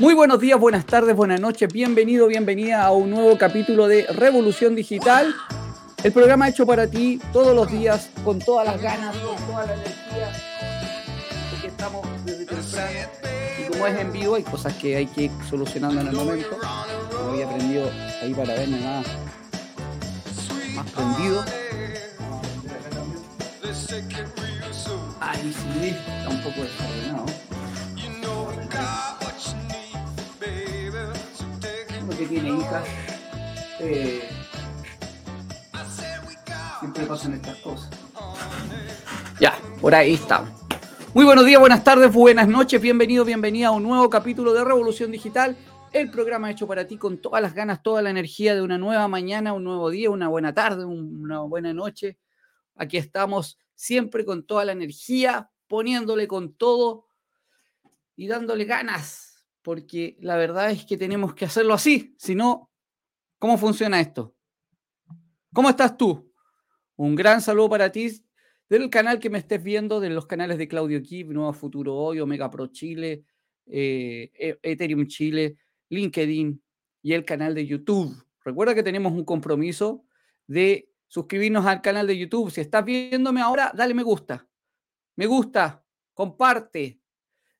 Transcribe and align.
Muy 0.00 0.14
buenos 0.14 0.40
días, 0.40 0.58
buenas 0.58 0.86
tardes, 0.86 1.14
buenas 1.14 1.38
noches, 1.40 1.70
bienvenido, 1.70 2.26
bienvenida 2.26 2.84
a 2.84 2.90
un 2.90 3.10
nuevo 3.10 3.36
capítulo 3.36 3.86
de 3.86 4.06
Revolución 4.06 4.74
Digital, 4.74 5.34
el 6.02 6.10
programa 6.10 6.48
hecho 6.48 6.64
para 6.64 6.86
ti 6.86 7.20
todos 7.34 7.54
los 7.54 7.70
días, 7.70 8.08
con 8.24 8.38
todas 8.38 8.66
las 8.66 8.80
ganas, 8.80 9.14
con 9.18 9.36
toda 9.46 9.66
la 9.66 9.74
energía, 9.74 10.32
porque 11.50 11.66
estamos 11.66 12.06
desde 12.24 12.46
temprano 12.46 12.98
y 13.58 13.70
como 13.70 13.86
es 13.86 14.00
en 14.00 14.10
vivo 14.10 14.36
hay 14.36 14.42
cosas 14.42 14.72
que 14.72 14.96
hay 14.96 15.06
que 15.06 15.24
ir 15.24 15.30
solucionando 15.50 16.00
en 16.00 16.08
el 16.08 16.14
momento. 16.14 16.56
No 17.12 17.32
había 17.32 17.44
aprendido 17.44 17.90
ahí 18.22 18.32
para 18.32 18.54
verme 18.54 18.80
nada 18.80 19.02
más 20.76 20.90
prendido. 20.92 21.44
Ay, 25.20 25.54
sí, 25.54 25.88
está 25.88 26.28
un 26.30 26.42
poco 26.42 26.62
desordenado. 26.62 27.49
Que 32.20 32.26
tiene 32.26 32.50
hijas, 32.50 32.84
eh, 33.78 34.28
siempre 36.78 37.06
pasan 37.06 37.32
estas 37.32 37.56
cosas. 37.60 37.88
Ya, 39.40 39.58
por 39.80 39.94
ahí 39.94 40.12
está. 40.12 40.44
Muy 41.14 41.24
buenos 41.24 41.46
días, 41.46 41.58
buenas 41.58 41.82
tardes, 41.82 42.12
buenas 42.12 42.46
noches, 42.46 42.78
bienvenido, 42.78 43.24
bienvenida 43.24 43.68
a 43.68 43.70
un 43.70 43.84
nuevo 43.84 44.10
capítulo 44.10 44.52
de 44.52 44.62
Revolución 44.62 45.10
Digital, 45.10 45.56
el 45.92 46.10
programa 46.10 46.50
hecho 46.50 46.66
para 46.66 46.86
ti 46.86 46.98
con 46.98 47.22
todas 47.22 47.40
las 47.40 47.54
ganas, 47.54 47.82
toda 47.82 48.02
la 48.02 48.10
energía 48.10 48.54
de 48.54 48.60
una 48.60 48.76
nueva 48.76 49.08
mañana, 49.08 49.54
un 49.54 49.64
nuevo 49.64 49.88
día, 49.88 50.10
una 50.10 50.28
buena 50.28 50.52
tarde, 50.52 50.84
una 50.84 51.40
buena 51.40 51.72
noche. 51.72 52.18
Aquí 52.76 52.98
estamos 52.98 53.58
siempre 53.74 54.26
con 54.26 54.44
toda 54.44 54.66
la 54.66 54.72
energía, 54.72 55.50
poniéndole 55.68 56.28
con 56.28 56.52
todo 56.52 57.06
y 58.14 58.26
dándole 58.26 58.66
ganas, 58.66 59.29
porque 59.62 60.16
la 60.20 60.36
verdad 60.36 60.70
es 60.70 60.84
que 60.84 60.96
tenemos 60.96 61.34
que 61.34 61.44
hacerlo 61.44 61.74
así, 61.74 62.14
si 62.18 62.34
no, 62.34 62.70
¿cómo 63.38 63.58
funciona 63.58 64.00
esto? 64.00 64.34
¿Cómo 65.52 65.68
estás 65.68 65.96
tú? 65.96 66.32
Un 66.96 67.14
gran 67.14 67.40
saludo 67.40 67.70
para 67.70 67.90
ti 67.90 68.10
del 68.68 68.88
canal 68.88 69.18
que 69.18 69.30
me 69.30 69.38
estés 69.38 69.62
viendo, 69.62 69.98
de 69.98 70.10
los 70.10 70.26
canales 70.26 70.56
de 70.56 70.68
Claudio 70.68 71.02
Kip, 71.02 71.30
Nuevo 71.30 71.52
Futuro 71.52 71.96
Hoy, 71.96 72.20
Omega 72.20 72.48
Pro 72.50 72.68
Chile, 72.68 73.24
eh, 73.66 74.30
e-, 74.32 74.58
Ethereum 74.62 75.06
Chile, 75.06 75.56
LinkedIn 75.88 76.62
y 77.02 77.12
el 77.12 77.24
canal 77.24 77.54
de 77.54 77.66
YouTube. 77.66 78.14
Recuerda 78.44 78.74
que 78.74 78.82
tenemos 78.82 79.12
un 79.12 79.24
compromiso 79.24 80.04
de 80.46 80.88
suscribirnos 81.08 81.66
al 81.66 81.82
canal 81.82 82.06
de 82.06 82.16
YouTube. 82.16 82.50
Si 82.50 82.60
estás 82.60 82.84
viéndome 82.84 83.40
ahora, 83.40 83.72
dale 83.74 83.92
me 83.92 84.04
gusta. 84.04 84.46
Me 85.16 85.26
gusta, 85.26 85.84
comparte. 86.14 86.99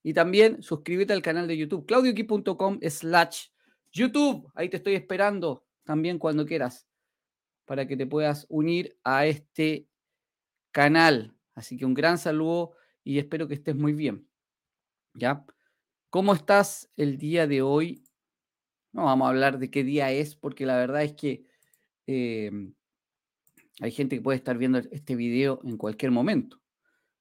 Y 0.02 0.14
también 0.14 0.62
suscríbete 0.62 1.12
al 1.12 1.22
canal 1.22 1.46
de 1.46 1.56
YouTube, 1.56 1.86
claudioqui.com 1.86 2.80
slash 2.88 3.48
YouTube. 3.92 4.50
Ahí 4.54 4.68
te 4.68 4.78
estoy 4.78 4.94
esperando 4.94 5.66
también 5.84 6.18
cuando 6.18 6.46
quieras 6.46 6.86
para 7.64 7.86
que 7.86 7.96
te 7.96 8.06
puedas 8.06 8.46
unir 8.48 8.98
a 9.04 9.26
este 9.26 9.86
canal. 10.72 11.36
Así 11.54 11.76
que 11.76 11.84
un 11.84 11.94
gran 11.94 12.18
saludo 12.18 12.72
y 13.04 13.18
espero 13.18 13.46
que 13.46 13.54
estés 13.54 13.76
muy 13.76 13.92
bien. 13.92 14.28
¿Ya? 15.14 15.44
¿Cómo 16.08 16.32
estás 16.32 16.90
el 16.96 17.18
día 17.18 17.46
de 17.46 17.62
hoy? 17.62 18.04
No 18.92 19.04
vamos 19.04 19.26
a 19.26 19.30
hablar 19.30 19.58
de 19.58 19.70
qué 19.70 19.84
día 19.84 20.10
es, 20.10 20.34
porque 20.34 20.66
la 20.66 20.76
verdad 20.76 21.02
es 21.02 21.12
que 21.14 21.44
eh, 22.06 22.50
hay 23.80 23.90
gente 23.92 24.16
que 24.16 24.22
puede 24.22 24.38
estar 24.38 24.58
viendo 24.58 24.78
este 24.78 25.14
video 25.14 25.60
en 25.64 25.76
cualquier 25.76 26.10
momento. 26.10 26.60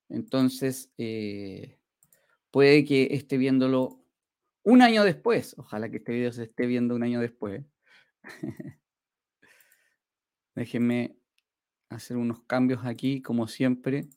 Entonces, 0.10 0.92
eh, 0.98 1.79
puede 2.52 2.86
que 2.86 3.10
esté 3.12 3.38
viéndolo 3.38 4.00
un 4.64 4.82
año 4.82 5.04
después. 5.04 5.56
Ojalá 5.58 5.90
que 5.90 5.98
este 5.98 6.14
video 6.14 6.32
se 6.32 6.44
esté 6.44 6.66
viendo 6.66 6.96
un 6.96 7.04
año 7.04 7.20
después. 7.20 7.64
Déjenme 10.56 11.16
hacer 11.90 12.18
unos 12.18 12.44
cambios 12.44 12.86
aquí, 12.86 13.22
como 13.22 13.48
siempre. 13.48 14.10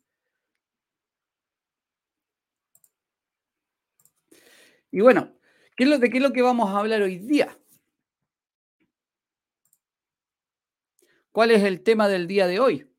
Y 4.90 5.00
bueno, 5.00 5.34
¿qué 5.76 5.84
es 5.84 5.90
lo, 5.90 5.98
¿de 5.98 6.10
qué 6.10 6.18
es 6.18 6.22
lo 6.22 6.32
que 6.32 6.42
vamos 6.42 6.70
a 6.70 6.78
hablar 6.78 7.00
hoy 7.02 7.18
día? 7.18 7.58
¿Cuál 11.32 11.50
es 11.50 11.62
el 11.62 11.82
tema 11.82 12.08
del 12.08 12.26
día 12.26 12.46
de 12.46 12.60
hoy? 12.60 12.91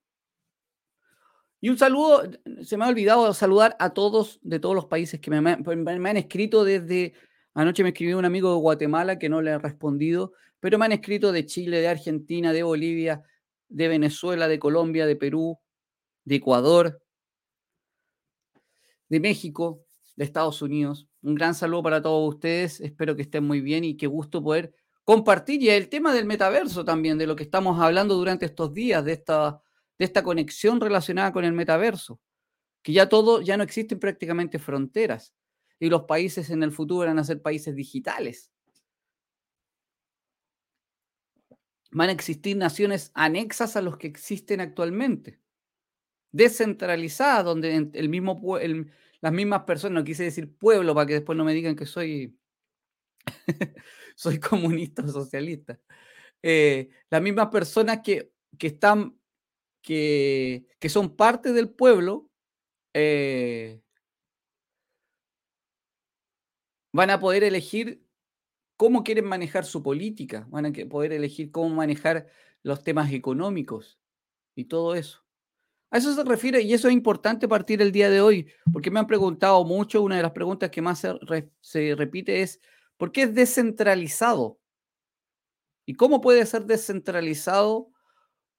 Y 1.64 1.70
un 1.70 1.78
saludo, 1.78 2.24
se 2.62 2.76
me 2.76 2.84
ha 2.84 2.90
olvidado 2.90 3.34
saludar 3.34 3.78
a 3.80 3.94
todos 3.94 4.38
de 4.42 4.60
todos 4.60 4.76
los 4.76 4.88
países 4.88 5.22
que 5.22 5.32
me, 5.32 5.40
me, 5.40 6.10
han 6.10 6.18
escrito 6.18 6.66
desde, 6.66 7.14
anoche 7.54 7.84
me 7.84 7.90
escribió 7.92 8.20
un 8.20 8.26
amigo 8.26 8.54
de 8.54 8.60
Guatemala 8.60 9.18
que 9.18 9.30
no 9.30 9.42
le 9.42 9.52
he 9.52 9.58
respondido, 9.58 10.34
pero 10.60 10.78
me 10.78 10.84
han 10.84 10.92
escrito 10.92 11.32
de 11.32 11.46
Chile, 11.46 11.80
de 11.80 11.88
Argentina, 11.88 12.52
de 12.52 12.64
Bolivia, 12.64 13.24
de 13.70 13.88
Venezuela, 13.88 14.50
de 14.50 14.60
Colombia, 14.60 15.06
de 15.06 15.16
Perú, 15.16 15.58
de 16.26 16.36
Ecuador, 16.36 17.02
de 19.08 19.22
México, 19.22 19.86
de 20.18 20.26
Estados 20.26 20.62
Unidos. 20.62 21.08
Un 21.22 21.34
gran 21.34 21.56
saludo 21.56 21.84
para 21.84 22.02
todos 22.02 22.28
ustedes, 22.28 22.82
espero 22.82 23.16
que 23.16 23.22
estén 23.22 23.46
muy 23.46 23.62
bien 23.62 23.86
y 23.86 23.96
qué 23.96 24.08
gusto 24.08 24.44
poder 24.44 24.76
compartir 25.06 25.64
y 25.64 25.70
el 25.70 25.88
tema 25.88 26.14
del 26.14 26.26
metaverso 26.26 26.84
también, 26.84 27.18
de 27.18 27.26
lo 27.26 27.38
que 27.38 27.44
estamos 27.44 27.80
hablando 27.80 28.16
durante 28.16 28.48
estos 28.48 28.74
días, 28.74 29.06
de 29.06 29.14
esta, 29.14 29.63
de 29.98 30.06
esta 30.06 30.24
conexión 30.24 30.82
relacionada 30.82 31.32
con 31.32 31.46
el 31.46 31.54
metaverso, 31.54 32.20
que 32.82 32.94
ya 32.94 33.10
todo, 33.10 33.42
ya 33.42 33.58
no 33.58 33.64
existen 33.64 34.00
prácticamente 34.00 34.60
fronteras 34.60 35.34
y 35.80 35.90
los 35.90 36.04
países 36.04 36.50
en 36.50 36.64
el 36.64 36.72
futuro 36.72 37.08
van 37.08 37.20
a 37.20 37.24
ser 37.24 37.42
países 37.42 37.76
digitales. 37.76 38.52
Van 41.92 42.10
a 42.10 42.14
existir 42.14 42.58
naciones 42.58 43.12
anexas 43.14 43.76
a 43.76 43.82
los 43.82 43.98
que 43.98 44.08
existen 44.08 44.62
actualmente, 44.62 45.40
descentralizadas, 46.32 47.46
donde 47.46 47.90
el 47.94 48.10
mismo, 48.10 48.58
las 49.22 49.34
mismas 49.34 49.64
personas, 49.64 50.02
no 50.02 50.04
quise 50.04 50.24
decir 50.24 50.56
pueblo 50.58 50.96
para 50.96 51.06
que 51.06 51.14
después 51.14 51.38
no 51.38 51.46
me 51.46 51.54
digan 51.54 51.76
que 51.76 51.86
soy 51.86 52.36
soy 54.16 54.40
comunista 54.40 55.04
o 55.04 55.08
socialista. 55.08 55.80
Eh, 56.42 56.90
las 57.10 57.22
mismas 57.22 57.48
personas 57.48 58.02
que, 58.04 58.32
están, 58.60 59.18
que, 59.84 60.66
que, 60.80 60.90
son 60.90 61.16
parte 61.16 61.54
del 61.54 61.70
pueblo, 61.70 62.32
eh, 62.96 63.80
van 66.92 67.12
a 67.12 67.20
poder 67.20 67.44
elegir 67.44 68.04
cómo 68.78 69.04
quieren 69.04 69.26
manejar 69.26 69.66
su 69.66 69.84
política, 69.84 70.48
van 70.50 70.66
a 70.66 70.72
poder 70.90 71.14
elegir 71.14 71.52
cómo 71.52 71.70
manejar 71.70 72.28
los 72.64 72.84
temas 72.84 73.14
económicos 73.14 74.00
y 74.56 74.66
todo 74.66 74.96
eso. 74.96 75.24
A 75.92 76.00
eso 76.00 76.16
se 76.16 76.24
refiere 76.24 76.62
y 76.62 76.74
eso 76.74 76.88
es 76.88 76.94
importante 76.96 77.48
partir 77.48 77.80
el 77.84 77.92
día 77.92 78.10
de 78.10 78.22
hoy, 78.22 78.52
porque 78.72 78.90
me 78.90 79.00
han 79.00 79.06
preguntado 79.06 79.64
mucho, 79.64 80.02
una 80.02 80.16
de 80.18 80.24
las 80.24 80.32
preguntas 80.32 80.72
que 80.72 80.82
más 80.82 81.06
se 81.62 81.96
repite 81.96 82.42
es, 82.42 82.60
¿Por 82.98 83.12
qué 83.12 83.24
es 83.24 83.36
descentralizado? 83.36 84.60
¿Y 85.86 85.96
cómo 85.96 86.22
puede 86.22 86.46
ser 86.46 86.66
descentralizado 86.66 87.92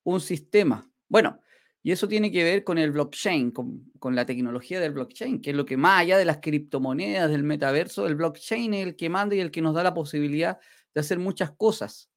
un 0.02 0.20
sistema? 0.20 0.90
Bueno, 1.08 1.40
y 1.82 1.92
eso 1.92 2.08
tiene 2.08 2.32
que 2.32 2.42
ver 2.42 2.64
con 2.64 2.78
el 2.78 2.92
blockchain, 2.92 3.50
con, 3.50 3.92
la 4.14 4.24
tecnología 4.24 4.80
del 4.80 4.92
blockchain, 4.92 5.42
que 5.42 5.50
es 5.50 5.56
lo 5.56 5.66
que 5.66 5.76
más 5.76 6.00
allá 6.00 6.16
de 6.16 6.24
las 6.24 6.38
criptomonedas, 6.38 7.30
del 7.30 7.42
metaverso, 7.42 8.06
el 8.06 8.14
blockchain 8.14 8.72
es 8.72 8.86
el 8.86 8.96
que 8.96 9.10
manda 9.10 9.36
y 9.36 9.40
el 9.40 9.50
que 9.50 9.60
nos 9.60 9.74
da 9.74 9.82
la 9.82 9.92
posibilidad 9.92 10.58
de 10.94 11.00
hacer 11.00 11.18
muchas 11.18 11.50
cosas. 11.50 12.10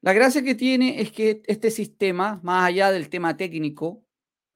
La 0.00 0.12
gracia 0.12 0.42
que 0.42 0.56
tiene 0.56 1.00
es 1.00 1.12
que 1.12 1.40
este 1.46 1.70
sistema, 1.70 2.40
más 2.42 2.66
allá 2.66 2.90
del 2.90 3.08
tema 3.08 3.36
técnico, 3.36 4.04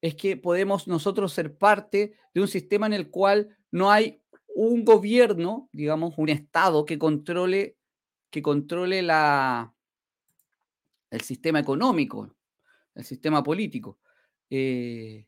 es 0.00 0.16
que 0.16 0.36
podemos 0.36 0.88
nosotros 0.88 1.32
ser 1.32 1.56
parte 1.56 2.14
de 2.34 2.40
un 2.40 2.48
sistema 2.48 2.86
en 2.86 2.92
el 2.92 3.08
cual 3.08 3.56
no 3.70 3.92
hay 3.92 4.20
un 4.48 4.84
gobierno, 4.84 5.68
digamos, 5.70 6.14
un 6.18 6.28
Estado 6.28 6.84
que 6.84 6.98
controle, 6.98 7.76
que 8.30 8.42
controle 8.42 9.00
la, 9.02 9.72
el 11.10 11.20
sistema 11.20 11.60
económico, 11.60 12.34
el 12.94 13.04
sistema 13.04 13.42
político. 13.42 13.98
Eh, 14.50 15.26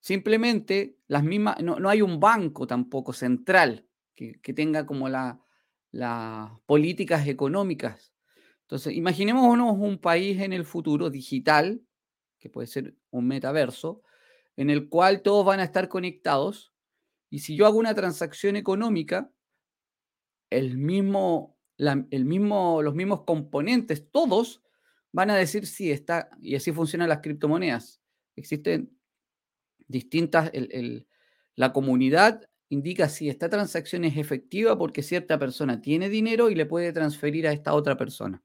simplemente 0.00 0.98
las 1.08 1.24
mismas, 1.24 1.60
no, 1.62 1.88
hay 1.88 2.02
un 2.02 2.20
banco 2.20 2.66
tampoco 2.66 3.12
central 3.12 3.86
que, 4.14 4.38
tenga 4.54 4.86
como 4.86 5.08
las 5.08 6.50
políticas 6.66 7.26
económicas. 7.28 8.12
Entonces, 8.62 8.94
imaginémonos 8.94 9.76
un 9.78 9.98
país 9.98 10.40
en 10.40 10.52
el 10.52 10.64
futuro 10.64 11.10
digital, 11.10 11.82
que 12.38 12.48
puede 12.48 12.66
ser 12.66 12.96
un 13.10 13.26
metaverso, 13.26 14.02
en 14.56 14.70
el 14.70 14.88
cual 14.88 15.22
todos 15.22 15.44
van 15.44 15.60
a 15.60 15.64
estar 15.64 15.88
conectados 15.88 16.72
y 17.30 17.40
si 17.40 17.56
yo 17.56 17.66
hago 17.66 17.78
una 17.78 17.94
transacción 17.94 18.56
económica, 18.56 19.30
el 20.50 20.78
mismo, 20.78 21.58
el 21.76 22.24
mismo, 22.24 22.82
los 22.82 22.94
mismos 22.94 23.24
componentes, 23.24 24.10
todos 24.10 24.62
van 25.16 25.30
a 25.30 25.36
decir 25.36 25.66
sí, 25.66 25.90
está, 25.90 26.28
y 26.42 26.56
así 26.56 26.72
funcionan 26.72 27.08
las 27.08 27.20
criptomonedas. 27.20 28.02
Existen 28.36 28.94
distintas, 29.88 30.52
la 31.54 31.72
comunidad 31.72 32.42
indica 32.68 33.08
si 33.08 33.30
esta 33.30 33.48
transacción 33.48 34.04
es 34.04 34.18
efectiva 34.18 34.76
porque 34.76 35.02
cierta 35.02 35.38
persona 35.38 35.80
tiene 35.80 36.10
dinero 36.10 36.50
y 36.50 36.54
le 36.54 36.66
puede 36.66 36.92
transferir 36.92 37.48
a 37.48 37.52
esta 37.52 37.72
otra 37.72 37.96
persona. 37.96 38.42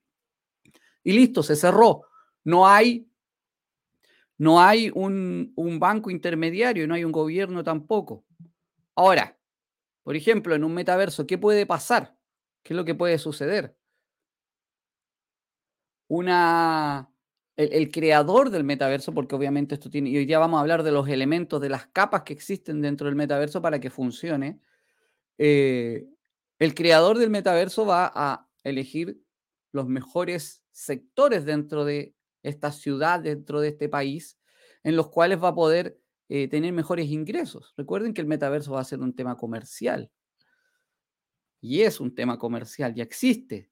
Y 1.04 1.12
listo, 1.12 1.42
se 1.42 1.56
cerró. 1.56 2.04
No 2.42 2.66
hay, 2.66 3.06
no 4.38 4.62
hay 4.62 4.90
un, 4.94 5.52
un 5.54 5.78
banco 5.78 6.10
intermediario, 6.10 6.88
no 6.88 6.94
hay 6.94 7.04
un 7.04 7.12
gobierno 7.12 7.62
tampoco. 7.62 8.24
Ahora, 8.94 9.38
por 10.04 10.16
ejemplo, 10.16 10.54
en 10.54 10.64
un 10.64 10.72
metaverso, 10.72 11.26
¿qué 11.26 11.36
puede 11.36 11.66
pasar? 11.66 12.16
¿Qué 12.62 12.72
es 12.72 12.76
lo 12.78 12.86
que 12.86 12.94
puede 12.94 13.18
suceder? 13.18 13.76
Una, 16.08 17.10
el, 17.56 17.90
creador 17.90 18.50
del 18.50 18.64
metaverso, 18.64 19.14
porque 19.14 19.34
obviamente 19.34 19.74
esto 19.74 19.90
tiene, 19.90 20.10
y 20.10 20.16
hoy 20.16 20.26
día 20.26 20.38
vamos 20.38 20.58
a 20.58 20.60
hablar 20.60 20.82
de 20.82 20.92
los 20.92 21.08
elementos, 21.08 21.60
de 21.60 21.68
las 21.68 21.86
capas 21.86 22.22
que 22.22 22.32
existen 22.32 22.82
dentro 22.82 23.06
del 23.06 23.16
metaverso 23.16 23.62
para 23.62 23.80
que 23.80 23.90
funcione. 23.90 24.60
Eh, 25.38 26.06
el 26.58 26.74
creador 26.74 27.18
del 27.18 27.30
metaverso 27.30 27.86
va 27.86 28.12
a 28.14 28.48
elegir 28.62 29.20
los 29.72 29.88
mejores 29.88 30.62
sectores 30.70 31.44
dentro 31.44 31.84
de 31.84 32.14
esta 32.42 32.72
ciudad, 32.72 33.20
dentro 33.20 33.60
de 33.60 33.68
este 33.68 33.88
país, 33.88 34.38
en 34.82 34.96
los 34.96 35.08
cuales 35.08 35.42
va 35.42 35.48
a 35.48 35.54
poder 35.54 35.98
eh, 36.28 36.48
tener 36.48 36.72
mejores 36.72 37.08
ingresos. 37.08 37.74
Recuerden 37.76 38.14
que 38.14 38.20
el 38.20 38.26
metaverso 38.26 38.72
va 38.72 38.80
a 38.80 38.84
ser 38.84 39.00
un 39.00 39.14
tema 39.14 39.36
comercial. 39.36 40.10
Y 41.60 41.82
es 41.82 42.00
un 42.00 42.14
tema 42.14 42.38
comercial, 42.38 42.94
ya 42.94 43.04
existe. 43.04 43.71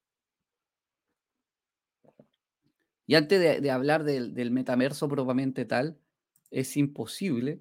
Y 3.11 3.17
antes 3.17 3.61
de, 3.61 3.71
hablar 3.73 4.05
del, 4.05 4.51
metaverso 4.53 5.09
propiamente 5.09 5.65
tal, 5.65 5.99
es 6.53 6.77
imposible 6.77 7.61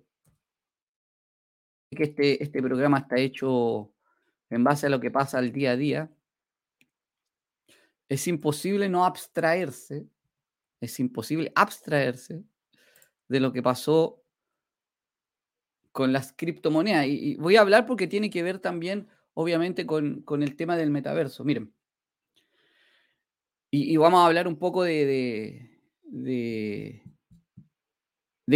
que 1.90 2.04
este, 2.04 2.44
este 2.44 2.62
programa 2.62 3.00
está 3.00 3.18
hecho 3.18 3.92
en 4.52 4.64
base 4.64 4.86
a 4.86 4.90
lo 4.92 5.00
que 5.00 5.10
pasa 5.10 5.40
al 5.40 5.52
día 5.52 5.72
a 5.72 5.76
día. 5.76 6.12
Es 8.10 8.28
imposible 8.28 8.90
no 8.90 9.06
abstraerse, 9.06 10.06
es 10.82 11.00
imposible 11.00 11.52
abstraerse 11.56 12.44
de 13.28 13.40
lo 13.40 13.52
que 13.52 13.64
pasó 13.64 14.24
con 15.92 16.14
las 16.14 16.32
criptomonedas. 16.32 17.08
Y, 17.08 17.38
voy 17.38 17.56
a 17.56 17.62
hablar 17.62 17.88
porque 17.88 18.06
tiene 18.06 18.30
que 18.30 18.44
ver 18.44 18.60
también, 18.60 19.08
obviamente, 19.34 19.88
con, 19.88 20.22
con 20.22 20.44
el 20.44 20.56
tema 20.56 20.78
del 20.78 20.92
metaverso. 20.92 21.44
Miren, 21.44 21.74
y, 23.72 23.98
vamos 23.98 24.20
a 24.20 24.26
hablar 24.26 24.48
un 24.48 24.58
poco 24.58 24.84
de, 24.84 25.70
de, 26.04 27.02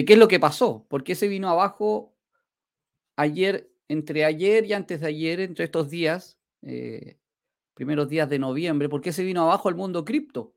qué 0.06 0.14
es 0.14 0.20
lo 0.20 0.28
que 0.28 0.40
pasó, 0.40 0.86
por 0.90 1.04
qué 1.04 1.16
se 1.16 1.28
vino 1.28 1.50
abajo 1.50 2.16
ayer, 3.16 3.72
entre 3.88 4.26
ayer 4.26 4.66
y 4.66 4.74
antes 4.74 5.02
de 5.02 5.08
ayer, 5.08 5.40
entre 5.40 5.66
estos 5.66 5.90
días, 5.90 6.40
eh, 6.64 7.18
primeros 7.76 8.10
días 8.10 8.30
de 8.30 8.40
noviembre, 8.40 8.90
por 8.90 9.02
qué 9.02 9.14
se 9.14 9.24
vino 9.24 9.44
abajo 9.44 9.70
el 9.70 9.76
mundo 9.76 10.04
cripto. 10.04 10.56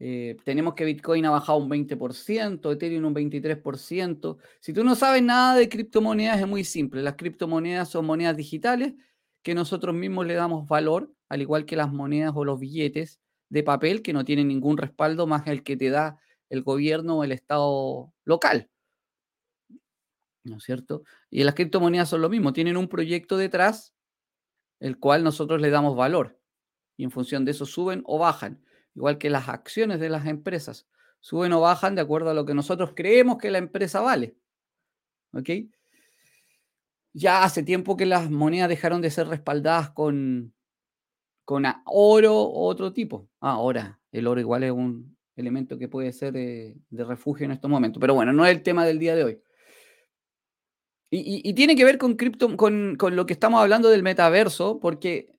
Eh, 0.00 0.36
tenemos 0.44 0.74
que 0.74 0.84
Bitcoin 0.84 1.24
ha 1.24 1.30
bajado 1.30 1.58
un 1.58 1.70
20%, 1.70 2.72
Ethereum 2.72 3.06
un 3.06 3.14
23%. 3.14 4.36
Si 4.60 4.72
tú 4.74 4.84
no 4.84 4.94
sabes 4.96 5.22
nada 5.22 5.56
de 5.56 5.68
criptomonedas, 5.68 6.40
es 6.40 6.46
muy 6.46 6.64
simple. 6.64 7.00
Las 7.02 7.14
criptomonedas 7.14 7.88
son 7.88 8.04
monedas 8.04 8.36
digitales 8.36 8.94
que 9.42 9.54
nosotros 9.54 9.94
mismos 9.94 10.26
le 10.26 10.34
damos 10.34 10.66
valor 10.66 11.13
al 11.28 11.42
igual 11.42 11.66
que 11.66 11.76
las 11.76 11.92
monedas 11.92 12.32
o 12.34 12.44
los 12.44 12.60
billetes 12.60 13.20
de 13.48 13.62
papel 13.62 14.02
que 14.02 14.12
no 14.12 14.24
tienen 14.24 14.48
ningún 14.48 14.78
respaldo 14.78 15.26
más 15.26 15.46
el 15.46 15.62
que 15.62 15.76
te 15.76 15.90
da 15.90 16.18
el 16.48 16.62
gobierno 16.62 17.18
o 17.18 17.24
el 17.24 17.32
Estado 17.32 18.12
local. 18.24 18.70
¿No 20.44 20.58
es 20.58 20.64
cierto? 20.64 21.04
Y 21.30 21.44
las 21.44 21.54
criptomonedas 21.54 22.08
son 22.08 22.20
lo 22.20 22.28
mismo, 22.28 22.52
tienen 22.52 22.76
un 22.76 22.88
proyecto 22.88 23.36
detrás, 23.36 23.94
el 24.80 24.98
cual 24.98 25.24
nosotros 25.24 25.60
le 25.60 25.70
damos 25.70 25.96
valor. 25.96 26.38
Y 26.96 27.04
en 27.04 27.10
función 27.10 27.44
de 27.44 27.52
eso 27.52 27.66
suben 27.66 28.02
o 28.04 28.18
bajan, 28.18 28.62
igual 28.94 29.18
que 29.18 29.30
las 29.30 29.48
acciones 29.48 30.00
de 30.00 30.10
las 30.10 30.26
empresas. 30.26 30.86
Suben 31.20 31.52
o 31.52 31.60
bajan 31.60 31.94
de 31.94 32.02
acuerdo 32.02 32.30
a 32.30 32.34
lo 32.34 32.44
que 32.44 32.54
nosotros 32.54 32.92
creemos 32.94 33.38
que 33.38 33.50
la 33.50 33.58
empresa 33.58 34.00
vale. 34.00 34.36
¿Ok? 35.32 35.48
Ya 37.14 37.44
hace 37.44 37.62
tiempo 37.62 37.96
que 37.96 38.06
las 38.06 38.30
monedas 38.30 38.68
dejaron 38.68 39.00
de 39.00 39.10
ser 39.10 39.28
respaldadas 39.28 39.90
con, 39.90 40.53
con 41.44 41.64
oro 41.86 42.34
o 42.40 42.66
otro 42.66 42.92
tipo. 42.92 43.28
Ah, 43.40 43.52
ahora, 43.52 44.00
el 44.12 44.26
oro 44.26 44.40
igual 44.40 44.64
es 44.64 44.72
un 44.72 45.16
elemento 45.36 45.78
que 45.78 45.88
puede 45.88 46.12
ser 46.12 46.32
de, 46.32 46.76
refugio 46.90 47.44
en 47.44 47.52
estos 47.52 47.70
momentos. 47.70 48.00
Pero 48.00 48.14
bueno, 48.14 48.32
no 48.32 48.46
es 48.46 48.52
el 48.52 48.62
tema 48.62 48.84
del 48.84 48.98
día 48.98 49.14
de 49.14 49.24
hoy. 49.24 49.40
Y, 51.10 51.54
tiene 51.54 51.76
que 51.76 51.84
ver 51.84 51.96
con, 51.96 52.14
cripto, 52.14 52.56
con, 52.56 52.96
lo 52.98 53.26
que 53.26 53.34
estamos 53.34 53.60
hablando 53.60 53.88
del 53.88 54.02
metaverso, 54.02 54.80
porque, 54.80 55.38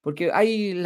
porque 0.00 0.30
hay 0.32 0.80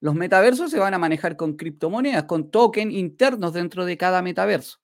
los 0.00 0.14
metaversos 0.14 0.70
se 0.70 0.78
van 0.78 0.94
a 0.94 0.98
manejar 0.98 1.36
con 1.36 1.56
criptomonedas, 1.56 2.24
con 2.24 2.52
tokens 2.52 2.94
internos 2.94 3.54
dentro 3.54 3.84
de 3.84 3.96
cada 3.96 4.22
metaverso. 4.22 4.78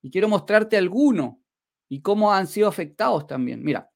Y 0.00 0.10
quiero 0.10 0.28
mostrarte 0.28 0.76
algunos 0.76 1.38
y 1.88 2.02
cómo 2.02 2.32
han 2.32 2.46
sido 2.46 2.68
afectados 2.68 3.26
también. 3.26 3.64
Mira, 3.64 3.90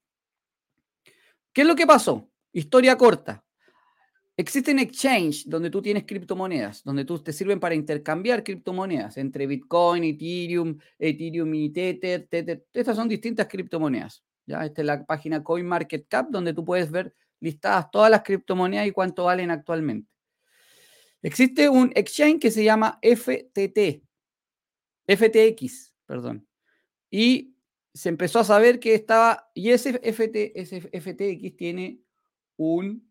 ¿qué 1.53 1.61
es 1.61 1.67
lo 1.67 1.77
que 1.77 1.87
pasó? 1.87 2.29
Historia 2.53 2.99
corta. 2.99 3.44
Existen 4.37 4.81
exchange 4.81 5.45
donde 5.47 5.71
tú 5.71 5.81
tienes 5.81 6.05
criptomonedas, 6.05 6.83
donde 6.83 7.05
tú 7.05 7.21
te 7.21 7.33
sirven 7.33 7.61
para 7.61 7.77
intercambiar 7.77 8.43
criptomonedas 8.43 9.17
entre 9.17 9.47
Bitcoin, 9.47 10.03
Ethereum, 10.03 10.77
Ethereum 10.99 11.55
y 11.55 11.71
Tether, 11.71 12.27
Tether. 12.27 12.67
Estas 12.73 12.97
son 12.97 13.09
distintas 13.09 13.47
criptomonedas. 13.47 14.25
¿ya? 14.45 14.65
Esta 14.65 14.83
es 14.83 14.87
la 14.87 15.05
página 15.05 15.43
CoinMarketCap 15.45 16.31
donde 16.31 16.53
tú 16.53 16.65
puedes 16.65 16.91
ver 16.91 17.15
listadas 17.39 17.91
todas 17.93 18.11
las 18.11 18.23
criptomonedas 18.23 18.89
y 18.89 18.91
cuánto 18.91 19.25
valen 19.25 19.53
actualmente. 19.53 20.11
Existe 21.23 21.69
un 21.69 21.93
exchange 21.95 22.41
que 22.41 22.51
se 22.51 22.65
llama 22.65 22.99
FTT, 23.03 24.03
FTX, 25.07 25.95
perdón. 26.07 26.47
Y 27.09 27.55
se 27.95 28.09
empezó 28.09 28.41
a 28.41 28.45
saber 28.45 28.81
que 28.81 28.95
estaba, 28.95 29.49
y 29.55 29.71
ese, 29.71 30.01
FT, 30.03 30.61
ese 30.61 30.81
FTX 30.81 31.57
tiene 31.57 32.01
un 32.57 33.11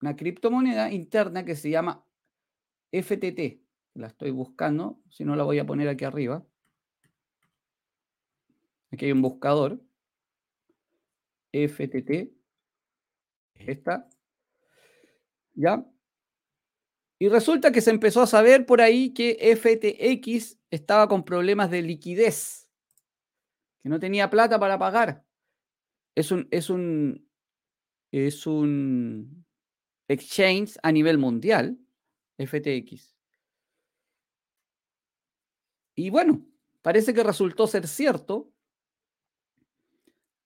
una 0.00 0.16
criptomoneda 0.16 0.90
interna 0.90 1.44
que 1.44 1.56
se 1.56 1.70
llama 1.70 2.04
FTT. 2.92 3.60
La 3.94 4.08
estoy 4.08 4.30
buscando, 4.30 5.00
si 5.10 5.24
no 5.24 5.36
la 5.36 5.44
voy 5.44 5.58
a 5.58 5.66
poner 5.66 5.88
aquí 5.88 6.04
arriba. 6.04 6.44
Aquí 8.90 9.06
hay 9.06 9.12
un 9.12 9.22
buscador. 9.22 9.80
FTT. 11.52 12.32
Esta. 13.54 14.08
¿Ya? 15.54 15.84
Y 17.18 17.28
resulta 17.28 17.72
que 17.72 17.80
se 17.80 17.90
empezó 17.90 18.22
a 18.22 18.26
saber 18.28 18.64
por 18.64 18.80
ahí 18.80 19.12
que 19.12 19.36
FTX 19.56 20.58
estaba 20.70 21.08
con 21.08 21.24
problemas 21.24 21.70
de 21.70 21.82
liquidez, 21.82 22.68
que 23.82 23.88
no 23.88 23.98
tenía 23.98 24.30
plata 24.30 24.60
para 24.60 24.78
pagar. 24.78 25.24
Es 26.14 26.30
un, 26.30 26.46
es 26.52 26.70
un, 26.70 27.28
es 28.12 28.46
un 28.46 29.47
exchange 30.08 30.78
a 30.82 30.90
nivel 30.90 31.18
mundial, 31.18 31.78
FTX. 32.38 33.14
Y 35.94 36.10
bueno, 36.10 36.44
parece 36.82 37.12
que 37.12 37.22
resultó 37.22 37.66
ser 37.66 37.86
cierto. 37.86 38.50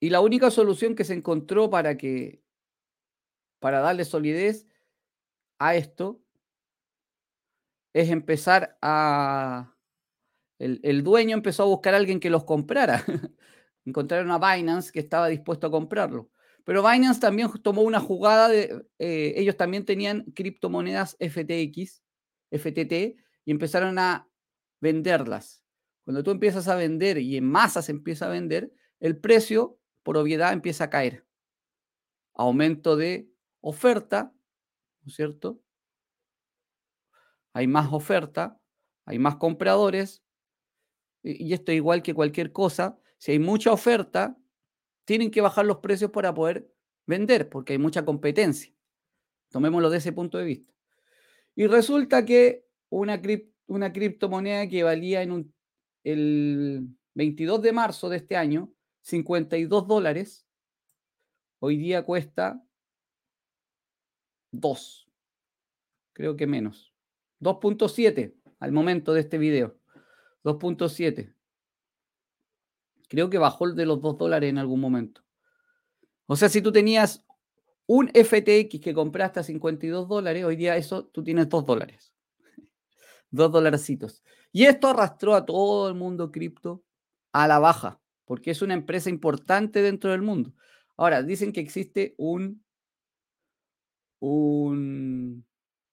Y 0.01 0.11
la 0.11 0.21
única 0.21 0.51
solución 0.51 0.95
que 0.95 1.05
se 1.05 1.15
encontró 1.15 1.71
para 1.71 1.97
que 1.97 2.43
para 3.61 3.81
darle 3.81 4.05
solidez 4.05 4.67
a 5.59 5.77
esto 5.77 6.21
es 7.93 8.11
empezar 8.11 8.77
a 8.83 9.77
el, 10.59 10.81
el 10.83 11.03
dueño 11.03 11.37
empezó 11.37 11.65
a 11.65 11.67
buscar 11.67 11.95
a 11.95 11.97
alguien 11.97 12.21
que 12.21 12.31
los 12.31 12.45
comprara. 12.45 13.05
Encontraron 13.85 14.31
a 14.31 14.39
Binance 14.39 14.93
que 14.93 15.01
estaba 15.01 15.29
dispuesto 15.29 15.67
a 15.67 15.71
comprarlo. 15.71 16.31
Pero 16.65 16.83
Binance 16.83 17.21
también 17.21 17.51
tomó 17.63 17.83
una 17.83 18.01
jugada 18.01 18.49
de, 18.49 18.85
eh, 18.99 19.35
ellos 19.37 19.57
también 19.57 19.85
tenían 19.85 20.25
criptomonedas 20.35 21.17
FTX, 21.19 22.03
FTT, 22.51 23.17
y 23.45 23.51
empezaron 23.51 23.99
a 23.99 24.29
venderlas. 24.81 25.65
Cuando 26.05 26.23
tú 26.23 26.31
empiezas 26.31 26.69
a 26.69 26.75
vender 26.75 27.19
y 27.19 27.37
en 27.37 27.45
masa 27.45 27.83
se 27.83 27.93
empieza 27.93 28.27
a 28.27 28.31
vender, 28.31 28.73
el 29.01 29.17
precio 29.19 29.79
por 30.03 30.17
obviedad 30.17 30.53
empieza 30.53 30.85
a 30.85 30.91
caer. 30.91 31.27
Aumento 32.35 32.97
de 32.97 33.29
oferta, 33.61 34.33
¿no 35.03 35.09
es 35.09 35.15
cierto? 35.15 35.61
Hay 37.53 37.67
más 37.67 37.93
oferta, 37.93 38.59
hay 39.05 39.19
más 39.19 39.37
compradores, 39.37 40.23
y 41.23 41.53
esto 41.53 41.71
es 41.73 41.77
igual 41.77 42.03
que 42.03 42.15
cualquier 42.15 42.53
cosa. 42.53 42.99
Si 43.19 43.33
hay 43.33 43.39
mucha 43.39 43.73
oferta, 43.73 44.37
tienen 45.13 45.31
que 45.31 45.43
bajar 45.43 45.67
los 45.67 45.81
precios 45.81 46.11
para 46.11 46.33
poder 46.33 46.73
vender, 47.07 47.51
porque 47.51 47.75
hay 47.75 47.79
mucha 47.79 48.03
competencia. 48.03 48.73
Tomémoslo 49.51 49.91
de 49.91 49.99
ese 49.99 50.11
punto 50.11 50.39
de 50.39 50.45
vista. 50.45 50.73
Y 51.55 51.67
resulta 51.67 52.25
que 52.25 52.65
una, 52.89 53.21
una 53.67 53.93
criptomoneda 53.93 54.67
que 54.71 54.83
valía 54.83 55.21
en 55.21 55.53
el 56.03 56.89
22 57.13 57.61
de 57.61 57.73
marzo 57.73 58.09
de 58.09 58.17
este 58.17 58.37
año 58.37 58.73
52 59.03 59.87
dólares, 59.87 60.47
hoy 61.59 61.77
día 61.77 62.07
cuesta 62.07 62.65
2. 64.53 65.11
Creo 66.15 66.37
que 66.37 66.47
menos. 66.47 66.95
2.7 67.41 68.35
al 68.61 68.73
momento 68.73 69.13
de 69.13 69.21
este 69.21 69.37
video. 69.37 69.79
2.7. 70.43 71.35
Creo 73.13 73.29
que 73.29 73.37
bajó 73.37 73.67
el 73.67 73.75
de 73.75 73.85
los 73.85 74.01
2 74.01 74.17
dólares 74.17 74.49
en 74.49 74.57
algún 74.57 74.81
momento. 74.81 75.23
O 76.25 76.35
sea, 76.35 76.49
si 76.49 76.63
tú 76.63 76.73
tenías 76.73 77.27
un 77.85 78.09
FTX 78.09 78.81
que 78.81 78.95
compraste 78.95 79.39
a 79.39 79.43
52 79.43 80.09
dólares, 80.09 80.43
hoy 80.47 80.57
día 80.57 80.79
eso 80.79 81.05
tú 81.09 81.23
tienes 81.23 81.47
2 81.51 81.67
dólares. 81.67 82.15
2 83.31 83.53
dolarcitos. 83.53 84.25
Y 84.51 84.65
esto 84.65 84.89
arrastró 84.89 85.35
a 85.35 85.45
todo 85.45 85.91
el 85.91 85.95
mundo 85.95 86.33
cripto 86.33 86.85
a 87.33 87.47
la 87.47 87.59
baja, 87.59 88.01
porque 88.25 88.51
es 88.51 88.63
una 88.63 88.73
empresa 88.73 89.11
importante 89.11 89.83
dentro 89.83 90.11
del 90.11 90.23
mundo. 90.23 90.55
Ahora, 90.97 91.23
dicen 91.23 91.53
que 91.53 91.61
existe 91.61 92.15
un, 92.17 92.65
un, 94.21 95.45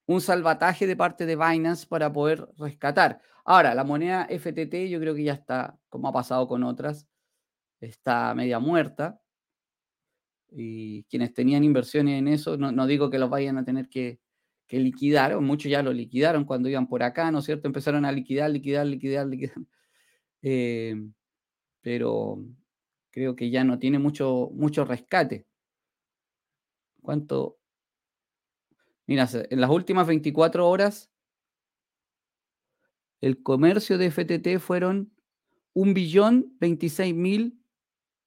un 0.09 0.21
salvataje 0.21 0.87
de 0.87 0.95
parte 0.95 1.27
de 1.27 1.35
Binance 1.35 1.85
para 1.85 2.11
poder 2.11 2.47
rescatar. 2.57 3.21
Ahora, 3.45 3.75
la 3.75 3.83
moneda 3.83 4.25
FTT 4.27 4.89
yo 4.89 4.99
creo 4.99 5.13
que 5.13 5.23
ya 5.23 5.33
está, 5.33 5.77
como 5.87 6.07
ha 6.07 6.11
pasado 6.11 6.47
con 6.47 6.63
otras, 6.63 7.07
está 7.79 8.33
media 8.33 8.57
muerta. 8.57 9.21
Y 10.51 11.03
quienes 11.03 11.31
tenían 11.35 11.63
inversiones 11.63 12.17
en 12.17 12.27
eso, 12.27 12.57
no, 12.57 12.87
digo 12.87 13.11
que 13.11 13.19
los 13.19 13.29
vayan 13.29 13.59
a 13.59 13.63
tener 13.63 13.87
que, 13.87 14.19
liquidar, 14.71 15.35
o 15.35 15.41
muchos 15.41 15.69
ya 15.69 15.83
lo 15.83 15.93
liquidaron 15.93 16.43
cuando 16.43 16.69
iban 16.69 16.87
por 16.87 17.03
acá, 17.03 17.29
¿no 17.29 17.39
es 17.39 17.45
cierto? 17.45 17.67
Empezaron 17.67 18.03
a 18.03 18.11
liquidar, 18.11 18.49
liquidar, 18.49 18.87
liquidar, 18.87 19.27
liquidar. 19.27 19.55
Eh, 20.41 20.95
pero 21.81 22.39
creo 23.11 23.35
que 23.35 23.49
ya 23.51 23.63
no 23.65 23.77
tiene 23.77 23.99
mucho, 23.99 24.49
mucho 24.53 24.85
rescate. 24.85 25.45
¿Cuánto? 27.01 27.58
Mira, 29.09 29.27
en 29.33 29.59
las 29.59 29.71
últimas 29.71 30.05
24 30.05 30.69
horas 30.69 31.09
el 33.21 33.41
comercio 33.41 33.97
de 33.97 34.11
FTT 34.11 34.59
fueron 34.59 35.11
un 35.73 35.95
billón 35.95 36.55
26 36.59 37.15
mil 37.15 37.59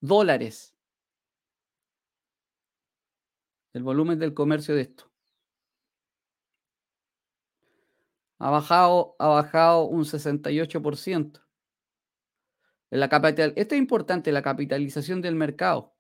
dólares. 0.00 0.74
El 3.72 3.84
volumen 3.84 4.18
del 4.18 4.34
comercio 4.34 4.74
de 4.74 4.80
esto. 4.80 5.08
Ha 8.40 8.50
bajado, 8.50 9.14
ha 9.20 9.28
bajado 9.28 9.84
un 9.84 10.04
68%. 10.04 11.46
En 12.90 12.98
la 12.98 13.08
capital, 13.08 13.52
esto 13.54 13.76
es 13.76 13.80
importante, 13.80 14.32
la 14.32 14.42
capitalización 14.42 15.22
del 15.22 15.36
mercado. 15.36 15.94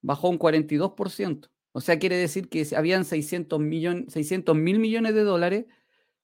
Bajó 0.00 0.30
un 0.30 0.38
42%. 0.40 1.51
O 1.72 1.80
sea, 1.80 1.98
quiere 1.98 2.16
decir 2.16 2.48
que 2.48 2.66
habían 2.76 3.04
600 3.04 3.58
mil 3.58 4.78
millones 4.78 5.14
de 5.14 5.24
dólares 5.24 5.66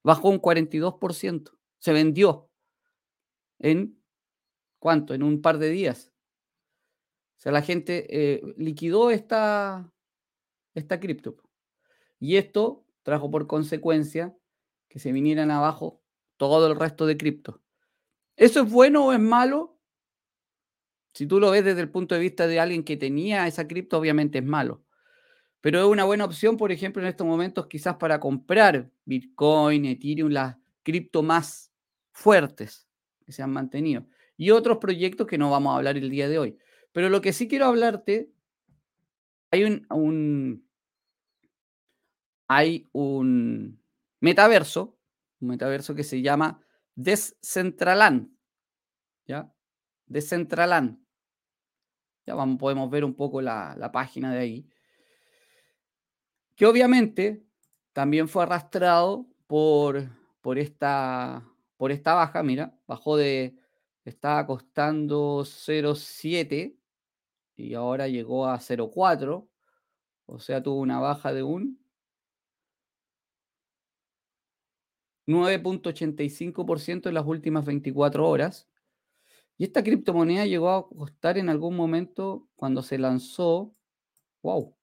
bajó 0.03 0.29
un 0.29 0.39
42%. 0.39 1.51
Se 1.79 1.93
vendió 1.93 2.49
en 3.57 4.01
cuánto? 4.79 5.13
En 5.13 5.23
un 5.23 5.41
par 5.41 5.57
de 5.57 5.69
días. 5.69 6.11
O 7.37 7.41
sea, 7.41 7.51
la 7.51 7.61
gente 7.61 8.05
eh, 8.09 8.41
liquidó 8.57 9.11
esta, 9.11 9.91
esta 10.75 10.99
cripto. 10.99 11.37
Y 12.19 12.35
esto 12.35 12.85
trajo 13.03 13.31
por 13.31 13.47
consecuencia 13.47 14.35
que 14.87 14.99
se 14.99 15.11
vinieran 15.11 15.49
abajo 15.49 16.01
todo 16.37 16.67
el 16.67 16.77
resto 16.77 17.05
de 17.05 17.17
cripto. 17.17 17.61
¿Eso 18.35 18.61
es 18.61 18.71
bueno 18.71 19.07
o 19.07 19.13
es 19.13 19.19
malo? 19.19 19.79
Si 21.13 21.25
tú 21.25 21.39
lo 21.39 21.51
ves 21.51 21.65
desde 21.65 21.81
el 21.81 21.89
punto 21.89 22.15
de 22.15 22.21
vista 22.21 22.47
de 22.47 22.59
alguien 22.59 22.83
que 22.83 22.97
tenía 22.97 23.47
esa 23.47 23.67
cripto, 23.67 23.97
obviamente 23.97 24.39
es 24.39 24.45
malo. 24.45 24.85
Pero 25.61 25.79
es 25.79 25.85
una 25.85 26.05
buena 26.05 26.25
opción, 26.25 26.57
por 26.57 26.71
ejemplo, 26.71 27.01
en 27.01 27.09
estos 27.09 27.27
momentos 27.27 27.67
quizás 27.67 27.97
para 27.97 28.19
comprar 28.19 28.89
Bitcoin, 29.05 29.85
Ethereum, 29.85 30.29
las 30.29 30.55
cripto 30.83 31.21
más 31.21 31.71
fuertes 32.11 32.87
que 33.25 33.31
se 33.31 33.43
han 33.43 33.51
mantenido. 33.51 34.07
Y 34.37 34.51
otros 34.51 34.77
proyectos 34.77 35.27
que 35.27 35.37
no 35.37 35.51
vamos 35.51 35.73
a 35.73 35.77
hablar 35.77 35.97
el 35.97 36.09
día 36.09 36.29
de 36.29 36.39
hoy. 36.39 36.57
Pero 36.93 37.09
lo 37.09 37.19
que 37.21 37.33
sí 37.33 37.47
quiero 37.47 37.65
hablarte, 37.65 38.31
hay 39.51 39.65
un, 39.65 40.65
hay 42.47 42.87
un 42.93 43.83
metaverso, 44.21 44.97
un 45.41 45.49
metaverso 45.49 45.93
que 45.93 46.03
se 46.05 46.21
llama 46.21 46.61
Descentraland. 46.95 48.29
¿Ya? 49.27 49.53
Descentraland. 50.05 50.99
Ya 52.25 52.35
vamos, 52.35 52.57
podemos 52.57 52.89
ver 52.89 53.03
un 53.03 53.13
poco 53.13 53.41
la, 53.41 53.75
la 53.77 53.91
página 53.91 54.33
de 54.33 54.39
ahí 54.39 54.69
que 56.59 56.65
obviamente 56.65 57.41
también 57.93 58.27
fue 58.27 58.43
arrastrado 58.43 59.25
por, 59.47 60.09
por, 60.41 60.59
esta, 60.59 61.49
por 61.77 61.89
esta 61.93 62.15
baja, 62.15 62.43
mira, 62.43 62.77
bajó 62.85 63.15
de, 63.15 63.55
estaba 64.03 64.45
costando 64.45 65.45
0,7 65.45 66.75
y 67.55 67.73
ahora 67.75 68.09
llegó 68.09 68.45
a 68.45 68.59
0,4, 68.59 69.47
o 70.25 70.39
sea, 70.39 70.61
tuvo 70.61 70.81
una 70.81 70.99
baja 70.99 71.31
de 71.31 71.43
un 71.43 71.79
9.85% 75.27 77.07
en 77.07 77.13
las 77.13 77.25
últimas 77.25 77.65
24 77.65 78.27
horas. 78.27 78.67
Y 79.57 79.63
esta 79.63 79.81
criptomoneda 79.81 80.45
llegó 80.45 80.71
a 80.71 80.89
costar 80.89 81.37
en 81.37 81.47
algún 81.47 81.77
momento 81.77 82.49
cuando 82.57 82.81
se 82.81 82.97
lanzó, 82.97 83.73
wow, 84.41 84.75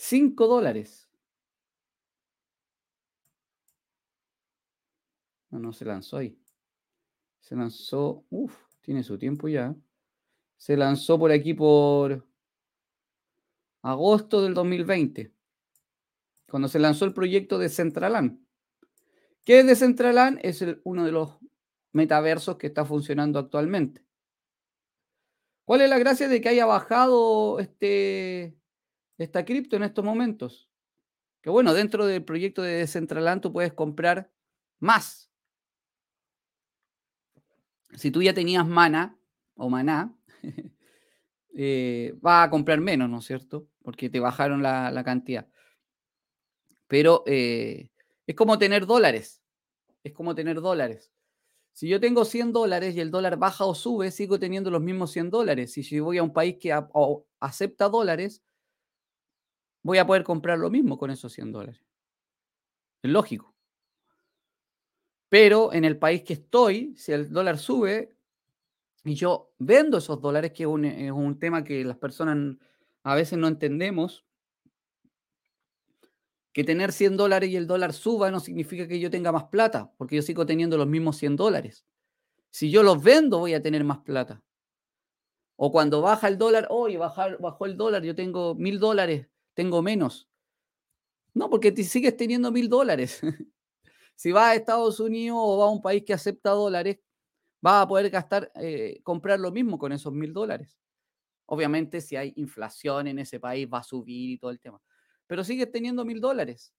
5 0.00 0.46
dólares. 0.46 1.10
No, 5.50 5.58
no 5.58 5.74
se 5.74 5.84
lanzó 5.84 6.16
ahí. 6.16 6.40
Se 7.40 7.54
lanzó, 7.54 8.24
uff, 8.30 8.56
tiene 8.80 9.02
su 9.02 9.18
tiempo 9.18 9.46
ya. 9.46 9.76
Se 10.56 10.74
lanzó 10.78 11.18
por 11.18 11.30
aquí 11.30 11.52
por 11.52 12.26
agosto 13.82 14.42
del 14.42 14.54
2020, 14.54 15.34
cuando 16.48 16.68
se 16.68 16.78
lanzó 16.78 17.04
el 17.04 17.12
proyecto 17.12 17.58
de 17.58 17.68
Centralan. 17.68 18.46
¿Qué 19.44 19.60
es 19.60 19.66
de 19.66 19.76
Centralan? 19.76 20.38
Es 20.42 20.64
uno 20.84 21.04
de 21.04 21.12
los 21.12 21.36
metaversos 21.92 22.56
que 22.56 22.68
está 22.68 22.86
funcionando 22.86 23.38
actualmente. 23.38 24.02
¿Cuál 25.66 25.82
es 25.82 25.90
la 25.90 25.98
gracia 25.98 26.26
de 26.26 26.40
que 26.40 26.48
haya 26.48 26.64
bajado 26.64 27.58
este, 27.58 28.59
esta 29.20 29.44
cripto 29.44 29.76
en 29.76 29.82
estos 29.82 30.04
momentos. 30.04 30.68
Que 31.42 31.50
bueno, 31.50 31.74
dentro 31.74 32.06
del 32.06 32.24
proyecto 32.24 32.62
de 32.62 32.76
Decentraland 32.76 33.42
tú 33.42 33.52
puedes 33.52 33.72
comprar 33.72 34.30
más. 34.78 35.30
Si 37.94 38.10
tú 38.10 38.22
ya 38.22 38.32
tenías 38.32 38.66
mana 38.66 39.18
o 39.54 39.68
maná, 39.68 40.14
eh, 41.54 42.14
va 42.24 42.44
a 42.44 42.50
comprar 42.50 42.80
menos, 42.80 43.10
¿no 43.10 43.18
es 43.18 43.26
cierto? 43.26 43.68
Porque 43.82 44.08
te 44.08 44.20
bajaron 44.20 44.62
la, 44.62 45.02
cantidad. 45.04 45.48
Pero 46.86 47.22
eh, 47.26 47.90
es 48.26 48.34
como 48.34 48.58
tener 48.58 48.86
dólares. 48.86 49.42
Es 50.02 50.12
como 50.12 50.34
tener 50.34 50.60
dólares. 50.60 51.12
Si 51.72 51.88
yo 51.88 52.00
tengo 52.00 52.24
100 52.24 52.52
dólares 52.52 52.94
y 52.94 53.00
el 53.00 53.10
dólar 53.10 53.36
baja 53.36 53.64
o 53.64 53.74
sube, 53.74 54.10
sigo 54.10 54.38
teniendo 54.38 54.70
los 54.70 54.82
mismos 54.82 55.12
100 55.12 55.30
dólares. 55.30 55.76
Y 55.78 55.82
si 55.82 56.00
voy 56.00 56.18
a 56.18 56.22
un 56.22 56.32
país 56.32 56.56
que 56.58 56.72
acepta 57.38 57.88
dólares, 57.88 58.42
voy 59.82 59.98
a 59.98 60.06
poder 60.06 60.24
comprar 60.24 60.58
lo 60.58 60.70
mismo 60.70 60.98
con 60.98 61.10
esos 61.10 61.32
100 61.32 61.52
dólares. 61.52 61.84
Es 63.02 63.10
lógico. 63.10 63.54
Pero 65.28 65.72
en 65.72 65.84
el 65.84 65.96
país 65.98 66.22
que 66.22 66.34
estoy, 66.34 66.94
si 66.96 67.12
el 67.12 67.30
dólar 67.30 67.58
sube 67.58 68.16
y 69.04 69.14
yo 69.14 69.52
vendo 69.58 69.98
esos 69.98 70.20
dólares, 70.20 70.52
que 70.52 70.64
es 70.64 70.68
un, 71.12 71.38
tema 71.38 71.64
que 71.64 71.84
las 71.84 71.96
personas 71.96 72.56
a 73.04 73.14
veces 73.14 73.38
no 73.38 73.48
entendemos, 73.48 74.26
que 76.52 76.64
tener 76.64 76.92
100 76.92 77.16
dólares 77.16 77.48
y 77.48 77.56
el 77.56 77.68
dólar 77.68 77.92
suba 77.92 78.30
no 78.30 78.40
significa 78.40 78.88
que 78.88 78.98
yo 78.98 79.08
tenga 79.08 79.30
más 79.30 79.44
plata, 79.44 79.92
porque 79.96 80.16
yo 80.16 80.22
sigo 80.22 80.44
teniendo 80.44 80.76
los 80.76 80.88
mismos 80.88 81.16
100 81.16 81.36
dólares. 81.36 81.86
Si 82.50 82.70
yo 82.70 82.82
los 82.82 83.02
vendo, 83.02 83.38
voy 83.38 83.54
a 83.54 83.62
tener 83.62 83.84
más 83.84 83.98
plata. 83.98 84.42
O 85.54 85.70
cuando 85.70 86.02
baja 86.02 86.26
el 86.26 86.38
dólar, 86.38 86.66
hoy 86.70 86.96
bajó 86.96 87.66
el 87.66 87.76
dólar, 87.76 88.02
yo 88.02 88.16
tengo 88.16 88.56
mil 88.56 88.80
dólares 88.80 89.28
tengo 89.60 89.82
menos. 89.82 90.26
No, 91.34 91.50
porque 91.50 91.70
sigues 91.84 92.16
teniendo 92.16 92.50
mil 92.50 92.70
dólares. 92.70 93.20
si 94.16 94.32
vas 94.32 94.44
a 94.44 94.54
Estados 94.54 95.00
Unidos 95.00 95.36
o 95.38 95.58
vas 95.58 95.66
a 95.66 95.70
un 95.70 95.82
país 95.82 96.02
que 96.02 96.14
acepta 96.14 96.48
dólares, 96.48 96.98
vas 97.60 97.84
a 97.84 97.86
poder 97.86 98.08
gastar, 98.08 98.50
eh, 98.54 99.00
comprar 99.02 99.38
lo 99.38 99.52
mismo 99.52 99.78
con 99.78 99.92
esos 99.92 100.14
mil 100.14 100.32
dólares. 100.32 100.78
Obviamente, 101.44 102.00
si 102.00 102.16
hay 102.16 102.32
inflación 102.36 103.06
en 103.08 103.18
ese 103.18 103.38
país, 103.38 103.68
va 103.70 103.80
a 103.80 103.82
subir 103.82 104.30
y 104.30 104.38
todo 104.38 104.50
el 104.50 104.60
tema. 104.60 104.80
Pero 105.26 105.44
sigues 105.44 105.70
teniendo 105.70 106.06
mil 106.06 106.22
dólares. 106.22 106.72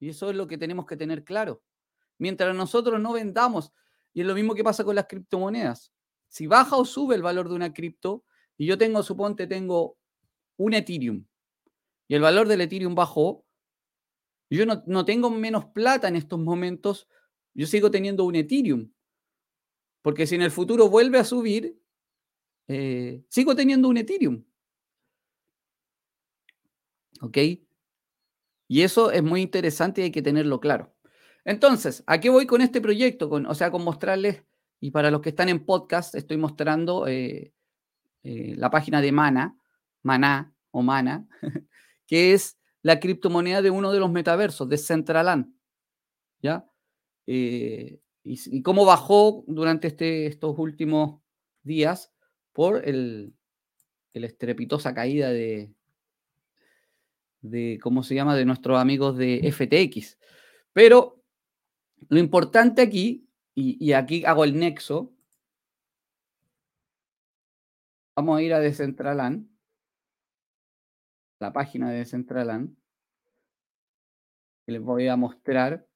Y 0.00 0.08
eso 0.08 0.28
es 0.28 0.34
lo 0.34 0.48
que 0.48 0.58
tenemos 0.58 0.86
que 0.86 0.96
tener 0.96 1.22
claro. 1.22 1.62
Mientras 2.18 2.52
nosotros 2.56 3.00
no 3.00 3.12
vendamos, 3.12 3.70
y 4.12 4.22
es 4.22 4.26
lo 4.26 4.34
mismo 4.34 4.56
que 4.56 4.64
pasa 4.64 4.82
con 4.82 4.96
las 4.96 5.06
criptomonedas. 5.06 5.92
Si 6.26 6.48
baja 6.48 6.74
o 6.74 6.84
sube 6.84 7.14
el 7.14 7.22
valor 7.22 7.48
de 7.48 7.54
una 7.54 7.72
cripto, 7.72 8.24
y 8.56 8.66
yo 8.66 8.76
tengo, 8.76 9.04
suponte, 9.04 9.46
tengo 9.46 9.98
un 10.56 10.74
Ethereum, 10.74 11.24
el 12.14 12.22
valor 12.22 12.46
del 12.46 12.60
Ethereum 12.60 12.94
bajó, 12.94 13.44
yo 14.48 14.66
no, 14.66 15.04
tengo 15.04 15.30
menos 15.30 15.64
plata 15.66 16.06
en 16.06 16.14
estos 16.14 16.38
momentos, 16.38 17.08
yo 17.54 17.66
sigo 17.66 17.90
teniendo 17.90 18.24
un 18.24 18.36
Ethereum. 18.36 18.92
Porque 20.00 20.26
si 20.26 20.36
en 20.36 20.42
el 20.42 20.50
futuro 20.50 20.88
vuelve 20.88 21.18
a 21.18 21.24
subir, 21.24 21.76
eh, 22.68 23.24
sigo 23.28 23.56
teniendo 23.56 23.88
un 23.88 23.96
Ethereum. 23.96 24.44
¿Ok? 27.20 27.38
Y 28.68 28.82
eso 28.82 29.10
es 29.10 29.22
muy 29.22 29.40
interesante 29.42 30.00
y 30.00 30.04
hay 30.04 30.10
que 30.12 30.22
tenerlo 30.22 30.60
claro. 30.60 30.94
Entonces, 31.44 32.04
¿a 32.06 32.20
qué 32.20 32.30
voy 32.30 32.46
con 32.46 32.60
este 32.60 32.80
proyecto? 32.80 33.28
Con, 33.28 33.46
o 33.46 33.54
sea, 33.54 33.70
con 33.70 33.82
mostrarles, 33.82 34.44
y 34.78 34.92
para 34.92 35.10
los 35.10 35.20
que 35.20 35.30
están 35.30 35.48
en 35.48 35.64
podcast, 35.64 36.14
estoy 36.14 36.36
mostrando 36.36 37.08
eh, 37.08 37.52
eh, 38.22 38.54
la 38.56 38.70
página 38.70 39.00
de 39.00 39.10
Mana, 39.10 39.58
Mana 40.02 40.54
o 40.70 40.82
Mana, 40.82 41.26
que 42.06 42.32
es 42.32 42.58
la 42.82 43.00
criptomoneda 43.00 43.62
de 43.62 43.70
uno 43.70 43.92
de 43.92 44.00
los 44.00 44.10
metaversos, 44.10 44.68
de 44.68 44.78
Centraland. 44.78 45.54
¿Ya? 46.42 46.68
Eh, 47.26 48.00
y, 48.22 48.62
cómo 48.62 48.84
bajó 48.84 49.44
durante 49.46 49.88
este, 49.88 50.26
estos 50.26 50.58
últimos 50.58 51.20
días 51.62 52.12
por 52.52 52.86
el, 52.86 53.34
el 54.12 54.24
estrepitosa 54.24 54.94
caída 54.94 55.30
de, 55.30 55.74
de, 57.44 57.78
¿cómo 57.82 58.02
se 58.02 58.14
llama?, 58.14 58.34
de 58.36 58.44
nuestros 58.44 58.78
amigos 58.78 59.16
de 59.16 59.52
FTX. 59.52 60.18
Pero 60.72 61.22
lo 62.08 62.18
importante 62.18 62.82
aquí, 62.82 63.28
y, 63.54 63.92
aquí 63.92 64.24
hago 64.24 64.44
el 64.44 64.58
nexo, 64.58 65.12
vamos 68.16 68.38
a 68.38 68.42
ir 68.42 68.52
a 68.54 68.60
Decentraland, 68.60 69.48
la 71.38 71.52
página 71.52 71.90
de 71.90 71.98
Decentraland, 71.98 72.76
que 74.64 74.72
les 74.72 74.80
voy 74.80 75.08
a 75.08 75.16
mostrar 75.16 75.86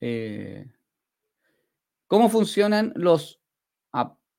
eh, 0.00 0.70
cómo 2.06 2.28
funcionan 2.28 2.92
los, 2.96 3.40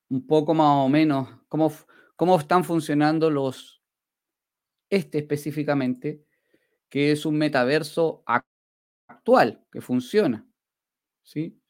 un 0.08 0.26
poco 0.26 0.54
más 0.54 0.84
o 0.84 0.88
menos, 0.88 1.28
cómo, 1.48 1.72
cómo 2.14 2.38
están 2.38 2.64
funcionando 2.64 3.30
los, 3.30 3.82
este 4.90 5.18
específicamente, 5.18 6.24
que 6.88 7.10
es 7.10 7.26
un 7.26 7.36
metaverso 7.36 8.22
actual, 9.08 9.64
que 9.72 9.80
funciona. 9.80 10.46
¿Sí? 11.22 11.60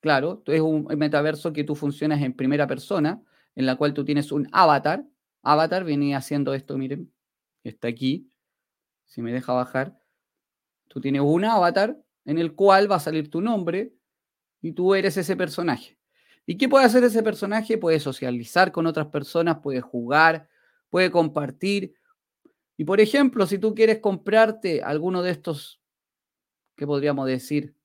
Claro, 0.00 0.42
es 0.46 0.60
un 0.60 0.84
metaverso 0.96 1.52
que 1.52 1.64
tú 1.64 1.74
funcionas 1.74 2.22
en 2.22 2.34
primera 2.34 2.66
persona, 2.66 3.22
en 3.54 3.66
la 3.66 3.76
cual 3.76 3.94
tú 3.94 4.04
tienes 4.04 4.30
un 4.30 4.46
avatar. 4.52 5.04
Avatar 5.42 5.84
viene 5.84 6.14
haciendo 6.14 6.54
esto, 6.54 6.76
miren, 6.78 7.12
está 7.64 7.88
aquí. 7.88 8.30
Si 9.06 9.22
me 9.22 9.32
deja 9.32 9.52
bajar, 9.52 9.98
tú 10.88 11.00
tienes 11.00 11.22
un 11.22 11.44
avatar 11.44 11.98
en 12.24 12.38
el 12.38 12.54
cual 12.54 12.90
va 12.90 12.96
a 12.96 13.00
salir 13.00 13.30
tu 13.30 13.40
nombre 13.40 13.94
y 14.60 14.72
tú 14.72 14.94
eres 14.94 15.16
ese 15.16 15.36
personaje. 15.36 15.98
¿Y 16.44 16.56
qué 16.56 16.68
puede 16.68 16.84
hacer 16.84 17.04
ese 17.04 17.22
personaje? 17.22 17.78
Puede 17.78 18.00
socializar 18.00 18.72
con 18.72 18.86
otras 18.86 19.08
personas, 19.08 19.58
puede 19.58 19.80
jugar, 19.80 20.48
puede 20.90 21.10
compartir. 21.10 21.94
Y 22.76 22.84
por 22.84 23.00
ejemplo, 23.00 23.46
si 23.46 23.58
tú 23.58 23.74
quieres 23.74 23.98
comprarte 24.00 24.82
alguno 24.82 25.22
de 25.22 25.30
estos, 25.30 25.80
¿qué 26.76 26.86
podríamos 26.86 27.26
decir? 27.26 27.76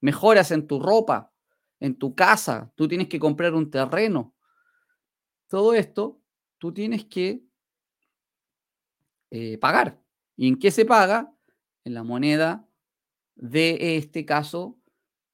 Mejoras 0.00 0.50
en 0.50 0.66
tu 0.66 0.80
ropa, 0.80 1.32
en 1.78 1.96
tu 1.96 2.14
casa, 2.14 2.72
tú 2.74 2.88
tienes 2.88 3.08
que 3.08 3.18
comprar 3.18 3.54
un 3.54 3.70
terreno. 3.70 4.34
Todo 5.48 5.74
esto, 5.74 6.19
tú 6.60 6.72
tienes 6.72 7.04
que 7.06 7.42
eh, 9.30 9.58
pagar. 9.58 10.00
¿Y 10.36 10.46
en 10.46 10.56
qué 10.56 10.70
se 10.70 10.84
paga? 10.84 11.34
En 11.82 11.94
la 11.94 12.04
moneda 12.04 12.68
de 13.34 13.96
este 13.96 14.24
caso 14.24 14.78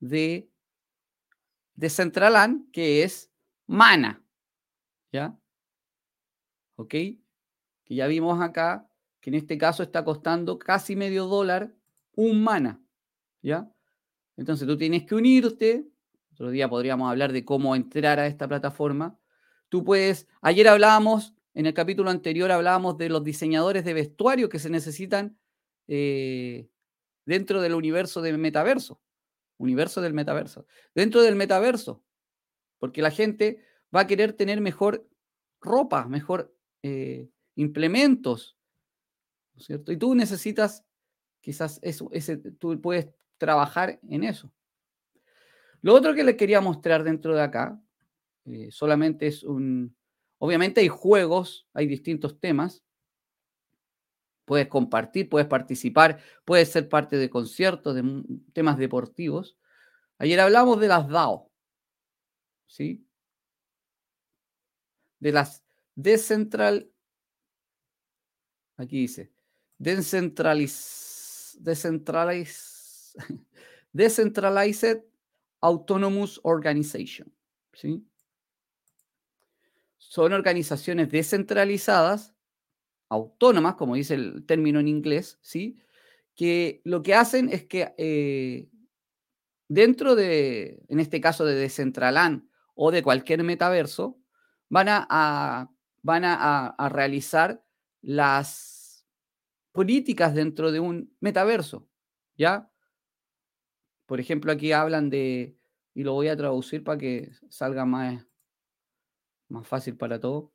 de, 0.01 0.49
de 1.75 1.91
Centraland, 1.91 2.71
que 2.71 3.03
es 3.03 3.31
mana. 3.67 4.25
¿Ya? 5.12 5.39
¿ok? 6.77 6.89
Que 6.89 7.95
ya 7.95 8.07
vimos 8.07 8.41
acá 8.41 8.89
que 9.21 9.31
en 9.31 9.35
este 9.35 9.59
caso 9.59 9.83
está 9.83 10.05
costando 10.05 10.59
casi 10.59 10.95
medio 10.95 11.27
dólar 11.27 11.75
un 12.15 12.45
mana, 12.45 12.81
¿ya? 13.43 13.69
Entonces 14.37 14.69
tú 14.69 14.77
tienes 14.77 15.05
que 15.05 15.15
unirte. 15.15 15.89
Otro 16.33 16.51
día 16.51 16.69
podríamos 16.69 17.11
hablar 17.11 17.33
de 17.33 17.45
cómo 17.45 17.75
entrar 17.75 18.21
a 18.21 18.27
esta 18.27 18.47
plataforma. 18.47 19.19
Tú 19.68 19.85
puedes, 19.85 20.26
ayer 20.40 20.68
hablábamos, 20.68 21.35
en 21.55 21.66
el 21.66 21.74
capítulo 21.74 22.11
anterior 22.11 22.50
hablábamos 22.52 22.98
de 22.98 23.09
los 23.09 23.24
diseñadores 23.24 23.85
de 23.85 23.94
vestuario 23.94 24.48
que 24.48 24.59
se 24.59 24.70
necesitan 24.70 25.38
eh, 25.88 26.68
dentro 27.24 27.61
del 27.61 27.74
universo 27.74 28.22
del 28.22 28.38
metaverso. 28.38 29.00
Universo 29.59 30.00
del 30.00 30.14
metaverso. 30.14 30.66
Dentro 30.94 31.22
del 31.22 31.35
metaverso. 31.35 32.05
Porque 32.79 33.02
la 33.02 33.11
gente 33.11 33.64
va 33.94 34.00
a 34.00 34.07
querer 34.07 34.35
tener 34.35 34.61
mejor 34.61 35.09
ropa, 35.61 36.07
mejor 36.07 36.55
eh, 36.83 37.29
implementos, 37.55 38.57
¿no 39.55 39.61
es 39.61 39.66
cierto? 39.66 39.92
Y 39.92 39.96
tú 39.96 40.14
necesitas, 40.14 40.85
quizás 41.40 41.81
eso, 41.83 42.11
tú 42.59 42.81
puedes 42.81 43.09
trabajar 43.38 43.98
en 44.09 44.24
eso. 44.24 44.52
Lo 45.81 45.94
otro 45.94 46.14
que 46.14 46.24
les 46.24 46.37
quería 46.37 46.61
mostrar 46.61 47.02
dentro 47.02 47.35
de 47.35 47.42
acá, 47.42 47.81
eh, 48.46 48.70
solamente 48.70 49.26
es 49.26 49.42
un, 49.42 49.96
obviamente 50.38 50.80
hay 50.80 50.88
juegos, 50.88 51.66
hay 51.72 51.87
distintos 51.87 52.38
temas, 52.40 52.85
puedes 54.44 54.68
compartir, 54.68 55.28
puedes 55.28 55.48
participar, 55.48 56.20
puedes 56.44 56.70
ser 56.70 56.88
parte 56.88 57.16
de 57.16 57.28
conciertos, 57.28 57.94
de 57.94 58.22
temas 58.52 58.78
deportivos. 58.78 59.56
Ayer 60.18 60.40
hablamos 60.40 60.80
de 60.80 60.88
las 60.88 61.09
DAO, 61.09 61.50
¿sí? 62.66 63.04
De 65.18 65.32
las 65.32 65.66
Decentral. 65.96 66.90
Aquí 68.76 69.00
dice. 69.00 69.32
Decentraliz, 69.78 71.56
decentraliz, 71.61 73.16
decentralized 73.92 75.02
Autonomous 75.61 76.38
Organization. 76.44 77.32
¿sí? 77.72 78.06
Son 80.09 80.33
organizaciones 80.33 81.11
descentralizadas, 81.11 82.35
autónomas, 83.09 83.75
como 83.75 83.95
dice 83.95 84.14
el 84.14 84.47
término 84.47 84.81
en 84.81 84.88
inglés, 84.88 85.38
¿sí? 85.42 85.79
que 86.35 86.81
lo 86.85 87.03
que 87.03 87.14
hacen 87.14 87.49
es 87.49 87.64
que 87.64 87.95
eh, 87.99 88.69
dentro 89.69 90.14
de, 90.14 90.83
en 90.88 91.01
este 91.01 91.21
caso 91.21 91.45
de 91.45 91.55
Decentraland 91.55 92.49
o 92.75 92.90
de 92.90 93.03
cualquier 93.03 93.42
metaverso, 93.42 94.19
van 94.69 94.88
a 94.88 95.71
van 96.07 96.23
a, 96.25 96.88
realizar 96.88 97.64
las 98.01 99.05
políticas 99.73 100.37
dentro 100.37 100.71
de 100.71 100.79
un 100.79 101.12
metaverso, 101.19 101.88
¿ya? 102.37 102.71
Por 104.07 104.21
ejemplo, 104.21 104.53
aquí 104.53 104.71
hablan 104.71 105.11
de, 105.11 105.59
y 105.95 106.05
lo 106.05 106.12
voy 106.12 106.29
a 106.29 106.37
traducir 106.37 106.85
para 106.85 106.97
que 106.97 107.33
salga 107.49 107.85
más, 107.85 108.25
más 109.48 109.66
fácil 109.66 109.96
para 109.96 110.20
todos. 110.20 110.50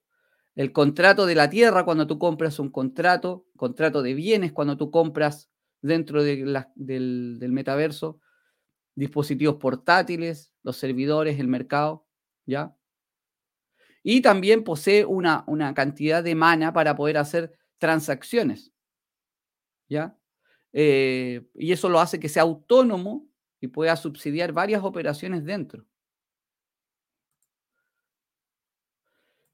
El 0.55 0.71
contrato 0.73 1.25
de 1.25 1.35
la 1.35 1.49
tierra 1.49 1.85
cuando 1.85 2.07
tú 2.07 2.19
compras 2.19 2.59
un 2.59 2.69
contrato, 2.69 3.45
contrato 3.55 4.01
de 4.01 4.13
bienes 4.13 4.51
cuando 4.51 4.77
tú 4.77 4.91
compras 4.91 5.49
dentro 5.81 6.23
del, 6.23 6.65
del, 6.75 7.51
metaverso, 7.51 8.19
dispositivos 8.95 9.55
portátiles, 9.55 10.53
los 10.63 10.77
servidores, 10.77 11.39
el 11.39 11.47
mercado, 11.47 12.05
¿ya? 12.45 12.75
Y 14.03 14.21
también 14.21 14.63
posee 14.63 15.05
una, 15.05 15.43
una 15.47 15.73
cantidad 15.73 16.23
de 16.23 16.35
mana 16.35 16.73
para 16.73 16.95
poder 16.95 17.17
hacer 17.17 17.57
transacciones. 17.77 18.73
¿Ya? 19.87 20.17
Eh, 20.73 21.47
y 21.53 21.71
eso 21.71 21.89
lo 21.89 21.99
hace 21.99 22.19
que 22.19 22.29
sea 22.29 22.43
autónomo 22.43 23.27
y 23.59 23.67
pueda 23.67 23.95
subsidiar 23.95 24.53
varias 24.53 24.83
operaciones 24.83 25.43
dentro. 25.45 25.85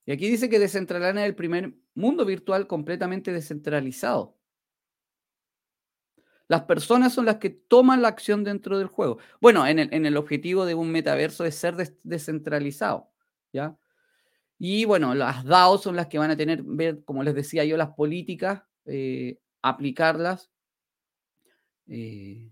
Y 0.08 0.14
aquí 0.14 0.30
dice 0.30 0.50
que 0.50 0.58
Decentraland 0.58 1.20
el 1.20 1.36
primer 1.36 1.74
mundo 1.94 2.26
virtual 2.26 2.66
completamente 2.66 3.34
descentralizado. 3.34 4.38
Las 6.48 6.64
personas 6.64 7.14
son 7.14 7.26
las 7.26 7.36
que 7.38 7.50
toman 7.50 8.02
la 8.02 8.08
acción 8.08 8.46
dentro 8.46 8.78
del 8.78 8.88
juego. 8.88 9.18
Bueno, 9.42 9.68
en 9.68 9.80
el, 9.80 9.94
en 9.94 10.06
el 10.06 10.16
objetivo 10.16 10.66
de 10.66 10.76
un 10.76 10.90
metaverso 10.92 11.44
es 11.44 11.56
ser 11.56 11.76
descentralizado, 12.04 13.12
¿ya? 13.52 13.78
Y 14.58 14.86
bueno, 14.86 15.14
las 15.14 15.44
DAO 15.44 15.78
son 15.78 15.98
las 15.98 16.08
que 16.08 16.18
van 16.18 16.32
a 16.32 16.38
tener, 16.38 16.64
ver, 16.64 17.04
como 17.04 17.22
les 17.22 17.36
decía 17.36 17.66
yo, 17.66 17.76
las 17.76 17.90
políticas, 17.90 18.64
eh, 18.86 19.40
aplicarlas. 19.62 20.50
Eh, 21.88 22.50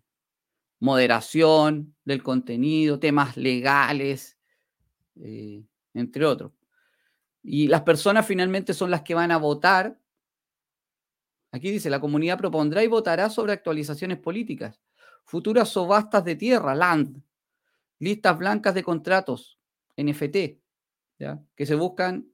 moderación 0.81 1.95
del 2.03 2.21
contenido, 2.21 2.99
temas 2.99 3.37
legales, 3.37 4.37
eh, 5.21 5.63
entre 5.93 6.25
otros. 6.25 6.51
Y 7.47 7.67
las 7.67 7.83
personas 7.83 8.25
finalmente 8.25 8.73
son 8.73 8.89
las 8.89 9.03
que 9.03 9.13
van 9.13 9.31
a 9.31 9.37
votar. 9.37 9.99
Aquí 11.51 11.69
dice, 11.69 11.91
la 11.91 12.01
comunidad 12.01 12.39
propondrá 12.39 12.83
y 12.83 12.87
votará 12.87 13.29
sobre 13.29 13.53
actualizaciones 13.53 14.17
políticas, 14.17 14.81
futuras 15.23 15.69
subastas 15.69 16.25
de 16.25 16.35
tierra, 16.35 16.73
land, 16.73 17.21
listas 17.99 18.37
blancas 18.37 18.73
de 18.73 18.83
contratos, 18.83 19.59
NFT, 19.95 20.35
que 21.55 21.65
se 21.65 21.75
buscan 21.75 22.27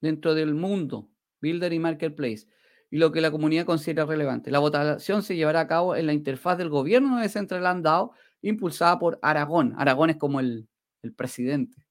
dentro 0.00 0.34
del 0.34 0.54
mundo, 0.54 1.10
Builder 1.42 1.74
y 1.74 1.78
Marketplace, 1.78 2.46
y 2.90 2.96
lo 2.96 3.12
que 3.12 3.20
la 3.20 3.30
comunidad 3.30 3.66
considera 3.66 4.06
relevante. 4.06 4.50
La 4.50 4.60
votación 4.60 5.22
se 5.22 5.36
llevará 5.36 5.60
a 5.60 5.66
cabo 5.66 5.94
en 5.94 6.06
la 6.06 6.14
interfaz 6.14 6.56
del 6.56 6.70
gobierno 6.70 7.18
de 7.18 7.28
Central 7.28 7.82
DAO, 7.82 8.12
impulsada 8.40 8.98
por 8.98 9.18
Aragón. 9.20 9.74
Aragón 9.76 10.08
es 10.08 10.16
como 10.16 10.40
el, 10.40 10.68
presidente. 11.16 11.86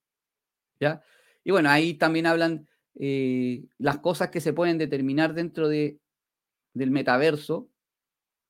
¿ya? 0.80 1.04
Y 1.47 1.51
bueno, 1.51 1.69
ahí 1.69 1.93
también 1.93 2.25
hablan 2.25 2.67
eh, 2.95 3.63
las 3.77 3.99
cosas 3.99 4.29
que 4.31 4.41
se 4.41 4.51
pueden 4.51 4.77
determinar 4.77 5.33
dentro 5.33 5.69
de, 5.69 5.97
del 6.73 6.91
metaverso, 6.91 7.69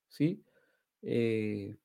¿sí? 0.10 0.43
Eh, 1.03 1.77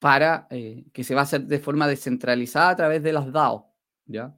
para 0.00 0.48
eh, 0.50 0.86
que 0.92 1.04
se 1.04 1.14
va 1.14 1.20
a 1.20 1.22
hacer 1.22 1.42
de 1.42 1.60
forma 1.60 1.86
descentralizada 1.86 2.70
a 2.70 2.74
través 2.74 3.04
de 3.04 3.12
las 3.12 3.30
DAO, 3.30 3.72
¿ya? 4.06 4.36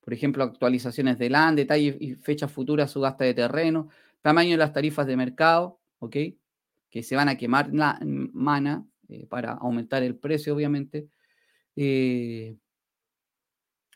Por 0.00 0.12
ejemplo, 0.12 0.42
actualizaciones 0.42 1.16
de 1.20 1.30
LAN, 1.30 1.54
detalles 1.54 1.96
y 2.00 2.16
fechas 2.16 2.50
futuras, 2.50 2.90
subasta 2.90 3.22
de 3.22 3.34
terreno, 3.34 3.88
tamaño 4.20 4.50
de 4.50 4.56
las 4.56 4.72
tarifas 4.72 5.06
de 5.06 5.16
mercado, 5.16 5.78
¿ok? 6.00 6.16
Que 6.90 7.04
se 7.04 7.14
van 7.14 7.28
a 7.28 7.36
quemar 7.36 7.72
la 7.72 8.00
mana 8.02 8.84
para 9.28 9.52
aumentar 9.52 10.02
el 10.02 10.16
precio, 10.16 10.56
obviamente. 10.56 11.06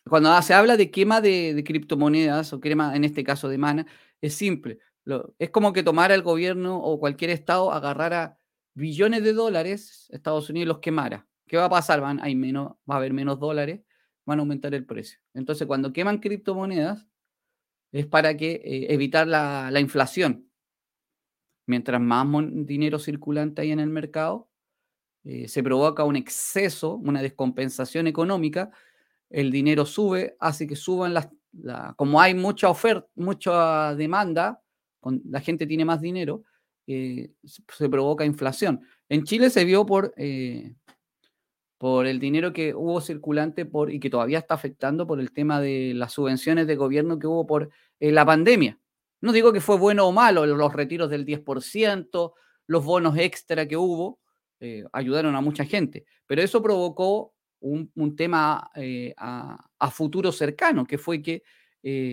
Cuando 0.08 0.40
se 0.42 0.54
habla 0.54 0.76
de 0.76 0.90
quema 0.90 1.20
de, 1.20 1.62
criptomonedas 1.64 2.52
o 2.52 2.60
quema, 2.60 2.96
en 2.96 3.04
este 3.04 3.24
caso 3.24 3.48
de 3.48 3.58
mana, 3.58 3.86
es 4.20 4.34
simple. 4.34 4.78
es 5.38 5.50
como 5.50 5.72
que 5.72 5.82
tomara 5.82 6.14
el 6.14 6.22
gobierno 6.22 6.78
o 6.78 6.98
cualquier 6.98 7.30
estado, 7.30 7.72
agarrara 7.72 8.38
billones 8.74 9.22
de 9.22 9.32
dólares, 9.32 10.08
Estados 10.10 10.50
Unidos 10.50 10.68
los 10.68 10.78
quemara. 10.78 11.26
¿Qué 11.46 11.56
va 11.56 11.66
a 11.66 11.70
pasar? 11.70 12.00
Van, 12.00 12.20
hay 12.22 12.34
menos, 12.34 12.72
va 12.90 12.94
a 12.94 12.96
haber 12.96 13.12
menos 13.12 13.38
dólares, 13.38 13.82
van 14.24 14.38
a 14.38 14.42
aumentar 14.42 14.74
el 14.74 14.86
precio. 14.86 15.18
Entonces, 15.34 15.66
cuando 15.66 15.92
queman 15.92 16.18
criptomonedas, 16.18 17.06
es 17.92 18.06
para 18.06 18.36
que, 18.36 18.62
eh, 18.64 18.86
evitar 18.94 19.26
la, 19.28 19.78
inflación. 19.80 20.48
Mientras 21.66 22.00
más 22.00 22.26
dinero 22.66 22.98
circulante 22.98 23.62
hay 23.62 23.70
en 23.70 23.80
el 23.80 23.90
mercado, 23.90 24.50
eh, 25.24 25.46
se 25.48 25.62
provoca 25.62 26.04
un 26.04 26.16
exceso, 26.16 26.96
una 26.96 27.22
descompensación 27.22 28.06
económica, 28.06 28.72
el 29.32 29.50
dinero 29.50 29.86
sube, 29.86 30.36
hace 30.38 30.66
que 30.66 30.76
suban 30.76 31.14
las, 31.14 31.28
como 31.96 32.20
hay 32.20 32.34
mucha 32.34 32.68
oferta, 32.68 33.08
mucha 33.14 33.94
demanda, 33.94 34.62
la 35.24 35.40
gente 35.40 35.66
tiene 35.66 35.84
más 35.84 36.00
dinero, 36.00 36.44
eh, 36.86 37.30
se 37.42 37.88
provoca 37.88 38.24
inflación. 38.24 38.82
En 39.08 39.24
Chile 39.24 39.50
se 39.50 39.64
vio 39.64 39.84
por, 39.86 40.12
eh, 40.16 40.74
por 41.78 42.06
el 42.06 42.18
dinero 42.18 42.52
que 42.52 42.74
hubo 42.74 43.00
circulante 43.00 43.64
por, 43.64 43.90
y 43.90 43.98
que 43.98 44.10
todavía 44.10 44.38
está 44.38 44.54
afectando 44.54 45.06
por 45.06 45.18
el 45.18 45.32
tema 45.32 45.60
de 45.60 45.92
las 45.94 46.12
subvenciones 46.12 46.66
de 46.66 46.76
gobierno 46.76 47.18
que 47.18 47.26
hubo 47.26 47.46
por 47.46 47.70
eh, 48.00 48.12
la 48.12 48.24
pandemia. 48.24 48.78
No 49.20 49.32
digo 49.32 49.52
que 49.52 49.60
fue 49.60 49.78
bueno 49.78 50.06
o 50.06 50.12
malo, 50.12 50.46
los 50.46 50.72
retiros 50.72 51.08
del 51.08 51.24
10%, 51.24 52.32
los 52.66 52.84
bonos 52.84 53.16
extra 53.16 53.66
que 53.66 53.76
hubo, 53.76 54.18
ayudaron 54.92 55.34
a 55.34 55.40
mucha 55.40 55.64
gente, 55.64 56.04
pero 56.24 56.40
eso 56.40 56.62
provocó 56.62 57.34
un, 57.62 58.16
tema 58.16 58.70
a, 59.16 59.90
futuro 59.90 60.32
cercano, 60.32 60.84
que 60.84 60.98
fue 60.98 61.22
que 61.22 61.42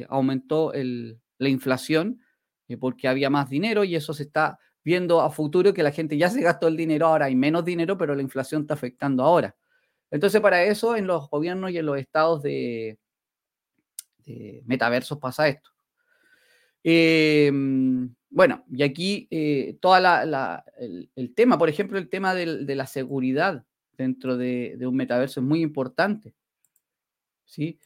aumentó 0.09 0.71
la 0.73 1.49
inflación 1.49 2.21
eh, 2.69 2.77
porque 2.77 3.07
había 3.07 3.29
más 3.31 3.49
dinero 3.49 3.83
y 3.83 3.95
eso 3.95 4.13
se 4.13 4.23
está 4.23 4.59
viendo 4.83 5.21
a 5.21 5.31
futuro 5.31 5.73
que 5.73 5.83
la 5.83 5.91
gente 5.91 6.17
ya 6.17 6.29
se 6.29 6.41
gastó 6.41 6.67
el 6.67 6.77
dinero, 6.77 7.07
ahora 7.07 7.25
hay 7.25 7.35
menos 7.35 7.65
dinero, 7.65 7.97
pero 7.97 8.15
la 8.15 8.21
inflación 8.21 8.61
está 8.61 8.75
afectando 8.75 9.23
ahora. 9.23 9.55
Entonces, 10.11 10.39
para 10.39 10.63
eso 10.63 10.95
en 10.95 11.07
los 11.07 11.29
gobiernos 11.29 11.71
y 11.71 11.77
en 11.79 11.85
los 11.85 11.97
estados 11.97 12.41
de, 12.43 12.97
metaversos 14.65 15.17
pasa 15.17 15.47
esto. 15.47 15.71
Em, 16.83 18.13
bueno, 18.29 18.63
y 18.71 18.83
aquí 18.83 19.27
eh, 19.31 19.77
toda 19.81 20.63
el, 21.15 21.33
tema, 21.33 21.57
por 21.57 21.69
ejemplo, 21.69 21.97
el 21.97 22.09
tema 22.09 22.35
de 22.35 22.75
la 22.75 22.85
seguridad 22.85 23.65
dentro 24.03 24.37
de, 24.37 24.77
un 24.81 24.95
metaverso 24.95 25.39
es 25.39 25.45
muy 25.45 25.61
importante. 25.61 26.33
¿Sí? 27.45 27.79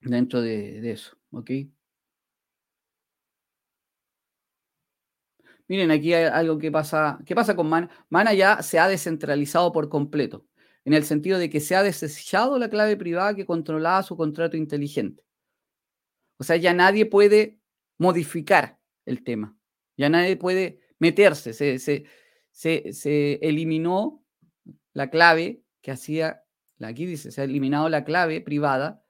Dentro 0.00 0.40
de, 0.42 0.80
de 0.80 0.92
eso, 0.92 1.16
¿ok? 1.30 1.50
Miren, 5.66 5.90
aquí 5.90 6.12
hay 6.12 6.24
algo 6.24 6.58
que 6.58 6.70
pasa. 6.70 7.18
¿Qué 7.24 7.34
pasa 7.34 7.56
con 7.56 7.68
Mana? 7.68 7.88
Mana 8.10 8.34
ya 8.34 8.62
se 8.62 8.78
ha 8.78 8.88
descentralizado 8.88 9.72
por 9.72 9.88
completo, 9.88 10.46
en 10.84 10.92
el 10.92 11.04
sentido 11.04 11.38
de 11.38 11.48
que 11.48 11.60
se 11.60 11.74
ha 11.74 11.82
desechado 11.82 12.58
la 12.58 12.68
clave 12.68 12.96
privada 12.96 13.34
que 13.34 13.46
controlaba 13.46 14.02
su 14.02 14.16
contrato 14.16 14.56
inteligente. 14.56 15.24
O 16.38 16.44
sea, 16.44 16.56
ya 16.56 16.74
nadie 16.74 17.06
puede 17.06 17.60
modificar 17.98 18.78
el 19.06 19.24
tema. 19.24 19.56
Ya 19.96 20.08
nadie 20.08 20.36
puede 20.36 20.80
meterse. 20.98 21.52
Se, 21.54 21.78
se, 22.50 23.34
eliminó 23.42 24.23
la 24.94 25.10
clave 25.10 25.62
que 25.82 25.90
hacía, 25.90 26.44
aquí 26.80 27.04
dice, 27.04 27.30
se 27.30 27.42
ha 27.42 27.44
eliminado 27.44 27.88
la 27.90 28.04
clave 28.04 28.40
privada 28.40 29.04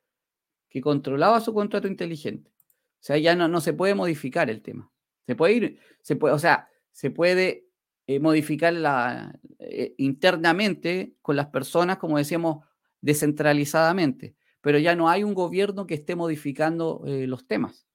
que 0.68 0.80
controlaba 0.80 1.40
su 1.40 1.54
contrato 1.54 1.86
inteligente. 1.86 2.50
O 2.50 3.06
sea, 3.06 3.18
ya 3.18 3.36
no, 3.36 3.46
no 3.46 3.60
se 3.60 3.74
puede 3.74 3.94
modificar 3.94 4.50
el 4.50 4.62
tema. 4.62 4.90
Se 5.26 5.36
puede 5.36 5.52
ir, 5.52 5.78
se 6.00 6.16
puede, 6.16 6.34
o 6.34 6.38
sea, 6.38 6.68
se 6.90 7.10
puede 7.10 7.68
eh, 8.06 8.18
modificar 8.18 8.72
la, 8.72 9.38
eh, 9.58 9.94
internamente 9.98 11.14
con 11.22 11.36
las 11.36 11.46
personas, 11.46 11.98
como 11.98 12.18
decíamos, 12.18 12.66
descentralizadamente, 13.00 14.34
pero 14.60 14.78
ya 14.78 14.96
no 14.96 15.08
hay 15.08 15.22
un 15.22 15.34
gobierno 15.34 15.86
que 15.86 15.94
esté 15.94 16.16
modificando 16.16 17.02
eh, 17.06 17.26
los 17.26 17.46
temas. 17.46 17.86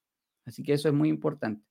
Así 0.46 0.64
que 0.64 0.74
eso 0.74 0.88
es 0.88 0.94
muy 0.94 1.10
importante. 1.10 1.66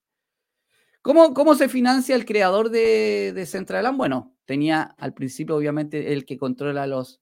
¿Cómo, 1.02 1.32
cómo 1.32 1.54
se 1.54 1.68
financia 1.68 2.14
el 2.16 2.24
creador 2.24 2.70
de, 2.70 3.32
de 3.32 3.46
Centralan? 3.46 3.96
Bueno, 3.96 4.36
tenía 4.48 4.82
al 4.96 5.12
principio, 5.12 5.56
obviamente, 5.56 6.14
el 6.14 6.24
que 6.24 6.38
controla 6.38 6.86
los, 6.86 7.20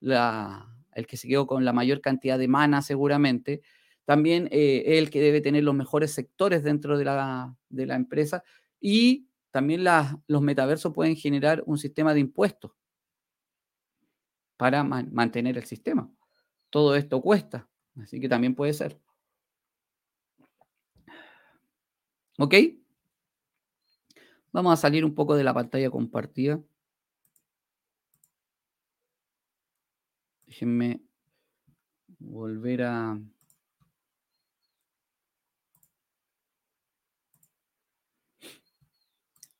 la, 0.00 0.76
el 0.92 1.06
que 1.06 1.16
se 1.16 1.28
quedó 1.28 1.46
con 1.46 1.64
la 1.64 1.72
mayor 1.72 2.00
cantidad 2.00 2.36
de 2.36 2.48
mana, 2.48 2.82
seguramente, 2.82 3.62
también 4.04 4.48
eh, 4.50 4.98
el 4.98 5.08
que 5.08 5.20
debe 5.20 5.40
tener 5.40 5.62
los 5.62 5.76
mejores 5.76 6.10
sectores 6.10 6.64
dentro 6.64 6.98
de 6.98 7.04
la, 7.04 7.56
empresa 7.70 8.42
y 8.80 9.28
también 9.52 9.84
los 10.26 10.42
metaversos 10.42 10.92
pueden 10.92 11.14
generar 11.14 11.62
un 11.64 11.78
sistema 11.78 12.12
de 12.12 12.18
impuestos 12.18 12.72
para 14.56 14.82
mantener 14.82 15.56
el 15.56 15.64
sistema. 15.66 16.10
Todo 16.70 16.96
esto 16.96 17.22
cuesta, 17.22 17.68
así 18.02 18.18
que 18.18 18.28
también 18.28 18.56
puede 18.56 18.72
ser. 18.72 18.98
¿Ok? 22.36 22.54
Vamos 24.54 24.72
a 24.72 24.76
salir 24.76 25.04
un 25.04 25.16
poco 25.16 25.34
de 25.34 25.42
la 25.42 25.52
pantalla 25.52 25.90
compartida. 25.90 26.60
Déjenme 30.46 31.00
volver 32.20 32.82
a... 32.82 33.18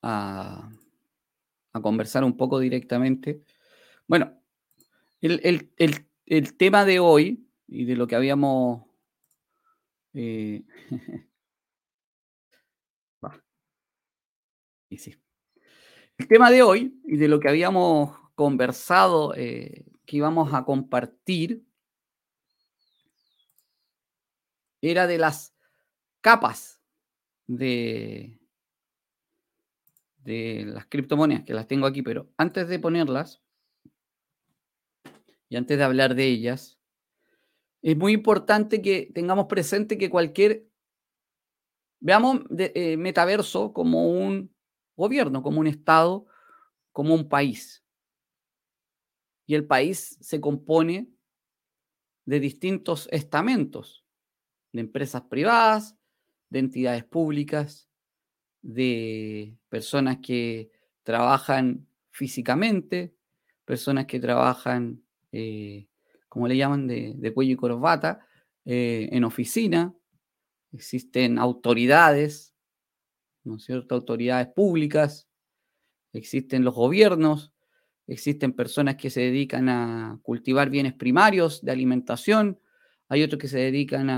a, 0.03 0.71
conversar 1.83 2.23
un 2.23 2.37
poco 2.37 2.61
directamente. 2.61 3.43
Bueno, 4.07 4.41
el, 5.21 6.55
tema 6.57 6.85
de 6.85 7.01
hoy 7.01 7.49
y 7.67 7.85
de 7.85 7.97
lo 7.97 8.07
que 8.07 8.15
habíamos... 8.15 8.85
Eh, 10.13 10.63
y 14.89 14.99
sí. 14.99 15.17
El 16.19 16.29
tema 16.29 16.51
de 16.51 16.63
hoy 16.63 17.01
y 17.05 17.17
de 17.17 17.29
lo 17.29 17.41
que 17.41 17.49
habíamos 17.49 18.17
conversado, 18.35 19.35
eh, 19.35 19.85
que 20.07 20.17
íbamos 20.19 20.55
a 20.55 20.65
compartir, 20.65 21.65
era 24.81 25.07
de 25.07 25.19
las 25.19 25.55
capas 26.21 26.81
de, 27.47 28.39
de 30.19 30.65
las 30.67 30.87
criptomonedas, 30.87 31.45
que 31.45 31.55
las 31.55 31.67
tengo 31.67 31.87
aquí, 31.87 32.03
pero 32.03 32.31
antes 32.37 32.69
de 32.69 32.79
ponerlas 32.79 33.43
y 35.49 35.57
antes 35.57 35.79
de 35.79 35.85
hablar 35.85 36.15
de 36.15 36.27
ellas, 36.27 36.79
es 37.83 37.97
muy 37.97 38.13
importante 38.13 38.81
que 38.81 39.11
tengamos 39.15 39.47
presente 39.47 39.99
que 39.99 40.09
cualquier, 40.09 40.67
veamos 42.01 42.41
eh, 42.59 42.97
metaverso 42.97 43.73
como 43.73 44.11
un 44.11 44.54
gobierno, 44.97 45.43
como 45.43 45.61
un 45.61 45.67
Estado, 45.67 46.27
como 46.93 47.15
un 47.15 47.29
país. 47.29 47.85
Y 49.47 49.55
el 49.55 49.67
país 49.67 50.17
se 50.21 50.41
compone 50.41 51.09
de 52.25 52.41
distintos 52.41 53.09
estamentos, 53.13 54.05
de 54.73 54.81
empresas 54.81 55.23
privadas, 55.23 55.97
de 56.49 56.59
entidades 56.61 57.05
públicas, 57.05 57.89
de 58.63 59.57
personas 59.69 60.19
que 60.23 60.71
trabajan 61.03 61.87
físicamente, 62.11 63.15
personas 63.65 64.07
que 64.07 64.21
trabajan, 64.21 65.03
eh, 65.33 65.89
como 66.29 66.49
le 66.49 66.57
llaman, 66.57 66.87
de, 66.87 67.33
cuello 67.35 67.53
y 67.53 67.57
corbata, 67.57 68.27
eh, 68.65 69.09
en 69.13 69.25
oficina, 69.25 69.95
existen 70.73 71.39
autoridades, 71.39 72.54
¿no 73.45 73.57
es 73.57 73.65
cierto? 73.65 73.95
Autoridades 73.95 74.49
públicas, 74.49 75.29
existen 76.13 76.65
los 76.65 76.75
gobiernos, 76.75 77.53
existen 78.07 78.53
personas 78.53 78.97
que 78.97 79.11
se 79.11 79.21
dedican 79.21 79.69
a 79.69 80.19
cultivar 80.23 80.71
bienes 80.71 80.95
primarios 80.95 81.63
de 81.63 81.73
alimentación, 81.73 82.59
hay 83.09 83.23
otros 83.23 83.41
que 83.41 83.49
se 83.49 83.59
dedican 83.59 84.11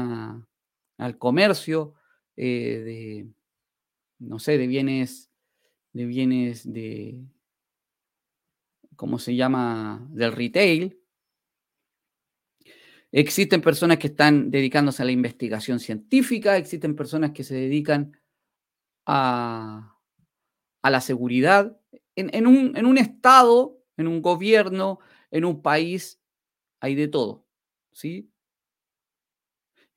al 0.99 1.19
comercio 1.19 1.95
eh, 2.37 2.83
de, 2.85 3.29
no 4.19 4.39
sé, 4.39 4.59
de 4.59 4.67
bienes, 4.67 5.31
de 5.93 6.07
bienes 6.07 6.73
de, 6.73 7.19
¿cómo 8.95 9.19
se 9.19 9.35
llama?, 9.35 10.07
del 10.11 10.33
retail. 10.33 10.99
Existen 13.13 13.63
personas 13.63 13.99
que 13.99 14.09
están 14.09 14.51
dedicándose 14.51 15.03
a 15.03 15.07
la 15.07 15.13
investigación 15.13 15.81
científica, 15.81 16.57
existen 16.57 16.95
personas 16.95 17.31
que 17.31 17.45
se 17.45 17.55
dedican 17.55 18.17
a, 19.07 19.97
a 20.83 20.91
la 20.91 21.01
seguridad. 21.01 21.79
En, 22.17 22.47
un, 22.47 22.77
en 22.77 22.87
un 22.87 22.99
estado, 22.99 23.79
en 23.97 24.07
un 24.09 24.23
gobierno, 24.23 24.99
en 25.31 25.45
un 25.45 25.63
país, 25.63 26.21
hay 26.81 26.95
de 26.95 27.09
todo, 27.09 27.47
¿sí? 27.93 28.31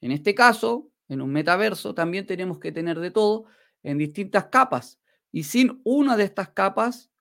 En 0.01 0.11
este 0.11 0.33
caso, 0.33 0.89
en 1.07 1.21
un 1.21 1.31
metaverso, 1.31 1.93
también 1.93 2.25
tenemos 2.25 2.59
que 2.59 2.71
tener 2.71 2.99
de 2.99 3.11
todo 3.11 3.45
en 3.83 3.97
distintas 3.97 4.45
capas. 4.45 4.99
Y 5.31 5.43
sin 5.43 5.81
una 5.83 6.17
de 6.17 6.23
estas 6.23 6.49
capas, 6.49 7.11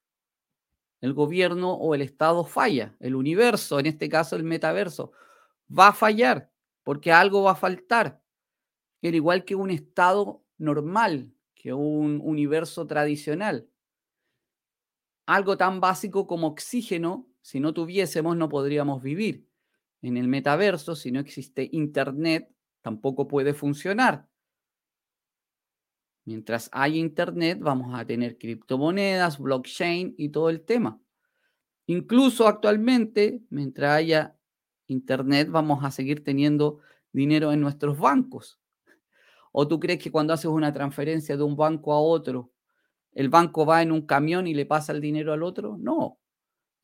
el 1.00 1.12
gobierno 1.12 1.74
o 1.74 1.94
el 1.94 2.02
Estado 2.02 2.44
falla. 2.44 2.96
El 3.00 3.14
universo, 3.14 3.78
en 3.78 3.86
este 3.86 4.08
caso 4.08 4.36
el 4.36 4.44
metaverso, 4.44 5.12
va 5.68 5.88
a 5.88 5.92
fallar 5.92 6.50
porque 6.82 7.12
algo 7.12 7.42
va 7.42 7.52
a 7.52 7.56
faltar. 7.56 8.20
Al 9.02 9.14
igual 9.14 9.44
que 9.44 9.54
un 9.54 9.70
Estado 9.70 10.42
normal, 10.56 11.32
que 11.58 11.74
un 11.74 12.20
universo 12.22 12.86
tradicional. 12.86 13.68
Algo 15.26 15.58
tan 15.58 15.80
básico 15.80 16.26
como 16.26 16.46
oxígeno, 16.46 17.28
si 17.42 17.60
no 17.60 17.74
tuviésemos, 17.74 18.36
no 18.36 18.48
podríamos 18.48 19.02
vivir. 19.02 19.46
En 20.00 20.16
el 20.16 20.28
metaverso, 20.28 20.94
si 20.94 21.10
no 21.10 21.18
existe 21.18 21.68
Internet, 21.72 22.48
tampoco 22.80 23.26
puede 23.26 23.52
funcionar. 23.52 24.28
Mientras 26.24 26.70
hay 26.72 26.98
Internet, 26.98 27.58
vamos 27.60 27.98
a 27.98 28.06
tener 28.06 28.38
criptomonedas, 28.38 29.38
blockchain 29.38 30.14
y 30.16 30.28
todo 30.28 30.50
el 30.50 30.62
tema. 30.62 31.00
Incluso 31.86 32.46
actualmente, 32.46 33.42
mientras 33.50 33.96
haya 33.96 34.36
Internet, 34.86 35.48
vamos 35.50 35.84
a 35.84 35.90
seguir 35.90 36.22
teniendo 36.22 36.80
dinero 37.12 37.52
en 37.52 37.60
nuestros 37.60 37.98
bancos. 37.98 38.60
¿O 39.60 39.66
tú 39.66 39.80
crees 39.80 39.98
que 40.00 40.12
cuando 40.12 40.32
haces 40.32 40.46
una 40.46 40.72
transferencia 40.72 41.36
de 41.36 41.42
un 41.42 41.56
banco 41.56 41.92
a 41.92 42.00
otro, 42.00 42.52
el 43.12 43.28
banco 43.28 43.66
va 43.66 43.82
en 43.82 43.90
un 43.90 44.02
camión 44.02 44.46
y 44.46 44.54
le 44.54 44.66
pasa 44.66 44.92
el 44.92 45.00
dinero 45.00 45.32
al 45.32 45.42
otro? 45.42 45.76
No, 45.76 46.20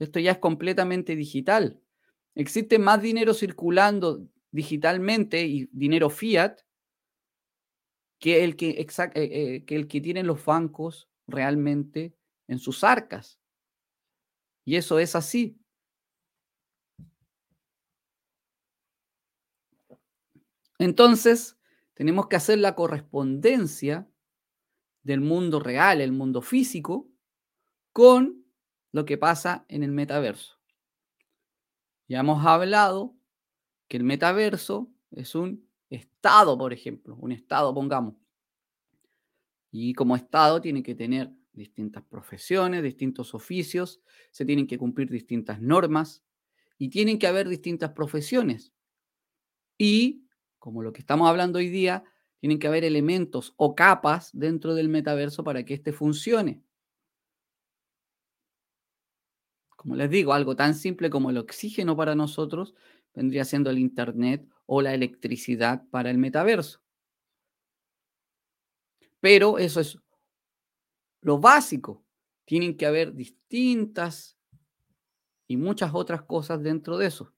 esto 0.01 0.19
ya 0.19 0.33
es 0.33 0.39
completamente 0.39 1.15
digital. 1.15 1.81
Existe 2.35 2.81
más 2.81 3.01
dinero 3.01 3.33
circulando 3.33 4.27
digitalmente 4.51 5.47
y 5.47 5.69
dinero 5.71 6.11
fiat 6.11 6.63
que 8.19 8.43
el 8.43 8.57
que, 8.57 8.71
eh, 8.71 8.89
eh, 9.15 9.65
que 9.65 9.77
el 9.77 9.87
que 9.87 10.01
tienen 10.01 10.27
los 10.27 10.45
bancos 10.45 11.09
realmente 11.29 12.17
en 12.49 12.59
sus 12.59 12.83
arcas. 12.83 13.39
Y 14.65 14.75
eso 14.75 14.99
es 14.99 15.15
así. 15.15 15.57
Entonces, 20.81 21.57
tenemos 21.95 22.29
que 22.29 22.37
hacer 22.37 22.59
la 22.59 22.75
correspondencia 22.75 24.09
del 25.03 25.21
mundo 25.21 25.61
real, 25.61 26.01
el 26.01 26.13
mundo 26.13 26.43
físico, 26.43 27.09
con 27.93 28.45
lo 28.93 29.05
que 29.05 29.19
pasa 29.19 29.65
en 29.69 29.83
el 29.83 29.93
metaverso. 29.93 30.59
Ya 32.09 32.21
hemos 32.21 32.45
hablado 32.45 33.17
que 33.89 33.97
el 33.97 34.05
metaverso 34.05 34.91
es 35.11 35.35
un 35.35 35.69
Estado, 35.91 36.59
por 36.59 36.73
ejemplo, 36.73 37.17
un 37.17 37.33
Estado, 37.33 37.73
pongamos. 37.73 38.17
Y 39.71 39.95
como 39.95 40.17
Estado 40.17 40.61
tiene 40.61 40.83
que 40.83 40.95
tener 40.95 41.33
distintas 41.53 42.03
profesiones, 42.05 42.83
distintos 42.83 43.35
oficios, 43.35 44.01
se 44.31 44.45
tienen 44.45 44.67
que 44.67 44.79
cumplir 44.79 45.11
distintas 45.11 45.61
normas 45.61 46.23
y 46.79 46.89
tienen 46.89 47.19
que 47.19 47.27
haber 47.27 47.49
distintas 47.49 47.93
profesiones. 47.93 48.73
Y, 49.79 50.24
como 50.65 50.83
lo 50.83 50.95
que 50.95 51.01
estamos 51.01 51.29
hablando 51.29 51.59
hoy 51.59 51.69
día, 51.69 52.05
tienen 52.41 52.59
que 52.59 52.67
haber 52.67 52.85
elementos 52.85 53.53
o 53.59 53.75
capas 53.75 54.31
dentro 54.33 54.75
del 54.75 54.89
metaverso 54.89 55.45
para 55.45 55.63
que 55.63 55.75
éste 55.75 55.93
funcione. 55.93 56.63
Como 59.77 59.95
les 59.95 60.09
digo, 60.09 60.33
algo 60.33 60.57
tan 60.57 60.75
simple 60.75 61.11
como 61.11 61.29
el 61.29 61.37
oxígeno 61.37 61.99
para 61.99 62.15
nosotros 62.15 62.75
vendría 63.13 63.45
siendo 63.45 63.69
el 63.69 63.79
Internet 63.79 64.49
o 64.65 64.81
la 64.81 64.95
electricidad 64.95 65.87
para 65.91 66.09
el 66.09 66.17
metaverso. 66.17 66.81
Pero 69.21 69.59
eso 69.59 69.81
es 69.81 69.99
lo 71.21 71.39
básico. 71.41 72.07
Tienen 72.47 72.75
que 72.79 72.87
haber 72.87 73.13
distintas 73.13 74.39
y 75.47 75.59
muchas 75.59 75.91
otras 75.93 76.23
cosas 76.23 76.63
dentro 76.63 76.97
de 76.97 77.09
eso. 77.09 77.35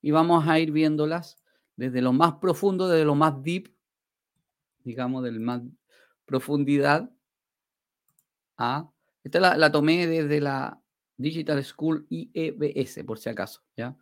Y 0.00 0.10
vamos 0.10 0.48
a 0.48 0.58
ir 0.58 0.72
viéndolas 0.72 1.36
desde 1.76 2.02
lo 2.02 2.12
más 2.12 2.34
profundo, 2.34 2.88
desde 2.88 3.04
lo 3.04 3.14
más 3.14 3.42
deep, 3.42 3.72
digamos, 4.82 5.22
del 5.22 5.40
más 5.40 5.62
profundidad 6.24 7.10
a... 8.56 8.90
Esta 9.22 9.56
la, 9.56 9.72
tomé 9.72 10.06
desde 10.06 10.40
la 10.40 10.80
Digital 11.16 11.64
School 11.64 12.06
IEBS, 12.08 13.04
por 13.04 13.18
si 13.18 13.28
acaso, 13.28 13.62
¿ya? 13.76 13.96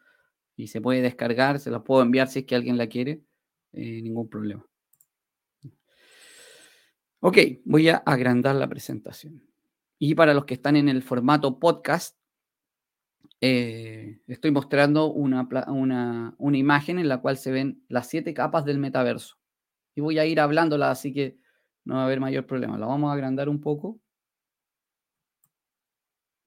y 0.57 0.69
se 0.69 0.81
puede 0.81 1.03
descargar, 1.03 1.59
se 1.59 1.71
la 1.71 1.83
puedo 1.83 2.03
enviar 2.03 2.29
si 2.29 2.41
es 2.41 2.45
que 2.45 2.55
alguien 2.55 2.79
la 2.79 2.87
quiere, 2.87 3.23
eh, 3.73 4.03
ningún 4.03 4.29
problema. 4.29 4.65
Ok, 7.21 7.39
voy 7.65 7.89
a 7.89 7.97
agrandar 7.97 8.55
la 8.55 8.69
presentación. 8.69 9.43
Y 9.99 10.15
para 10.15 10.35
los 10.35 10.45
que 10.45 10.55
están 10.55 10.77
en 10.77 10.89
el 10.89 11.03
formato 11.03 11.59
podcast, 11.59 12.19
eh, 13.45 14.21
estoy 14.27 14.51
mostrando 14.51 15.13
una, 15.13 15.47
una, 15.69 16.35
una, 16.39 16.57
imagen 16.57 16.99
en 16.99 17.09
la 17.09 17.19
cual 17.19 17.37
se 17.37 17.51
ven 17.53 17.85
las 17.89 18.09
siete 18.09 18.33
capas 18.33 18.65
del 18.65 18.79
metaverso. 18.79 19.37
Y 19.95 20.01
voy 20.01 20.19
a 20.19 20.25
ir 20.25 20.41
hablándola, 20.41 20.91
así 20.91 21.13
que 21.13 21.37
no 21.85 21.97
va 21.97 22.03
a 22.03 22.05
haber 22.07 22.21
mayor 22.21 22.47
problema. 22.47 22.79
La 22.79 22.87
vamos 22.87 23.11
a 23.11 23.15
agrandar 23.15 23.49
un 23.49 23.61
poco. 23.61 24.01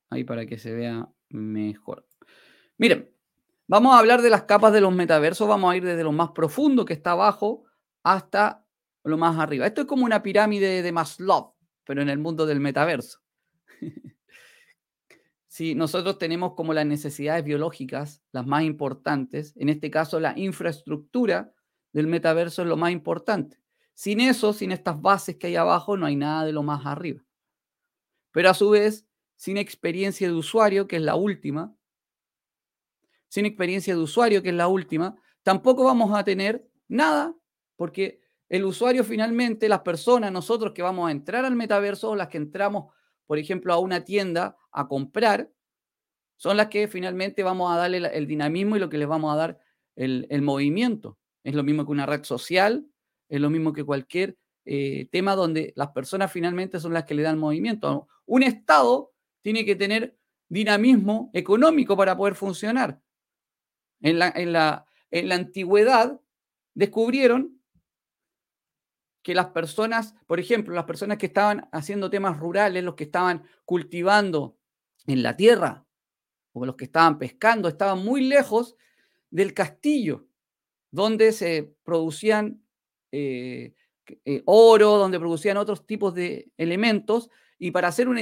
Ahí 0.09 0.23
para 0.23 0.45
que 0.45 0.57
se 0.57 0.73
vea 0.73 1.07
mejor. 1.29 2.07
Miren, 2.77 3.09
Vamos 3.69 3.93
a 3.93 3.99
hablar 3.99 4.21
de 4.21 4.29
las 4.29 4.43
capas 4.43 4.71
de 4.71 4.79
los 4.79 4.95
metaversos, 4.95 5.45
vamos 5.45 5.69
a 5.69 5.75
ir 5.75 5.83
desde 5.83 6.03
lo 6.03 6.13
más 6.13 6.31
profundo 6.31 6.85
que 6.85 6.93
está 6.93 7.11
abajo 7.11 7.65
hasta 8.01 8.65
lo 9.03 9.17
más 9.17 9.37
arriba. 9.37 9.67
Esto 9.67 9.81
es 9.81 9.87
como 9.87 10.05
una 10.05 10.23
pirámide 10.23 10.81
de 10.81 10.91
Maslow, 10.93 11.53
pero 11.83 12.01
en 12.01 12.07
el 12.07 12.17
mundo 12.17 12.45
del 12.45 12.61
metaverso. 12.61 13.19
si 15.57 15.73
nosotros 15.73 16.19
tenemos 16.19 16.53
como 16.53 16.71
las 16.71 16.85
necesidades 16.85 17.43
biológicas 17.43 18.21
las 18.31 18.45
más 18.45 18.61
importantes, 18.61 19.53
en 19.55 19.69
este 19.69 19.89
caso 19.89 20.19
la 20.19 20.37
infraestructura 20.37 21.51
del 21.93 22.05
metaverso 22.05 22.61
es 22.61 22.67
lo 22.67 22.77
más 22.77 22.91
importante. 22.91 23.59
Sin 23.95 24.21
eso, 24.21 24.53
sin 24.53 24.71
estas 24.71 25.01
bases 25.01 25.37
que 25.37 25.47
hay 25.47 25.55
abajo, 25.55 25.97
no 25.97 26.05
hay 26.05 26.15
nada 26.15 26.45
de 26.45 26.51
lo 26.51 26.61
más 26.61 26.85
arriba. 26.85 27.23
Pero 28.29 28.51
a 28.51 28.53
su 28.53 28.69
vez, 28.69 29.07
sin 29.35 29.57
experiencia 29.57 30.27
de 30.27 30.35
usuario, 30.35 30.87
que 30.87 30.97
es 30.97 31.01
la 31.01 31.15
última, 31.15 31.75
sin 33.27 33.47
experiencia 33.47 33.95
de 33.95 34.01
usuario, 34.01 34.43
que 34.43 34.49
es 34.49 34.55
la 34.55 34.67
última, 34.67 35.15
tampoco 35.41 35.85
vamos 35.85 36.15
a 36.15 36.23
tener 36.23 36.69
nada, 36.87 37.33
porque 37.75 38.21
el 38.47 38.63
usuario 38.63 39.03
finalmente, 39.03 39.67
las 39.67 39.81
personas, 39.81 40.31
nosotros 40.31 40.73
que 40.73 40.83
vamos 40.83 41.09
a 41.09 41.11
entrar 41.11 41.45
al 41.45 41.55
metaverso, 41.55 42.15
las 42.15 42.27
que 42.27 42.37
entramos, 42.37 42.93
por 43.27 43.37
ejemplo, 43.37 43.73
a 43.73 43.77
una 43.77 44.03
tienda 44.03 44.57
a 44.71 44.87
comprar, 44.87 45.51
son 46.37 46.57
las 46.57 46.67
que 46.67 46.87
finalmente 46.87 47.43
vamos 47.43 47.71
a 47.71 47.77
darle 47.77 47.97
el 47.97 48.25
dinamismo 48.25 48.75
y 48.75 48.79
lo 48.79 48.89
que 48.89 48.97
les 48.97 49.07
vamos 49.07 49.33
a 49.33 49.37
dar 49.37 49.59
el, 49.95 50.41
movimiento. 50.41 51.17
Es 51.43 51.53
lo 51.55 51.63
mismo 51.63 51.85
que 51.85 51.91
una 51.91 52.05
red 52.05 52.23
social, 52.23 52.87
es 53.27 53.41
lo 53.41 53.49
mismo 53.49 53.73
que 53.73 53.83
cualquier 53.83 54.37
eh, 54.65 55.07
tema 55.11 55.35
donde 55.35 55.73
las 55.75 55.89
personas 55.89 56.31
finalmente 56.31 56.79
son 56.79 56.93
las 56.93 57.05
que 57.05 57.15
le 57.15 57.23
dan 57.23 57.37
movimiento. 57.37 58.07
Un 58.25 58.43
Estado 58.43 59.11
tiene 59.41 59.65
que 59.65 59.75
tener 59.75 60.17
dinamismo 60.47 61.29
económico 61.33 61.97
para 61.97 62.15
poder 62.15 62.35
funcionar. 62.35 63.01
En 64.01 64.19
la, 64.19 64.31
en 64.35 64.53
la, 64.53 64.85
en 65.09 65.29
la 65.29 65.35
antigüedad 65.35 66.21
descubrieron 66.75 67.56
que 69.27 69.35
las 69.35 69.47
personas, 69.47 70.15
por 70.25 70.39
ejemplo, 70.39 70.73
las 70.73 70.85
personas 70.85 71.17
que 71.17 71.25
estaban 71.25 71.67
haciendo 71.73 72.09
temas 72.09 72.39
rurales, 72.39 72.81
los 72.81 72.95
que 72.95 73.03
estaban 73.03 73.43
cultivando 73.65 74.57
en 75.05 75.21
la 75.21 75.35
tierra, 75.35 75.85
o 76.53 76.65
los 76.65 76.77
que 76.77 76.85
estaban 76.85 77.19
pescando, 77.19 77.67
estaban 77.67 78.05
muy 78.05 78.21
lejos 78.21 78.77
del 79.29 79.53
castillo, 79.53 80.29
donde 80.91 81.33
se 81.33 81.75
producían 81.83 82.63
eh, 83.11 83.73
eh, 84.23 84.43
oro, 84.45 84.95
donde 84.95 85.19
producían 85.19 85.57
otros 85.57 85.85
tipos 85.85 86.13
de 86.13 86.49
elementos, 86.55 87.29
y 87.59 87.71
para 87.71 87.89
hacer 87.89 88.07
una, 88.07 88.21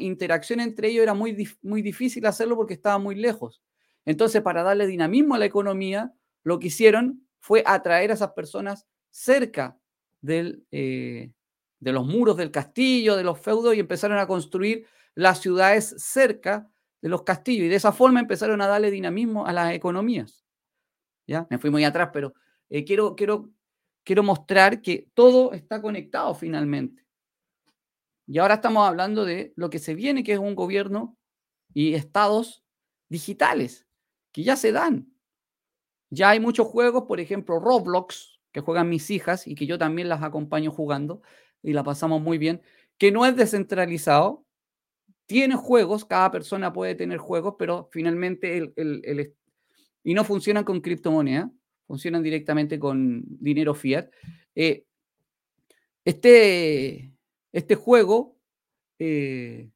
interacción 0.00 0.60
entre 0.60 0.88
ellos 0.88 1.02
era 1.02 1.12
muy, 1.12 1.46
muy 1.60 1.82
difícil 1.82 2.24
hacerlo 2.24 2.56
porque 2.56 2.72
estaba 2.72 2.96
muy 2.96 3.16
lejos. 3.16 3.60
Entonces, 4.06 4.40
para 4.40 4.62
darle 4.62 4.86
dinamismo 4.86 5.34
a 5.34 5.38
la 5.38 5.44
economía, 5.44 6.14
lo 6.42 6.58
que 6.58 6.68
hicieron 6.68 7.28
fue 7.38 7.62
atraer 7.66 8.10
a 8.10 8.14
esas 8.14 8.32
personas 8.32 8.86
cerca 9.10 9.76
eh, 10.26 11.32
de 11.80 11.92
los 11.92 12.06
muros 12.06 12.36
del 12.36 12.50
castillo, 12.50 13.16
de 13.16 13.24
los 13.24 13.40
feudos, 13.40 13.74
y 13.74 13.80
empezaron 13.80 14.18
a 14.18 14.26
construir 14.26 14.86
las 15.14 15.40
ciudades 15.40 15.94
cerca 15.98 16.70
de 17.00 17.08
los 17.08 17.22
castillos. 17.22 17.66
Y 17.66 17.68
de 17.68 17.76
esa 17.76 17.92
forma 17.92 18.20
empezaron 18.20 18.60
a 18.60 18.66
darle 18.66 18.90
dinamismo 18.90 19.46
a 19.46 19.52
las 19.52 19.72
economías. 19.72 20.44
¿Ya? 21.26 21.46
Me 21.50 21.58
fui 21.58 21.70
muy 21.70 21.84
atrás, 21.84 22.10
pero 22.12 22.34
eh, 22.70 22.84
quiero, 22.84 23.14
quiero, 23.14 23.50
quiero 24.04 24.22
mostrar 24.22 24.80
que 24.82 25.08
todo 25.14 25.52
está 25.52 25.82
conectado 25.82 26.34
finalmente. 26.34 27.04
Y 28.26 28.38
ahora 28.38 28.54
estamos 28.54 28.86
hablando 28.86 29.24
de 29.24 29.52
lo 29.56 29.68
que 29.68 29.78
se 29.78 29.94
viene, 29.94 30.24
que 30.24 30.32
es 30.32 30.38
un 30.38 30.54
gobierno 30.54 31.16
y 31.74 31.94
estados 31.94 32.64
digitales, 33.08 33.86
que 34.32 34.42
ya 34.42 34.56
se 34.56 34.72
dan. 34.72 35.12
Ya 36.10 36.30
hay 36.30 36.40
muchos 36.40 36.66
juegos, 36.66 37.04
por 37.04 37.20
ejemplo, 37.20 37.58
Roblox, 37.58 38.31
que 38.52 38.60
juegan 38.60 38.88
mis 38.88 39.10
hijas 39.10 39.46
y 39.46 39.54
que 39.54 39.66
yo 39.66 39.78
también 39.78 40.08
las 40.08 40.22
acompaño 40.22 40.70
jugando 40.70 41.22
y 41.62 41.72
la 41.72 41.82
pasamos 41.82 42.20
muy 42.20 42.38
bien, 42.38 42.62
que 42.98 43.10
no 43.10 43.26
es 43.26 43.36
descentralizado, 43.36 44.44
tiene 45.26 45.56
juegos, 45.56 46.04
cada 46.04 46.30
persona 46.30 46.72
puede 46.72 46.94
tener 46.94 47.18
juegos, 47.18 47.54
pero 47.58 47.88
finalmente 47.90 48.56
el, 48.56 49.34
y 50.04 50.14
no 50.14 50.24
funcionan 50.24 50.64
con 50.64 50.80
criptomoneda, 50.80 51.50
funcionan 51.86 52.22
directamente 52.22 52.78
con 52.78 53.22
dinero 53.26 53.74
fiat. 53.74 54.10
Eh, 54.54 54.84
este, 56.04 57.14
este 57.52 57.74
juego 57.74 58.36
eh, 58.98 59.70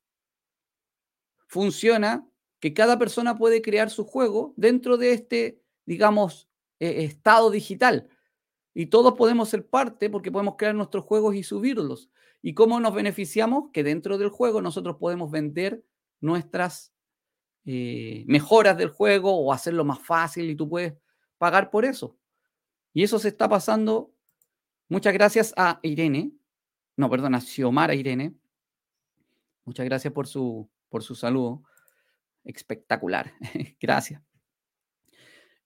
funciona 1.46 2.28
que 2.60 2.74
cada 2.74 2.98
persona 2.98 3.36
puede 3.36 3.62
crear 3.62 3.90
su 3.90 4.04
juego 4.04 4.52
dentro 4.56 4.96
de 4.96 5.12
este 5.12 5.60
digamos, 5.86 6.48
eh, 6.80 7.04
estado 7.04 7.50
digital. 7.50 8.08
Y 8.78 8.88
todos 8.88 9.14
podemos 9.14 9.48
ser 9.48 9.66
parte 9.66 10.10
porque 10.10 10.30
podemos 10.30 10.56
crear 10.58 10.74
nuestros 10.74 11.02
juegos 11.02 11.34
y 11.34 11.42
subirlos. 11.42 12.10
¿Y 12.42 12.52
cómo 12.52 12.78
nos 12.78 12.92
beneficiamos? 12.92 13.70
Que 13.72 13.82
dentro 13.82 14.18
del 14.18 14.28
juego 14.28 14.60
nosotros 14.60 14.98
podemos 14.98 15.30
vender 15.30 15.82
nuestras 16.20 16.92
eh, 17.64 18.22
mejoras 18.26 18.76
del 18.76 18.90
juego 18.90 19.34
o 19.34 19.50
hacerlo 19.50 19.82
más 19.86 20.00
fácil 20.00 20.50
y 20.50 20.56
tú 20.56 20.68
puedes 20.68 20.92
pagar 21.38 21.70
por 21.70 21.86
eso. 21.86 22.18
Y 22.92 23.02
eso 23.02 23.18
se 23.18 23.28
está 23.28 23.48
pasando. 23.48 24.12
Muchas 24.90 25.14
gracias 25.14 25.54
a 25.56 25.80
Irene. 25.82 26.32
No, 26.96 27.08
perdón, 27.08 27.34
a 27.34 27.40
Xiomara 27.40 27.94
Irene. 27.94 28.34
Muchas 29.64 29.86
gracias 29.86 30.12
por 30.12 30.26
su, 30.26 30.68
por 30.90 31.02
su 31.02 31.14
saludo. 31.14 31.62
Espectacular. 32.44 33.32
gracias. 33.80 34.20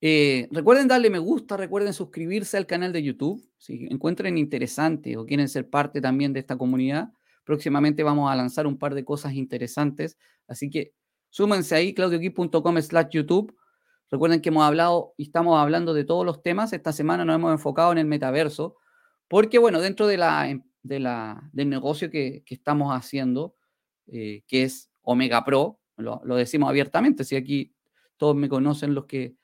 Eh, 0.03 0.47
recuerden 0.49 0.87
darle 0.87 1.11
me 1.11 1.19
gusta, 1.19 1.57
recuerden 1.57 1.93
suscribirse 1.93 2.57
al 2.57 2.65
canal 2.65 2.91
de 2.91 3.03
YouTube. 3.03 3.47
Si 3.57 3.87
encuentren 3.89 4.37
interesante 4.37 5.15
o 5.15 5.25
quieren 5.25 5.47
ser 5.47 5.69
parte 5.69 6.01
también 6.01 6.33
de 6.33 6.39
esta 6.39 6.57
comunidad, 6.57 7.13
próximamente 7.45 8.01
vamos 8.01 8.31
a 8.31 8.35
lanzar 8.35 8.65
un 8.65 8.79
par 8.79 8.95
de 8.95 9.05
cosas 9.05 9.33
interesantes. 9.33 10.17
Así 10.47 10.71
que 10.71 10.93
súmense 11.29 11.75
ahí, 11.75 11.93
claudioquip.com 11.93 12.81
slash 12.81 13.09
YouTube. 13.11 13.55
Recuerden 14.09 14.41
que 14.41 14.49
hemos 14.49 14.63
hablado 14.63 15.13
y 15.17 15.23
estamos 15.23 15.57
hablando 15.59 15.93
de 15.93 16.03
todos 16.03 16.25
los 16.25 16.41
temas. 16.41 16.73
Esta 16.73 16.91
semana 16.91 17.23
nos 17.23 17.35
hemos 17.35 17.51
enfocado 17.51 17.91
en 17.91 17.99
el 17.99 18.07
metaverso, 18.07 18.75
porque 19.27 19.59
bueno, 19.59 19.79
dentro 19.79 20.07
de 20.07 20.17
la, 20.17 20.49
em, 20.49 20.63
de 20.81 20.99
la, 20.99 21.47
del 21.53 21.69
negocio 21.69 22.09
que, 22.09 22.43
que 22.45 22.55
estamos 22.55 22.91
haciendo, 22.91 23.55
eh, 24.07 24.43
que 24.47 24.63
es 24.63 24.89
Omega 25.03 25.45
Pro, 25.45 25.79
lo, 25.95 26.21
lo 26.25 26.35
decimos 26.35 26.69
abiertamente, 26.69 27.23
si 27.23 27.35
aquí 27.35 27.73
todos 28.17 28.35
me 28.35 28.49
conocen 28.49 28.95
los 28.95 29.05
que 29.05 29.35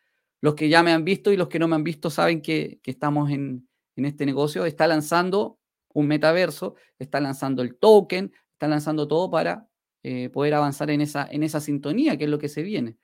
los 0.41 0.55
que 0.55 0.69
ya 0.69 0.83
me 0.83 0.91
han 0.91 1.03
visto 1.03 1.31
y 1.31 1.37
los 1.37 1.47
que 1.47 1.59
no 1.59 1.67
me 1.67 1.75
han 1.75 1.83
visto 1.83 2.09
saben 2.09 2.41
que, 2.41 2.79
estamos 2.85 3.31
en, 3.31 3.67
este 3.95 4.25
negocio. 4.25 4.65
Está 4.65 4.85
lanzando 4.85 5.59
un 5.93 6.07
metaverso, 6.07 6.75
está 6.99 7.19
lanzando 7.19 7.63
el 7.63 7.75
token, 7.77 8.31
está 8.53 8.67
lanzando 8.67 9.07
todo 9.07 9.31
para 9.31 9.67
eh, 10.03 10.29
poder 10.29 10.53
avanzar 10.53 10.91
en 10.91 11.01
esa, 11.01 11.27
en 11.31 11.49
sintonía, 11.49 12.15
que 12.17 12.25
es 12.25 12.29
lo 12.29 12.37
que 12.37 12.49
se 12.49 12.61
viene. 12.61 12.97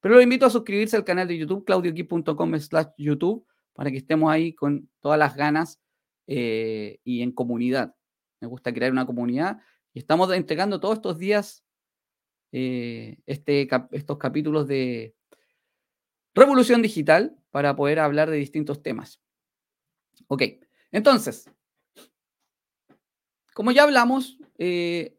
Pero 0.00 0.16
lo 0.16 0.22
invito 0.22 0.46
a 0.46 0.50
suscribirse 0.50 0.96
al 0.96 1.04
canal 1.04 1.28
de 1.28 1.38
YouTube, 1.38 1.64
claudioquip.com 1.64 2.58
slash 2.58 2.88
YouTube, 2.98 3.46
para 3.74 3.90
que 3.90 3.98
estemos 3.98 4.32
ahí 4.32 4.52
con 4.52 4.90
todas 5.00 5.18
las 5.18 5.36
ganas 5.36 5.80
eh, 6.26 6.98
y 7.04 7.22
en 7.22 7.30
comunidad. 7.32 7.94
Me 8.40 8.48
gusta 8.48 8.72
crear 8.72 8.90
una 8.90 9.06
comunidad 9.06 9.60
y 9.92 10.00
estamos 10.00 10.32
entregando 10.32 10.80
todos 10.80 10.96
estos 10.96 11.18
días 11.18 11.64
eh, 12.52 13.18
este, 13.26 13.68
estos 13.92 14.18
capítulos 14.18 14.66
de, 14.66 15.14
Revolución 16.34 16.82
digital 16.82 17.36
para 17.50 17.74
poder 17.74 17.98
hablar 17.98 18.30
de 18.30 18.36
distintos 18.36 18.82
temas. 18.82 19.20
Ok, 20.28 20.42
entonces, 20.92 21.50
como 23.54 23.72
ya 23.72 23.82
hablamos, 23.82 24.38
eh, 24.58 25.16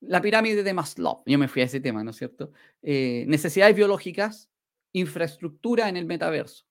la 0.00 0.20
pirámide 0.20 0.62
de 0.62 0.74
Maslow, 0.74 1.22
yo 1.26 1.38
me 1.38 1.48
fui 1.48 1.62
a 1.62 1.66
ese 1.66 1.80
tema, 1.80 2.02
¿no 2.04 2.10
es 2.10 2.16
cierto? 2.16 2.52
Eh, 2.82 3.24
necesidades 3.28 3.76
biológicas, 3.76 4.50
infraestructura 4.92 5.88
en 5.88 5.96
el 5.96 6.06
metaverso. 6.06 6.66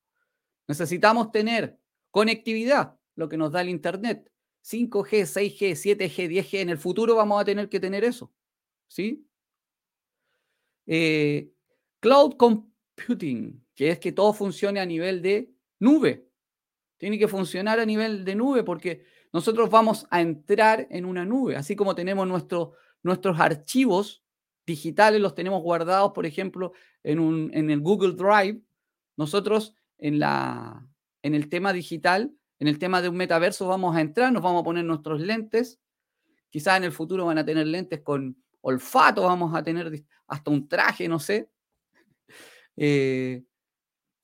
Necesitamos 0.68 1.32
tener 1.32 1.80
conectividad, 2.12 2.98
lo 3.16 3.30
que 3.30 3.38
nos 3.38 3.52
da 3.52 3.62
el 3.62 3.70
Internet. 3.70 4.32
5G, 4.62 5.26
6G, 5.26 5.72
7G, 5.72 6.28
10G, 6.28 6.60
en 6.60 6.70
el 6.70 6.78
futuro 6.78 7.16
vamos 7.16 7.42
a 7.42 7.46
tener 7.46 7.70
que 7.70 7.80
tener 7.80 8.04
eso. 8.04 8.32
¿Sí? 8.88 9.26
Eh, 10.86 11.52
cloud 12.00 12.36
que 13.76 13.90
es 13.90 14.00
que 14.00 14.12
todo 14.12 14.34
funcione 14.34 14.80
a 14.80 14.86
nivel 14.86 15.22
de 15.22 15.52
nube. 15.80 16.28
Tiene 16.98 17.18
que 17.18 17.28
funcionar 17.28 17.80
a 17.80 17.86
nivel 17.86 18.26
de 18.26 18.36
nube 18.36 18.64
porque 18.64 19.06
nosotros 19.32 19.70
vamos 19.70 20.08
a 20.10 20.22
entrar 20.22 20.88
en 20.90 21.06
una 21.06 21.26
nube, 21.26 21.56
así 21.56 21.76
como 21.76 21.96
tenemos 21.96 22.28
nuestros 22.28 23.40
archivos 23.40 24.24
digitales, 24.66 25.22
los 25.22 25.36
tenemos 25.36 25.62
guardados, 25.64 26.12
por 26.14 26.26
ejemplo, 26.26 26.74
en, 27.04 27.20
un, 27.20 27.52
en 27.54 27.70
el 27.70 27.80
Google 27.82 28.14
Drive. 28.14 28.62
Nosotros 29.18 29.76
en, 29.98 30.20
la, 30.20 30.88
en 31.22 31.36
el 31.36 31.50
tema 31.50 31.74
digital, 31.74 32.34
en 32.60 32.68
el 32.68 32.80
tema 32.80 33.02
de 33.02 33.10
un 33.10 33.18
metaverso, 33.18 33.68
vamos 33.68 33.96
a 33.96 34.02
entrar, 34.02 34.32
nos 34.32 34.44
vamos 34.44 34.62
a 34.62 34.64
poner 34.64 34.86
nuestros 34.86 35.22
lentes. 35.22 35.80
Quizás 36.50 36.78
en 36.78 36.86
el 36.86 36.92
futuro 36.92 37.26
van 37.26 37.38
a 37.38 37.46
tener 37.46 37.68
lentes 37.68 38.02
con 38.02 38.38
olfato, 38.62 39.24
vamos 39.24 39.56
a 39.56 39.64
tener 39.64 40.04
hasta 40.28 40.52
un 40.52 40.68
traje, 40.68 41.08
no 41.08 41.20
sé. 41.20 41.50
Eh, 42.82 43.44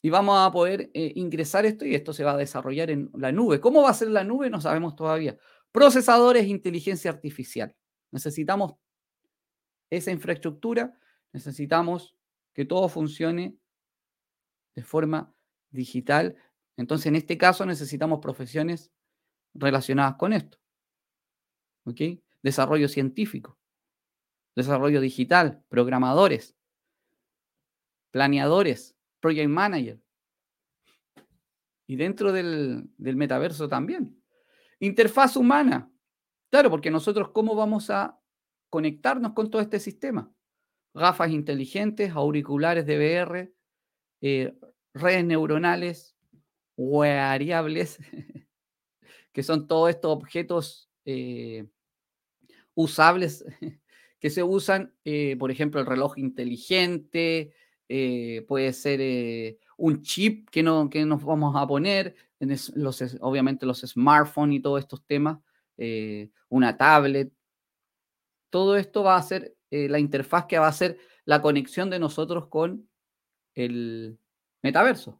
y 0.01 0.09
vamos 0.09 0.37
a 0.39 0.49
poder 0.49 0.89
eh, 0.93 1.11
ingresar 1.15 1.65
esto 1.65 1.85
y 1.85 1.93
esto 1.93 2.13
se 2.13 2.23
va 2.23 2.31
a 2.31 2.37
desarrollar 2.37 2.89
en 2.89 3.11
la 3.15 3.33
nube. 3.33 3.59
¿Cómo 3.59 3.81
va 3.81 3.89
a 3.89 3.93
ser 3.93 4.09
la 4.09 4.23
nube? 4.23 4.49
No 4.49 4.61
sabemos 4.61 4.95
todavía. 4.95 5.37
Procesadores, 5.71 6.47
inteligencia 6.47 7.11
artificial. 7.11 7.75
Necesitamos 8.11 8.75
esa 9.89 10.11
infraestructura, 10.11 10.97
necesitamos 11.33 12.15
que 12.53 12.63
todo 12.63 12.87
funcione 12.87 13.57
de 14.73 14.83
forma 14.83 15.33
digital. 15.69 16.37
Entonces, 16.77 17.07
en 17.07 17.15
este 17.15 17.37
caso, 17.37 17.65
necesitamos 17.65 18.19
profesiones 18.19 18.89
relacionadas 19.53 20.15
con 20.15 20.31
esto. 20.31 20.59
¿Ok? 21.83 22.01
Desarrollo 22.41 22.87
científico, 22.87 23.57
desarrollo 24.55 25.01
digital, 25.01 25.61
programadores, 25.67 26.55
planeadores, 28.15 28.95
project 29.19 29.49
manager. 29.49 30.01
Y 31.85 31.97
dentro 31.97 32.31
del, 32.31 32.89
metaverso 32.97 33.67
también. 33.67 34.23
Interfaz 34.79 35.35
humana. 35.35 35.91
Claro, 36.49 36.69
porque 36.69 36.89
nosotros 36.89 37.31
cómo 37.33 37.55
vamos 37.55 37.89
a 37.89 38.17
conectarnos 38.69 39.33
con 39.33 39.51
todo 39.51 39.61
este 39.61 39.81
sistema. 39.81 40.33
Gafas 40.93 41.29
inteligentes, 41.31 42.11
auriculares 42.11 42.85
de 42.85 42.95
VR, 42.95 43.53
eh, 44.21 44.57
redes 44.93 45.25
neuronales, 45.25 46.15
variables, 46.77 47.99
que 49.33 49.43
son 49.43 49.67
todos 49.67 49.89
estos 49.89 50.13
objetos 50.13 50.89
eh, 51.03 51.67
usables 52.75 53.43
que 54.21 54.29
se 54.29 54.41
usan, 54.41 54.95
eh, 55.03 55.35
por 55.37 55.51
ejemplo, 55.51 55.81
el 55.81 55.85
reloj 55.85 56.17
inteligente, 56.17 57.53
eh, 57.89 58.45
puede 58.47 58.73
ser 58.73 58.99
eh, 59.01 59.59
un 59.77 60.01
chip 60.01 60.49
que, 60.49 60.63
no, 60.63 60.89
que 60.89 61.05
nos 61.05 61.23
vamos 61.23 61.55
a 61.55 61.67
poner, 61.67 62.15
obviamente 63.21 63.65
los 63.65 63.81
smartphones 63.81 64.57
y 64.57 64.61
todos 64.61 64.79
estos 64.79 65.05
temas, 65.05 65.39
una 66.49 66.77
tablet. 66.77 67.31
Todo 68.49 68.77
esto 68.77 69.03
va 69.03 69.17
a 69.17 69.21
ser 69.21 69.55
la 69.69 69.99
interfaz 69.99 70.45
que 70.45 70.57
va 70.57 70.67
a 70.67 70.73
ser 70.73 70.97
la 71.25 71.41
conexión 71.41 71.89
de 71.89 71.99
nosotros 71.99 72.47
con 72.47 72.87
el 73.55 74.17
metaverso. 74.61 75.19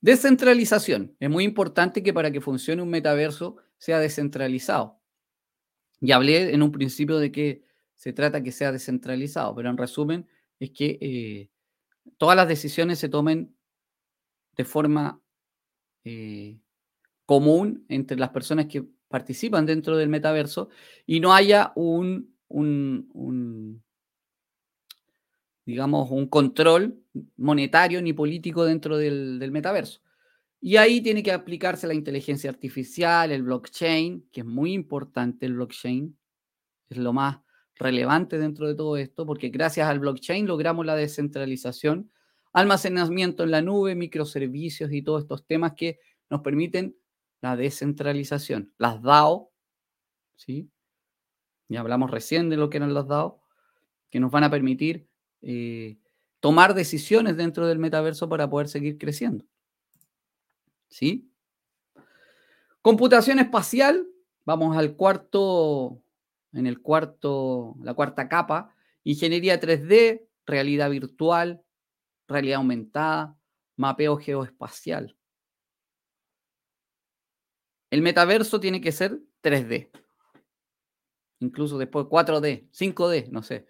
Descentralización. 0.00 1.16
Es 1.18 1.28
muy 1.28 1.44
importante 1.44 2.02
que 2.02 2.12
para 2.12 2.30
que 2.30 2.40
funcione 2.40 2.82
un 2.82 2.88
metaverso 2.88 3.56
sea 3.78 3.98
descentralizado. 3.98 5.00
Y 6.00 6.12
hablé 6.12 6.54
en 6.54 6.62
un 6.62 6.70
principio 6.70 7.18
de 7.18 7.32
que 7.32 7.64
se 7.98 8.12
trata 8.12 8.44
que 8.44 8.52
sea 8.52 8.70
descentralizado, 8.70 9.56
pero 9.56 9.70
en 9.70 9.76
resumen 9.76 10.28
es 10.60 10.70
que 10.70 10.98
eh, 11.00 11.50
todas 12.16 12.36
las 12.36 12.46
decisiones 12.46 13.00
se 13.00 13.08
tomen 13.08 13.56
de 14.56 14.64
forma 14.64 15.20
eh, 16.04 16.60
común 17.26 17.84
entre 17.88 18.16
las 18.16 18.30
personas 18.30 18.66
que 18.66 18.84
participan 19.08 19.66
dentro 19.66 19.96
del 19.96 20.08
metaverso 20.08 20.68
y 21.06 21.18
no 21.18 21.34
haya 21.34 21.72
un, 21.74 22.32
digamos, 25.66 26.08
un 26.12 26.28
control 26.28 27.02
monetario 27.36 28.00
ni 28.00 28.12
político 28.12 28.64
dentro 28.64 28.96
del, 28.96 29.50
metaverso. 29.50 30.00
Y 30.60 30.76
ahí 30.76 31.00
tiene 31.00 31.24
que 31.24 31.32
aplicarse 31.32 31.88
la 31.88 31.94
inteligencia 31.94 32.48
artificial, 32.48 33.32
el 33.32 33.42
blockchain, 33.42 34.28
que 34.30 34.42
es 34.42 34.46
muy 34.46 34.72
importante 34.72 35.46
el 35.46 35.54
blockchain, 35.54 36.16
es 36.90 36.96
lo 36.96 37.12
más 37.12 37.38
relevante 37.78 38.38
dentro 38.38 38.66
de 38.66 38.74
todo 38.74 38.96
esto, 38.96 39.24
porque 39.24 39.48
gracias 39.48 39.88
al 39.88 40.00
blockchain 40.00 40.46
logramos 40.46 40.84
la 40.84 40.96
descentralización, 40.96 42.10
almacenamiento 42.52 43.44
en 43.44 43.52
la 43.52 43.62
nube, 43.62 43.94
microservicios 43.94 44.92
y 44.92 45.02
todos 45.02 45.22
estos 45.22 45.46
temas 45.46 45.74
que 45.74 46.00
nos 46.28 46.40
permiten 46.40 46.96
la 47.40 47.56
descentralización. 47.56 48.72
Las 48.78 49.00
DAO, 49.02 49.52
¿sí? 50.36 50.68
Ya 51.68 51.80
hablamos 51.80 52.10
recién 52.10 52.48
de 52.48 52.56
lo 52.56 52.68
que 52.70 52.78
eran 52.78 52.94
las 52.94 53.06
DAO, 53.06 53.40
que 54.10 54.20
nos 54.20 54.30
van 54.30 54.44
a 54.44 54.50
permitir 54.50 55.06
eh, 55.42 55.98
tomar 56.40 56.74
decisiones 56.74 57.36
dentro 57.36 57.66
del 57.66 57.78
metaverso 57.78 58.28
para 58.28 58.48
poder 58.48 58.68
seguir 58.68 58.98
creciendo. 58.98 59.44
¿Sí? 60.88 61.30
Computación 62.80 63.38
espacial, 63.38 64.08
vamos 64.44 64.76
al 64.76 64.96
cuarto, 64.96 66.00
en 66.52 66.66
el 66.66 66.80
cuarto, 66.80 67.76
la 67.82 67.94
cuarta 67.94 68.28
capa, 68.28 68.74
ingeniería 69.04 69.60
3D, 69.60 70.26
realidad 70.46 70.90
virtual, 70.90 71.62
realidad 72.26 72.58
aumentada, 72.58 73.36
mapeo 73.76 74.16
geoespacial. 74.16 75.16
El 77.90 78.02
metaverso 78.02 78.60
tiene 78.60 78.80
que 78.80 78.92
ser 78.92 79.18
3D. 79.42 79.90
Incluso 81.40 81.78
después 81.78 82.06
4D, 82.06 82.68
5D, 82.70 83.28
no 83.30 83.42
sé. 83.42 83.66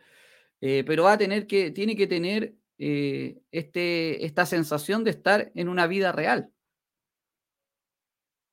Eh, 0.61 0.83
pero 0.85 1.05
va 1.05 1.12
a 1.12 1.18
tener 1.18 1.47
que, 1.47 1.70
tiene 1.70 1.95
que 1.95 2.07
tener 2.07 2.57
eh, 2.79 3.41
este, 3.53 4.24
esta 4.24 4.47
sensación 4.47 5.05
de 5.05 5.11
estar 5.11 5.53
en 5.55 5.68
una 5.68 5.87
vida 5.87 6.12
real. 6.12 6.53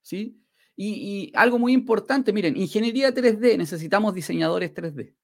¿Sí? 0.01 0.39
Y, 0.77 1.31
algo 1.35 1.57
muy 1.57 1.73
importante, 1.73 2.33
miren, 2.33 2.57
ingeniería 2.57 3.13
3D, 3.13 3.57
necesitamos 3.57 4.13
diseñadores 4.13 4.73
3D. 4.73 5.15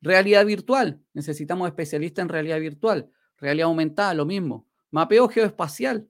Realidad 0.00 0.44
virtual, 0.44 1.00
necesitamos 1.14 1.68
especialistas 1.68 2.22
en 2.24 2.28
realidad 2.28 2.60
virtual. 2.60 3.10
Realidad 3.38 3.68
aumentada, 3.68 4.14
lo 4.14 4.26
mismo. 4.26 4.66
Mapeo 4.90 5.28
geoespacial. 5.28 6.08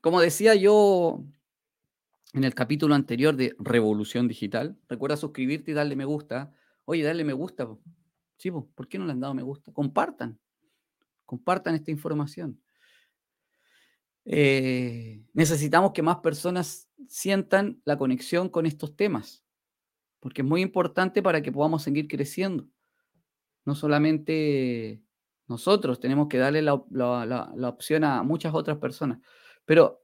Como 0.00 0.20
decía 0.20 0.54
yo 0.54 1.24
en 2.34 2.44
el 2.44 2.54
capítulo 2.54 2.94
anterior 2.94 3.36
de 3.36 3.56
Revolución 3.58 4.28
Digital. 4.28 4.78
Recuerda 4.88 5.16
suscribirte 5.16 5.70
y 5.70 5.74
darle 5.74 5.96
me 5.96 6.04
gusta. 6.04 6.52
Oye, 6.84 7.02
darle 7.02 7.24
me 7.24 7.32
gusta. 7.32 7.68
Sí, 8.36 8.50
¿por 8.50 8.88
qué 8.88 8.98
no 8.98 9.06
le 9.06 9.12
han 9.12 9.20
dado 9.20 9.34
me 9.34 9.42
gusta? 9.42 9.72
Compartan. 9.72 10.38
Compartan 11.24 11.74
esta 11.74 11.90
información. 11.90 12.60
Eh, 14.30 15.24
necesitamos 15.32 15.92
que 15.92 16.02
más 16.02 16.18
personas 16.18 16.88
sientan 17.08 17.80
la 17.84 17.96
conexión 17.96 18.48
con 18.48 18.66
estos 18.66 18.94
temas, 18.94 19.44
porque 20.20 20.42
es 20.42 20.46
muy 20.46 20.60
importante 20.60 21.22
para 21.22 21.42
que 21.42 21.50
podamos 21.50 21.82
seguir 21.82 22.06
creciendo. 22.06 22.68
No 23.64 23.74
solamente 23.74 25.02
nosotros, 25.46 25.98
tenemos 25.98 26.28
que 26.28 26.38
darle 26.38 26.62
la, 26.62 26.82
la 26.90 27.68
opción 27.68 28.04
a 28.04 28.22
muchas 28.22 28.54
otras 28.54 28.78
personas. 28.78 29.18
Pero 29.64 30.02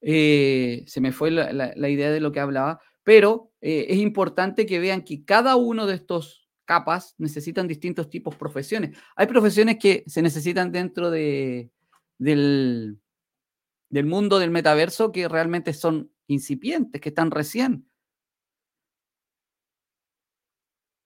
eh, 0.00 0.84
se 0.86 1.00
me 1.00 1.12
fue 1.12 1.30
la, 1.30 1.88
idea 1.88 2.10
de 2.10 2.20
lo 2.20 2.32
que 2.32 2.40
hablaba, 2.40 2.80
pero 3.02 3.52
eh, 3.60 3.86
es 3.88 3.98
importante 3.98 4.66
que 4.66 4.78
vean 4.78 5.02
que 5.02 5.24
cada 5.24 5.56
uno 5.56 5.86
de 5.86 5.94
estos 5.94 6.48
capas 6.64 7.14
necesitan 7.18 7.66
distintos 7.66 8.08
tipos 8.10 8.34
de 8.34 8.38
profesiones. 8.38 8.98
Hay 9.16 9.26
profesiones 9.26 9.78
que 9.78 10.04
se 10.06 10.22
necesitan 10.22 10.70
dentro 10.70 11.10
de, 11.10 11.70
del, 12.18 13.00
del 13.90 14.06
mundo 14.06 14.38
del 14.38 14.50
metaverso 14.50 15.12
que 15.12 15.28
realmente 15.28 15.72
son 15.72 16.10
incipientes, 16.26 17.00
que 17.00 17.08
están 17.08 17.30
recién. 17.30 17.88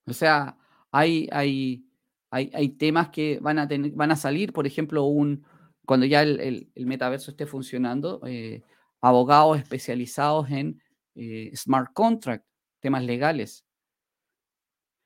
O 0.06 0.12
sea, 0.12 0.58
hay, 0.90 1.28
hay, 1.32 1.86
hay, 2.30 2.68
temas 2.70 3.10
que 3.10 3.38
van 3.40 3.58
a, 3.58 3.68
tener, 3.68 3.92
van 3.92 4.10
a 4.10 4.16
salir, 4.16 4.52
por 4.52 4.66
ejemplo, 4.66 5.04
un, 5.04 5.44
cuando 5.86 6.06
ya 6.06 6.22
el, 6.22 6.70
metaverso 6.74 7.30
esté 7.30 7.46
funcionando, 7.46 8.20
eh, 8.26 8.62
abogados 9.00 9.58
especializados 9.58 10.50
en 10.50 10.82
eh, 11.14 11.52
smart 11.54 11.92
contract, 11.92 12.44
temas 12.80 13.04
legales, 13.04 13.64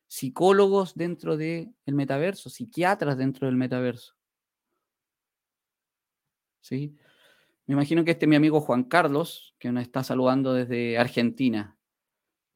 psicólogos 0.09 0.95
dentro 0.95 1.37
del 1.37 1.75
metaverso, 1.87 2.49
psiquiatras 2.49 3.19
dentro 3.19 3.47
del 3.47 3.57
metaverso. 3.57 4.15
¿Sí? 6.61 6.97
Me 7.67 7.75
imagino 7.75 8.05
que 8.05 8.13
este 8.13 8.27
es 8.27 8.29
mi 8.29 8.37
amigo 8.37 8.61
Juan 8.61 8.85
Carlos, 8.85 9.57
que 9.59 9.73
nos 9.73 9.83
está 9.83 10.05
saludando 10.05 10.55
desde 10.55 10.99
Argentina. 10.99 11.77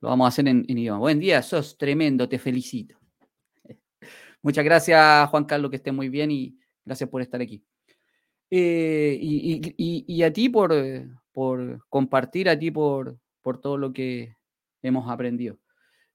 Lo 0.01 0.09
vamos 0.09 0.27
a 0.27 0.29
hacer 0.29 0.47
en, 0.47 0.65
idioma. 0.69 1.01
Buen 1.01 1.19
día, 1.19 1.43
sos 1.43 1.77
tremendo, 1.77 2.29
te 2.29 2.39
felicito. 2.39 2.97
Muchas 4.43 4.65
gracias, 4.65 5.29
Juan 5.31 5.45
Carlos, 5.47 5.71
que 5.71 5.79
esté 5.79 5.91
muy 5.91 6.09
bien 6.09 6.31
y 6.31 6.57
gracias 6.85 7.11
por 7.11 7.23
estar 7.23 7.41
aquí. 7.41 7.65
Eh, 8.51 9.19
y, 9.21 10.23
a 10.23 10.33
ti 10.33 10.49
por, 10.49 10.73
eh, 10.73 11.09
por 11.33 11.85
compartir, 11.89 12.49
a 12.49 12.57
ti 12.57 12.71
por, 12.71 13.19
por 13.43 13.61
todo 13.61 13.79
lo 13.79 13.93
que 13.93 14.37
hemos 14.81 15.11
aprendido. 15.11 15.59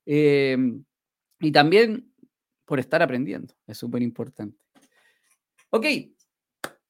Em, 0.06 0.86
y 1.42 1.52
también 1.52 2.14
por 2.64 2.80
estar 2.80 3.02
aprendiendo, 3.02 3.54
es 3.68 3.78
súper 3.78 4.02
importante. 4.02 4.58
Ok, 5.70 5.86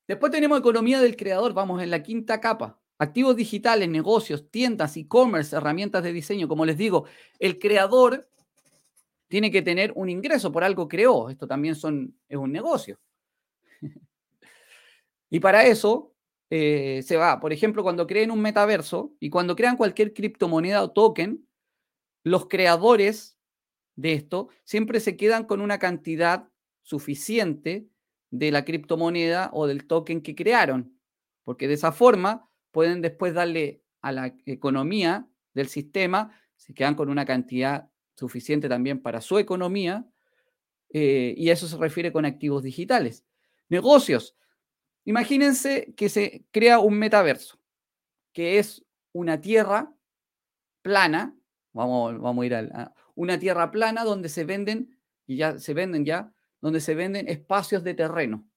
después 0.08 0.32
tenemos 0.32 0.60
economía 0.60 1.02
del 1.02 1.16
creador, 1.16 1.54
vamos 1.54 1.82
en 1.82 1.90
la 1.90 2.04
quinta 2.04 2.40
capa. 2.40 2.80
Activos 2.98 3.36
digitales, 3.36 3.90
negocios, 3.90 4.50
tiendas, 4.50 4.96
e-commerce, 4.96 5.56
herramientas 5.56 6.02
de 6.04 6.14
diseño. 6.14 6.48
Como 6.48 6.66
les 6.66 6.78
digo, 6.78 7.06
el 7.40 7.60
creador 7.60 8.30
tiene 9.28 9.52
que 9.52 9.62
tener 9.62 9.92
un 9.96 10.10
ingreso, 10.10 10.52
por 10.52 10.64
algo 10.64 10.88
creó. 10.88 11.30
Esto 11.30 11.48
también 11.48 11.76
son, 11.76 12.18
es 12.30 12.38
un 12.38 12.52
negocio. 12.52 13.00
Y 15.28 15.40
para 15.40 15.66
eso 15.66 16.14
eh, 16.50 17.02
se 17.04 17.18
va, 17.18 17.40
por 17.40 17.52
ejemplo, 17.52 17.84
cuando 17.84 18.08
creen 18.08 18.32
un 18.32 18.40
metaverso 18.40 19.14
y 19.20 19.30
cuando 19.30 19.56
crean 19.56 19.76
cualquier 19.76 20.14
criptomoneda 20.14 20.84
o 20.84 20.92
token, 20.92 21.46
los 22.24 22.48
creadores 22.48 23.38
de 23.96 24.14
esto 24.14 24.50
siempre 24.64 25.00
se 25.00 25.18
quedan 25.18 25.46
con 25.46 25.62
una 25.62 25.80
cantidad 25.80 26.48
suficiente 26.84 27.88
de 28.38 28.52
la 28.52 28.66
criptomoneda 28.66 29.50
o 29.54 29.68
del 29.68 29.86
token 29.88 30.22
que 30.22 30.36
crearon, 30.36 30.98
porque 31.44 31.68
de 31.68 31.76
esa 31.76 31.92
forma 31.92 32.50
pueden 32.72 33.02
después 33.02 33.34
darle 33.34 33.84
a 34.02 34.12
la 34.12 34.36
economía 34.46 35.28
del 35.54 35.68
sistema, 35.68 36.40
se 36.56 36.74
quedan 36.74 36.96
con 36.96 37.10
una 37.10 37.26
cantidad 37.26 37.90
suficiente 38.16 38.70
también 38.70 39.02
para 39.02 39.22
su 39.22 39.38
economía, 39.38 40.06
eh, 40.90 41.34
y 41.38 41.50
eso 41.50 41.68
se 41.68 41.78
refiere 41.78 42.12
con 42.12 42.26
activos 42.26 42.64
digitales. 42.64 43.26
Negocios, 43.70 44.36
Imagínense 45.06 45.94
que 45.96 46.10
se 46.10 46.46
crea 46.52 46.80
un 46.80 46.98
metaverso, 46.98 47.60
que 48.34 48.58
es 48.58 48.84
una 49.14 49.40
tierra 49.40 49.94
plana, 50.82 51.38
vamos, 51.74 52.20
vamos 52.20 52.44
a 52.44 52.46
ir 52.46 52.56
a, 52.56 52.94
una 53.14 53.40
tierra 53.40 53.70
plana 53.72 54.04
donde 54.04 54.30
se 54.30 54.46
venden, 54.46 55.00
y 55.28 55.38
ya 55.38 55.60
se 55.60 55.76
venden 55.76 56.06
ya, 56.06 56.34
donde 56.66 56.82
se 56.82 56.96
venden 56.96 57.28
espacios 57.28 57.84
de 57.84 57.94
terreno. 57.94 58.50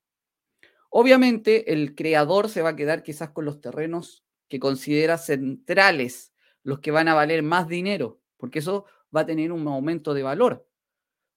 Obviamente 0.88 1.74
el 1.74 1.94
creador 1.94 2.48
se 2.48 2.62
va 2.62 2.70
a 2.70 2.74
quedar 2.74 3.02
quizás 3.02 3.32
con 3.32 3.44
los 3.44 3.60
terrenos 3.60 4.24
que 4.48 4.58
considera 4.58 5.18
centrales, 5.18 6.32
los 6.62 6.78
que 6.80 6.90
van 6.90 7.08
a 7.08 7.14
valer 7.14 7.42
más 7.42 7.68
dinero, 7.68 8.22
porque 8.38 8.60
eso 8.60 8.86
va 9.14 9.20
a 9.20 9.26
tener 9.26 9.52
un 9.52 9.68
aumento 9.68 10.14
de 10.14 10.22
valor. 10.22 10.66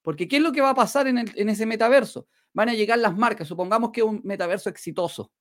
Porque 0.02 0.30
¿qué 0.30 0.38
es 0.38 0.42
lo 0.42 0.54
que 0.54 0.62
va 0.62 0.70
a 0.70 0.74
pasar 0.74 1.08
en, 1.08 1.18
ese 1.18 1.66
metaverso? 1.66 2.30
Van 2.54 2.70
a 2.70 2.74
llegar 2.74 3.00
las 3.00 3.18
marcas, 3.18 3.50
supongamos 3.50 3.92
que 3.92 4.00
es 4.00 4.08
un 4.08 4.22
metaverso 4.24 4.70
exitoso. 4.70 5.34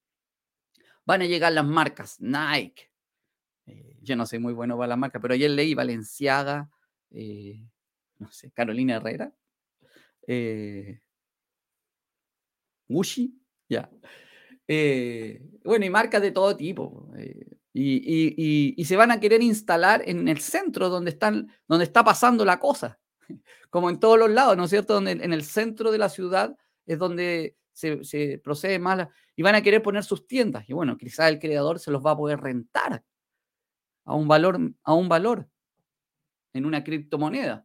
Van 1.07 1.23
a 1.23 1.27
llegar 1.27 1.53
las 1.53 1.65
marcas, 1.65 2.21
Nike. 2.21 2.91
Eh, 3.67 4.01
yo 4.03 4.17
no 4.17 4.27
soy 4.27 4.41
muy 4.41 4.53
bueno 4.53 4.77
para 4.77 4.89
las 4.89 4.99
marcas, 4.99 5.23
pero 5.23 5.35
ayer 5.35 5.53
leí 5.53 5.75
Valenciaga, 5.77 6.69
eh, 7.13 7.69
no 8.19 8.33
sé, 8.33 8.51
Carolina 8.51 8.97
Herrera, 8.97 9.33
eh, 10.27 11.03
Gucci, 12.91 13.35
ya. 13.69 13.91
bueno, 15.65 15.85
y 15.85 15.91
marcas 15.91 16.23
de 16.23 16.33
todo 16.33 16.57
tipo. 16.57 17.11
Y, 17.73 18.85
se 18.85 18.97
van 18.97 19.11
a 19.11 19.21
querer 19.21 19.43
instalar 19.43 20.03
en 20.05 20.29
el 20.29 20.41
centro 20.41 20.89
donde, 20.89 21.11
están, 21.11 21.49
donde 21.69 21.85
está 21.85 22.03
pasando 22.05 22.45
la 22.45 22.59
cosa, 22.59 22.99
como 23.71 23.91
en 23.91 24.01
todos 24.01 24.19
los 24.19 24.31
lados, 24.31 24.57
¿no 24.57 24.65
es 24.65 24.71
cierto? 24.71 24.95
Donde 24.95 25.13
en 25.13 25.33
el 25.33 25.45
centro 25.45 25.93
de 25.93 25.99
la 25.99 26.09
ciudad 26.09 26.57
es 26.87 26.99
donde 26.99 27.57
se, 27.73 28.39
procede 28.43 28.79
más 28.79 29.09
y 29.37 29.43
van 29.43 29.55
a 29.55 29.63
querer 29.63 29.83
poner 29.83 30.05
sus 30.05 30.27
tiendas. 30.27 30.69
Y 30.69 30.73
bueno, 30.73 30.97
quizás 30.97 31.31
el 31.31 31.39
creador 31.39 31.79
se 31.79 31.91
los 31.91 32.05
va 32.05 32.13
a 32.13 32.17
poder 32.17 32.41
rentar 32.41 33.05
a 34.05 34.15
un 34.15 34.27
valor, 34.27 34.59
a 34.83 34.95
un 34.95 35.09
valor 35.09 35.49
en 36.53 36.67
una 36.67 36.83
criptomoneda. 36.83 37.65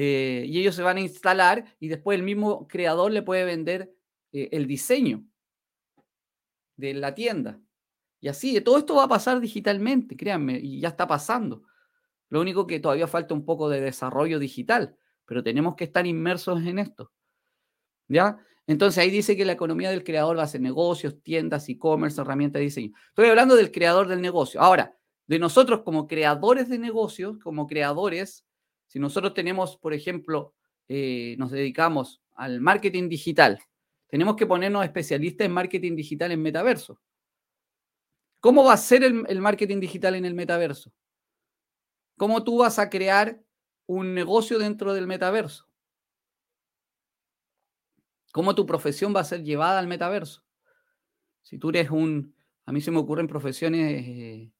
Eh, 0.00 0.44
y 0.46 0.60
ellos 0.60 0.76
se 0.76 0.82
van 0.82 0.96
a 0.96 1.00
instalar 1.00 1.76
y 1.80 1.88
después 1.88 2.16
el 2.16 2.22
mismo 2.22 2.68
creador 2.68 3.10
le 3.10 3.22
puede 3.22 3.44
vender 3.44 3.92
eh, 4.30 4.48
el 4.52 4.68
diseño 4.68 5.24
de 6.76 6.94
la 6.94 7.16
tienda. 7.16 7.60
Y 8.20 8.28
así, 8.28 8.60
todo 8.60 8.78
esto 8.78 8.94
va 8.94 9.04
a 9.04 9.08
pasar 9.08 9.40
digitalmente, 9.40 10.16
créanme, 10.16 10.60
y 10.60 10.78
ya 10.78 10.90
está 10.90 11.08
pasando. 11.08 11.64
Lo 12.28 12.40
único 12.40 12.64
que 12.64 12.78
todavía 12.78 13.08
falta 13.08 13.34
un 13.34 13.44
poco 13.44 13.68
de 13.68 13.80
desarrollo 13.80 14.38
digital, 14.38 14.96
pero 15.24 15.42
tenemos 15.42 15.74
que 15.74 15.82
estar 15.82 16.06
inmersos 16.06 16.64
en 16.64 16.78
esto. 16.78 17.10
¿Ya? 18.06 18.38
Entonces 18.68 19.02
ahí 19.02 19.10
dice 19.10 19.36
que 19.36 19.44
la 19.44 19.52
economía 19.54 19.90
del 19.90 20.04
creador 20.04 20.38
va 20.38 20.44
a 20.44 20.46
ser 20.46 20.60
negocios, 20.60 21.20
tiendas, 21.24 21.68
e-commerce, 21.68 22.20
herramientas 22.20 22.60
de 22.60 22.64
diseño. 22.66 22.92
Estoy 23.08 23.30
hablando 23.30 23.56
del 23.56 23.72
creador 23.72 24.06
del 24.06 24.20
negocio. 24.20 24.60
Ahora, 24.60 24.96
de 25.26 25.40
nosotros 25.40 25.82
como 25.82 26.06
creadores 26.06 26.68
de 26.68 26.78
negocios, 26.78 27.36
como 27.40 27.66
creadores, 27.66 28.47
si 28.88 28.98
nosotros 28.98 29.34
tenemos, 29.34 29.76
por 29.76 29.92
ejemplo, 29.94 30.54
eh, 30.88 31.36
nos 31.38 31.50
dedicamos 31.50 32.22
al 32.34 32.60
marketing 32.60 33.08
digital, 33.08 33.60
tenemos 34.08 34.36
que 34.36 34.46
ponernos 34.46 34.84
especialistas 34.84 35.44
en 35.44 35.52
marketing 35.52 35.94
digital 35.94 36.32
en 36.32 36.42
metaverso. 36.42 36.98
¿Cómo 38.40 38.64
va 38.64 38.72
a 38.72 38.78
ser 38.78 39.04
el, 39.04 39.40
marketing 39.40 39.80
digital 39.80 40.14
en 40.14 40.24
el 40.24 40.34
metaverso? 40.34 40.92
¿Cómo 42.16 42.42
tú 42.44 42.58
vas 42.58 42.78
a 42.78 42.88
crear 42.88 43.40
un 43.86 44.14
negocio 44.14 44.58
dentro 44.58 44.94
del 44.94 45.06
metaverso? 45.06 45.68
¿Cómo 48.32 48.54
tu 48.54 48.64
profesión 48.64 49.14
va 49.14 49.20
a 49.20 49.24
ser 49.24 49.42
llevada 49.42 49.78
al 49.78 49.88
metaverso? 49.88 50.44
Si 51.42 51.58
tú 51.58 51.70
eres 51.70 51.90
un, 51.90 52.34
a 52.64 52.72
mí 52.72 52.80
se 52.80 52.90
me 52.90 52.98
ocurren 52.98 53.26
profesiones 53.26 54.06
eh, 54.06 54.52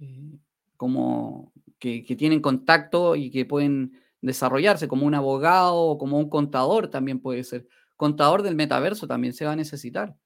eh, 0.00 0.38
como 0.76 1.52
que, 1.78 2.02
tienen 2.16 2.40
contacto 2.40 3.16
y 3.16 3.30
que 3.30 3.44
pueden 3.44 3.92
desarrollarse, 4.20 4.88
como 4.88 5.06
un 5.06 5.14
abogado 5.14 5.76
o 5.76 5.98
como 5.98 6.18
un 6.18 6.28
contador 6.28 6.88
también 6.88 7.20
puede 7.20 7.44
ser. 7.44 7.66
Contador 7.96 8.42
del 8.42 8.56
metaverso 8.56 9.06
también 9.06 9.32
se 9.32 9.44
va 9.44 9.52
a 9.52 9.56
necesitar 9.56 10.16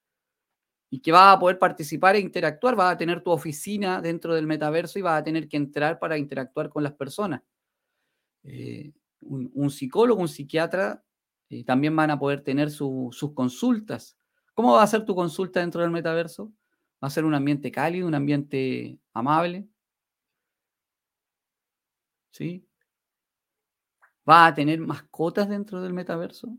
y 0.93 1.01
que 1.01 1.11
va 1.11 1.33
a 1.33 1.39
poder 1.39 1.59
participar 1.59 2.17
e 2.17 2.21
interactuar, 2.21 2.79
va 2.79 2.91
a 2.91 2.99
tener 2.99 3.23
tu 3.23 3.31
oficina 3.31 4.03
dentro 4.03 4.35
del 4.35 4.47
metaverso 4.47 4.99
y 4.99 5.03
va 5.03 5.17
a 5.17 5.25
tener 5.25 5.49
que 5.49 5.57
entrar 5.57 5.99
para 5.99 6.19
interactuar 6.19 6.69
con 6.69 6.83
las 6.83 6.93
personas. 6.93 7.41
Eh, 8.43 8.93
un, 9.21 9.71
psicólogo, 9.71 10.21
un 10.21 10.29
psiquiatra 10.29 11.03
eh, 11.49 11.65
también 11.65 11.97
van 11.97 12.11
a 12.11 12.19
poder 12.19 12.43
tener 12.43 12.71
sus 12.71 13.33
consultas. 13.35 14.19
¿Cómo 14.53 14.75
va 14.75 14.83
a 14.83 14.87
ser 14.87 15.07
tu 15.07 15.15
consulta 15.15 15.61
dentro 15.61 15.81
del 15.81 15.91
metaverso? 15.91 16.53
¿Va 17.03 17.09
a 17.09 17.11
ser 17.11 17.25
un 17.25 17.33
ambiente 17.33 17.73
cálido, 17.73 18.07
un 18.07 18.15
ambiente 18.15 18.99
amable? 19.15 19.67
¿Sí? 22.33 22.67
¿Va 24.29 24.47
a 24.47 24.55
tener 24.55 24.81
mascotas 24.81 25.49
dentro 25.49 25.81
del 25.83 25.93
metaverso? 25.93 26.57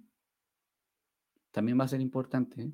También 1.51 1.79
va 1.79 1.85
a 1.85 1.89
ser 1.89 2.01
importante. 2.01 2.61
¿eh? 2.61 2.71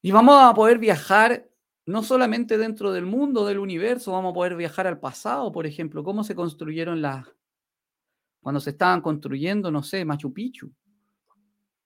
Y 0.00 0.10
vamos 0.10 0.36
a 0.42 0.54
poder 0.54 0.78
viajar 0.78 1.48
no 1.84 2.02
solamente 2.02 2.58
dentro 2.58 2.92
del 2.92 3.06
mundo, 3.06 3.44
del 3.44 3.58
universo, 3.58 4.12
vamos 4.12 4.30
a 4.30 4.34
poder 4.34 4.56
viajar 4.56 4.86
al 4.86 5.00
pasado, 5.00 5.50
por 5.50 5.66
ejemplo, 5.66 6.04
cómo 6.04 6.22
se 6.22 6.34
construyeron 6.34 7.02
las, 7.02 7.26
cuando 8.40 8.60
se 8.60 8.70
estaban 8.70 9.00
construyendo, 9.00 9.70
no 9.70 9.82
sé, 9.82 10.04
Machu 10.04 10.32
Picchu, 10.32 10.72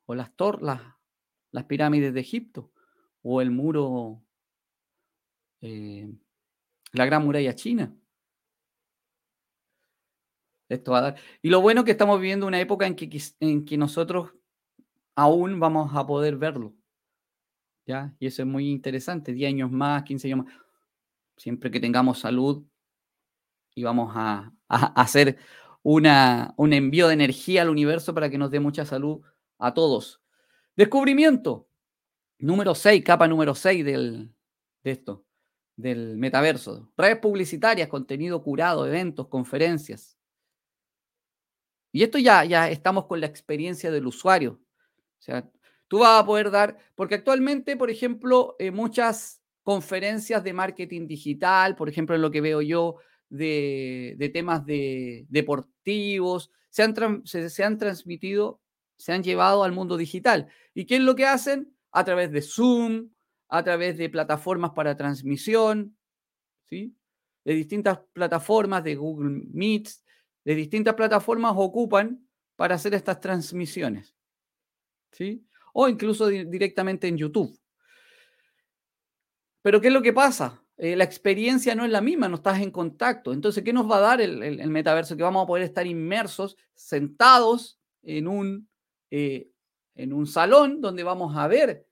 o 0.05 0.14
las 0.14 0.34
torres, 0.37 0.62
las, 1.51 1.64
pirámides 1.64 2.12
de 2.12 2.20
Egipto, 2.20 2.70
o 3.22 3.41
el 3.41 3.51
muro, 3.51 4.22
eh, 5.62 6.12
la 6.93 7.07
gran 7.07 7.24
muralla 7.24 7.55
china. 7.55 7.97
Esto 10.69 10.93
va 10.93 10.99
a 10.99 11.03
dar. 11.03 11.17
Y 11.43 11.51
lo 11.51 11.61
bueno 11.61 11.81
es 11.81 11.85
que 11.85 11.93
estamos 11.93 12.21
viviendo 12.21 12.47
una 12.47 12.61
época 12.61 12.87
en 12.87 12.97
que, 12.97 13.09
en 13.41 13.64
que 13.64 13.77
nosotros 13.77 14.33
aún 15.14 15.61
vamos 15.61 15.93
a 15.95 16.07
poder 16.07 16.37
verlo. 16.37 16.75
¿ya? 17.87 18.14
Y 18.19 18.27
eso 18.27 18.43
es 18.43 18.49
muy 18.49 18.71
interesante, 18.71 19.33
10 19.33 19.49
años 19.49 19.71
más, 19.71 20.03
15 20.03 20.29
años 20.29 20.45
más. 20.45 20.55
Siempre 21.37 21.71
que 21.71 21.81
tengamos 21.81 22.19
salud 22.19 22.64
y 23.75 23.85
vamos 23.85 24.12
a, 24.17 24.53
hacer 24.69 25.39
una, 25.83 26.55
un 26.57 26.73
envío 26.73 27.09
de 27.09 27.14
energía 27.14 27.62
al 27.62 27.71
universo 27.71 28.14
para 28.14 28.29
que 28.29 28.39
nos 28.39 28.51
dé 28.51 28.61
mucha 28.61 28.85
salud 28.85 29.23
a 29.59 29.73
todos. 29.73 30.21
Descubrimiento. 30.75 31.69
Número 32.39 32.75
6, 32.75 33.03
capa 33.03 33.27
número 33.29 33.55
6 33.55 33.83
del, 33.85 34.35
de 34.85 34.91
esto, 34.91 35.25
del 35.75 36.19
metaverso. 36.19 36.93
Redes 36.97 37.19
publicitarias, 37.19 37.89
contenido 37.89 38.43
curado, 38.43 38.87
eventos, 38.87 39.29
conferencias. 39.29 40.16
Y 41.97 42.03
esto 42.03 42.19
ya, 42.19 42.45
ya 42.45 42.69
estamos 42.69 43.07
con 43.07 43.21
la 43.21 43.27
experiencia 43.27 43.91
del 43.91 44.07
usuario. 44.07 44.61
O 45.19 45.23
sea, 45.23 45.51
Tú 45.89 46.01
vas 46.01 46.23
a 46.23 46.27
poder 46.27 46.51
dar, 46.51 46.77
porque 46.95 47.15
actualmente, 47.15 47.77
por 47.77 47.91
ejemplo, 47.91 48.57
eh, 48.59 48.71
muchas 48.71 49.41
conferencias 49.63 50.43
de 50.43 50.53
marketing 50.53 51.07
digital, 51.07 51.77
por 51.77 51.89
ejemplo, 51.89 52.17
en 52.17 52.23
lo 52.23 52.31
que 52.31 52.41
veo 52.41 52.61
yo 52.61 52.97
de, 53.29 54.31
temas 54.33 54.65
de, 54.67 55.27
deportivos, 55.29 56.51
se 56.71 56.83
han, 56.83 57.23
se, 57.25 57.65
han 57.65 57.79
transmitido, 57.79 58.61
se 58.97 59.13
han 59.13 59.23
llevado 59.23 59.63
al 59.63 59.73
mundo 59.73 59.97
digital. 59.97 60.49
¿Y 60.75 60.87
qué 60.87 60.97
es 60.97 61.03
lo 61.03 61.15
que 61.15 61.27
hacen? 61.27 61.73
A 61.93 62.05
través 62.05 62.33
de 62.33 62.43
Zoom, 62.43 63.11
a 63.49 63.63
través 63.63 63.97
de 63.97 64.11
plataformas 64.11 64.73
para 64.73 64.97
transmisión, 64.97 65.97
¿sí? 66.65 66.97
De 67.45 67.55
distintas 67.55 68.01
plataformas, 68.13 68.83
de 68.83 68.97
Google 68.97 69.45
Meets, 69.53 70.05
de 70.47 70.55
distintas 70.55 70.95
plataformas 70.95 71.55
ocupan 71.57 72.25
para 72.55 72.77
hacer 72.77 72.95
estas 72.95 73.21
transmisiones, 73.21 74.15
¿sí? 75.11 75.45
o 75.73 75.89
incluso 75.89 76.29
directamente 76.29 77.09
en 77.09 77.19
YouTube. 77.19 77.59
Pero 79.61 79.81
¿qué 79.81 79.89
es 79.89 79.93
lo 79.93 80.03
que 80.03 80.13
pasa? 80.13 80.63
Eh, 80.77 80.95
la 80.95 81.03
experiencia 81.03 81.75
no 81.75 81.85
es 81.85 81.91
la 81.91 82.01
misma, 82.01 82.29
no 82.29 82.37
estás 82.37 82.61
en 82.61 82.71
contacto. 82.71 83.33
Entonces, 83.33 83.65
¿qué 83.65 83.73
nos 83.73 83.91
va 83.91 83.97
a 83.97 84.01
dar 84.01 84.21
el, 84.21 84.71
metaverso? 84.71 85.17
Que 85.17 85.25
vamos 85.25 85.43
a 85.43 85.47
poder 85.49 85.65
estar 85.65 85.85
inmersos, 85.85 86.57
sentados 86.77 87.81
en 88.03 88.29
un, 88.29 88.69
eh, 89.11 89.51
en 89.97 90.13
un 90.13 90.29
salón 90.29 90.81
donde 90.81 91.03
vamos 91.03 91.37
a 91.37 91.49
ver 91.49 91.89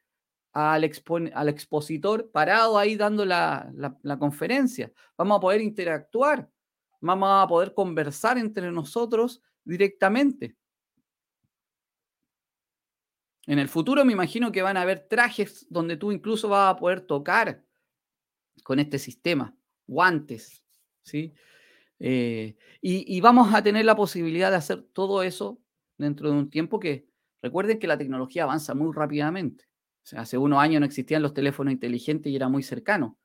al, 0.52 0.88
al 1.34 1.48
expositor 1.48 2.30
parado 2.30 2.78
ahí 2.78 2.94
dando 2.94 3.24
la, 3.24 3.68
la 3.74 4.18
conferencia. 4.20 4.92
Vamos 5.18 5.38
a 5.38 5.40
poder 5.40 5.60
interactuar, 5.60 6.48
vamos 7.06 7.28
a 7.30 7.46
poder 7.46 7.74
conversar 7.74 8.38
entre 8.38 8.70
nosotros 8.72 9.42
directamente. 9.64 10.56
En 13.46 13.58
el 13.58 13.68
futuro 13.68 14.04
me 14.04 14.12
imagino 14.12 14.50
que 14.50 14.62
van 14.62 14.76
a 14.76 14.82
haber 14.82 15.06
trajes 15.06 15.66
donde 15.68 15.96
tú 15.96 16.12
incluso 16.12 16.48
vas 16.48 16.74
a 16.74 16.76
poder 16.76 17.02
tocar 17.02 17.62
con 18.62 18.78
este 18.78 18.98
sistema, 18.98 19.54
guantes, 19.86 20.62
¿sí? 21.02 21.34
Eh, 21.98 22.56
y, 22.80 23.20
vamos 23.20 23.54
a 23.54 23.62
tener 23.62 23.84
la 23.84 23.94
posibilidad 23.94 24.50
de 24.50 24.56
hacer 24.56 24.82
todo 24.92 25.22
eso 25.22 25.60
dentro 25.96 26.30
de 26.30 26.36
un 26.36 26.50
tiempo 26.50 26.80
que, 26.80 27.06
recuerden 27.42 27.78
que 27.78 27.86
la 27.86 27.98
tecnología 27.98 28.44
avanza 28.44 28.74
muy 28.74 28.92
rápidamente. 28.94 29.66
Hace 30.16 30.38
unos 30.38 30.58
años 30.58 30.80
no 30.80 30.86
existían 30.86 31.22
los 31.22 31.34
teléfonos 31.34 31.72
inteligentes 31.72 32.32
y 32.32 32.36
era 32.36 32.48
muy 32.48 32.62
cercano. 32.62 33.18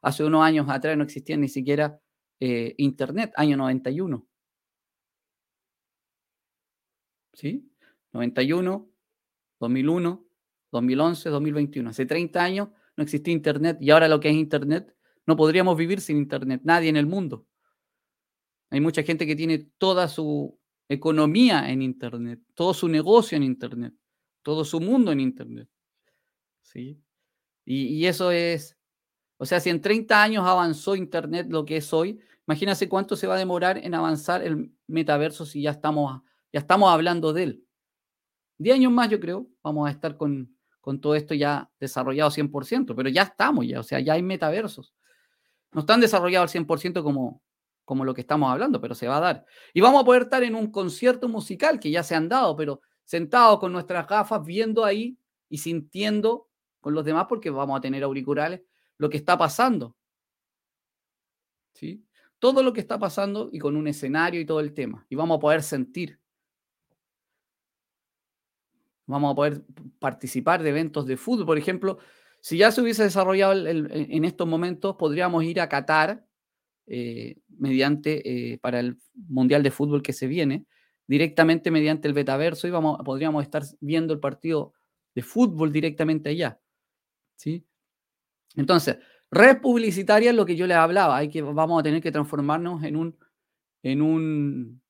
Hace 0.00 0.24
unos 0.24 0.42
años 0.42 0.66
atrás 0.68 0.96
no 0.96 1.04
existía 1.04 1.36
ni 1.36 1.48
siquiera 1.48 2.00
eh, 2.40 2.74
Internet, 2.78 3.32
año 3.36 3.56
91. 3.56 4.26
¿Sí? 7.32 7.70
91, 8.12 8.90
2001, 9.60 10.26
2011, 10.72 11.28
2021. 11.28 11.90
Hace 11.90 12.06
30 12.06 12.42
años 12.42 12.68
no 12.96 13.04
existía 13.04 13.32
Internet 13.32 13.78
y 13.80 13.90
ahora 13.90 14.08
lo 14.08 14.20
que 14.20 14.28
es 14.28 14.34
Internet, 14.34 14.94
no 15.26 15.36
podríamos 15.36 15.76
vivir 15.76 16.00
sin 16.00 16.16
Internet, 16.16 16.62
nadie 16.64 16.88
en 16.88 16.96
el 16.96 17.06
mundo. 17.06 17.46
Hay 18.70 18.80
mucha 18.80 19.02
gente 19.02 19.26
que 19.26 19.36
tiene 19.36 19.70
toda 19.78 20.08
su 20.08 20.58
economía 20.88 21.70
en 21.70 21.82
Internet, 21.82 22.40
todo 22.54 22.74
su 22.74 22.88
negocio 22.88 23.36
en 23.36 23.42
Internet, 23.42 23.94
todo 24.42 24.64
su 24.64 24.80
mundo 24.80 25.12
en 25.12 25.20
Internet. 25.20 25.68
¿Sí? 26.62 27.00
Y, 27.64 28.06
eso 28.06 28.30
es, 28.30 28.77
o 29.38 29.46
sea, 29.46 29.60
si 29.60 29.70
en 29.70 29.80
30 29.80 30.20
años 30.22 30.44
avanzó 30.44 30.96
Internet 30.96 31.46
lo 31.48 31.64
que 31.64 31.78
es 31.78 31.92
hoy, 31.92 32.20
imagínate 32.46 32.88
cuánto 32.88 33.16
se 33.16 33.26
va 33.26 33.36
a 33.36 33.38
demorar 33.38 33.78
en 33.78 33.94
avanzar 33.94 34.42
el 34.42 34.72
metaverso 34.88 35.46
si 35.46 35.62
ya 35.62 35.70
estamos, 35.70 36.22
ya 36.52 36.60
estamos 36.60 36.90
hablando 36.90 37.32
de 37.32 37.42
él. 37.44 37.64
10 38.58 38.76
años 38.76 38.92
más, 38.92 39.08
yo 39.08 39.20
creo, 39.20 39.46
vamos 39.62 39.88
a 39.88 39.92
estar 39.92 40.16
con, 40.16 40.56
con 40.80 41.00
todo 41.00 41.14
esto 41.14 41.34
ya 41.34 41.70
desarrollado 41.78 42.30
100%, 42.30 42.94
pero 42.96 43.08
ya 43.08 43.22
estamos 43.22 43.66
ya, 43.66 43.78
o 43.78 43.84
sea, 43.84 44.00
ya 44.00 44.14
hay 44.14 44.22
metaversos. 44.22 44.92
No 45.70 45.80
están 45.80 46.00
desarrollados 46.00 46.54
al 46.54 46.66
100% 46.66 47.02
como, 47.04 47.42
como 47.84 48.04
lo 48.04 48.14
que 48.14 48.22
estamos 48.22 48.50
hablando, 48.50 48.80
pero 48.80 48.96
se 48.96 49.06
va 49.06 49.18
a 49.18 49.20
dar. 49.20 49.46
Y 49.72 49.80
vamos 49.80 50.02
a 50.02 50.04
poder 50.04 50.22
estar 50.22 50.42
en 50.42 50.56
un 50.56 50.72
concierto 50.72 51.28
musical 51.28 51.78
que 51.78 51.90
ya 51.90 52.02
se 52.02 52.16
han 52.16 52.28
dado, 52.28 52.56
pero 52.56 52.80
sentados 53.04 53.60
con 53.60 53.70
nuestras 53.70 54.06
gafas, 54.08 54.44
viendo 54.44 54.84
ahí 54.84 55.16
y 55.48 55.58
sintiendo 55.58 56.48
con 56.80 56.94
los 56.94 57.04
demás, 57.04 57.26
porque 57.28 57.50
vamos 57.50 57.78
a 57.78 57.80
tener 57.80 58.02
auriculares, 58.02 58.62
lo 58.98 59.08
que 59.08 59.16
está 59.16 59.38
pasando. 59.38 59.96
¿Sí? 61.74 62.04
Todo 62.38 62.62
lo 62.62 62.72
que 62.72 62.80
está 62.80 62.98
pasando 62.98 63.48
y 63.52 63.58
con 63.58 63.76
un 63.76 63.88
escenario 63.88 64.40
y 64.40 64.44
todo 64.44 64.60
el 64.60 64.74
tema. 64.74 65.06
Y 65.08 65.16
vamos 65.16 65.38
a 65.38 65.40
poder 65.40 65.62
sentir. 65.62 66.20
Vamos 69.06 69.32
a 69.32 69.34
poder 69.34 69.64
participar 69.98 70.62
de 70.62 70.70
eventos 70.70 71.06
de 71.06 71.16
fútbol. 71.16 71.46
Por 71.46 71.58
ejemplo, 71.58 71.98
si 72.40 72.58
ya 72.58 72.70
se 72.70 72.82
hubiese 72.82 73.04
desarrollado 73.04 73.66
en 73.66 74.24
estos 74.24 74.46
momentos, 74.46 74.96
podríamos 74.96 75.44
ir 75.44 75.60
a 75.60 75.68
Qatar 75.68 76.26
eh, 76.86 77.36
mediante, 77.48 78.52
eh, 78.52 78.58
para 78.58 78.80
el 78.80 78.98
Mundial 79.14 79.62
de 79.62 79.70
Fútbol 79.70 80.02
que 80.02 80.12
se 80.12 80.26
viene, 80.26 80.66
directamente 81.06 81.70
mediante 81.70 82.06
el 82.06 82.14
betaverso 82.14 82.68
y 82.68 82.70
vamos, 82.70 83.00
podríamos 83.04 83.42
estar 83.42 83.62
viendo 83.80 84.12
el 84.12 84.20
partido 84.20 84.74
de 85.14 85.22
fútbol 85.22 85.72
directamente 85.72 86.30
allá. 86.30 86.60
¿sí? 87.36 87.66
Entonces, 88.56 88.98
red 89.30 89.60
publicitaria 89.60 90.30
es 90.30 90.36
lo 90.36 90.46
que 90.46 90.56
yo 90.56 90.66
les 90.66 90.76
hablaba, 90.76 91.16
hay 91.16 91.28
que, 91.28 91.42
vamos 91.42 91.80
a 91.80 91.82
tener 91.82 92.02
que 92.02 92.12
transformarnos 92.12 92.82
en 92.84 92.96
un, 92.96 93.18
en 93.82 94.02
un 94.02 94.82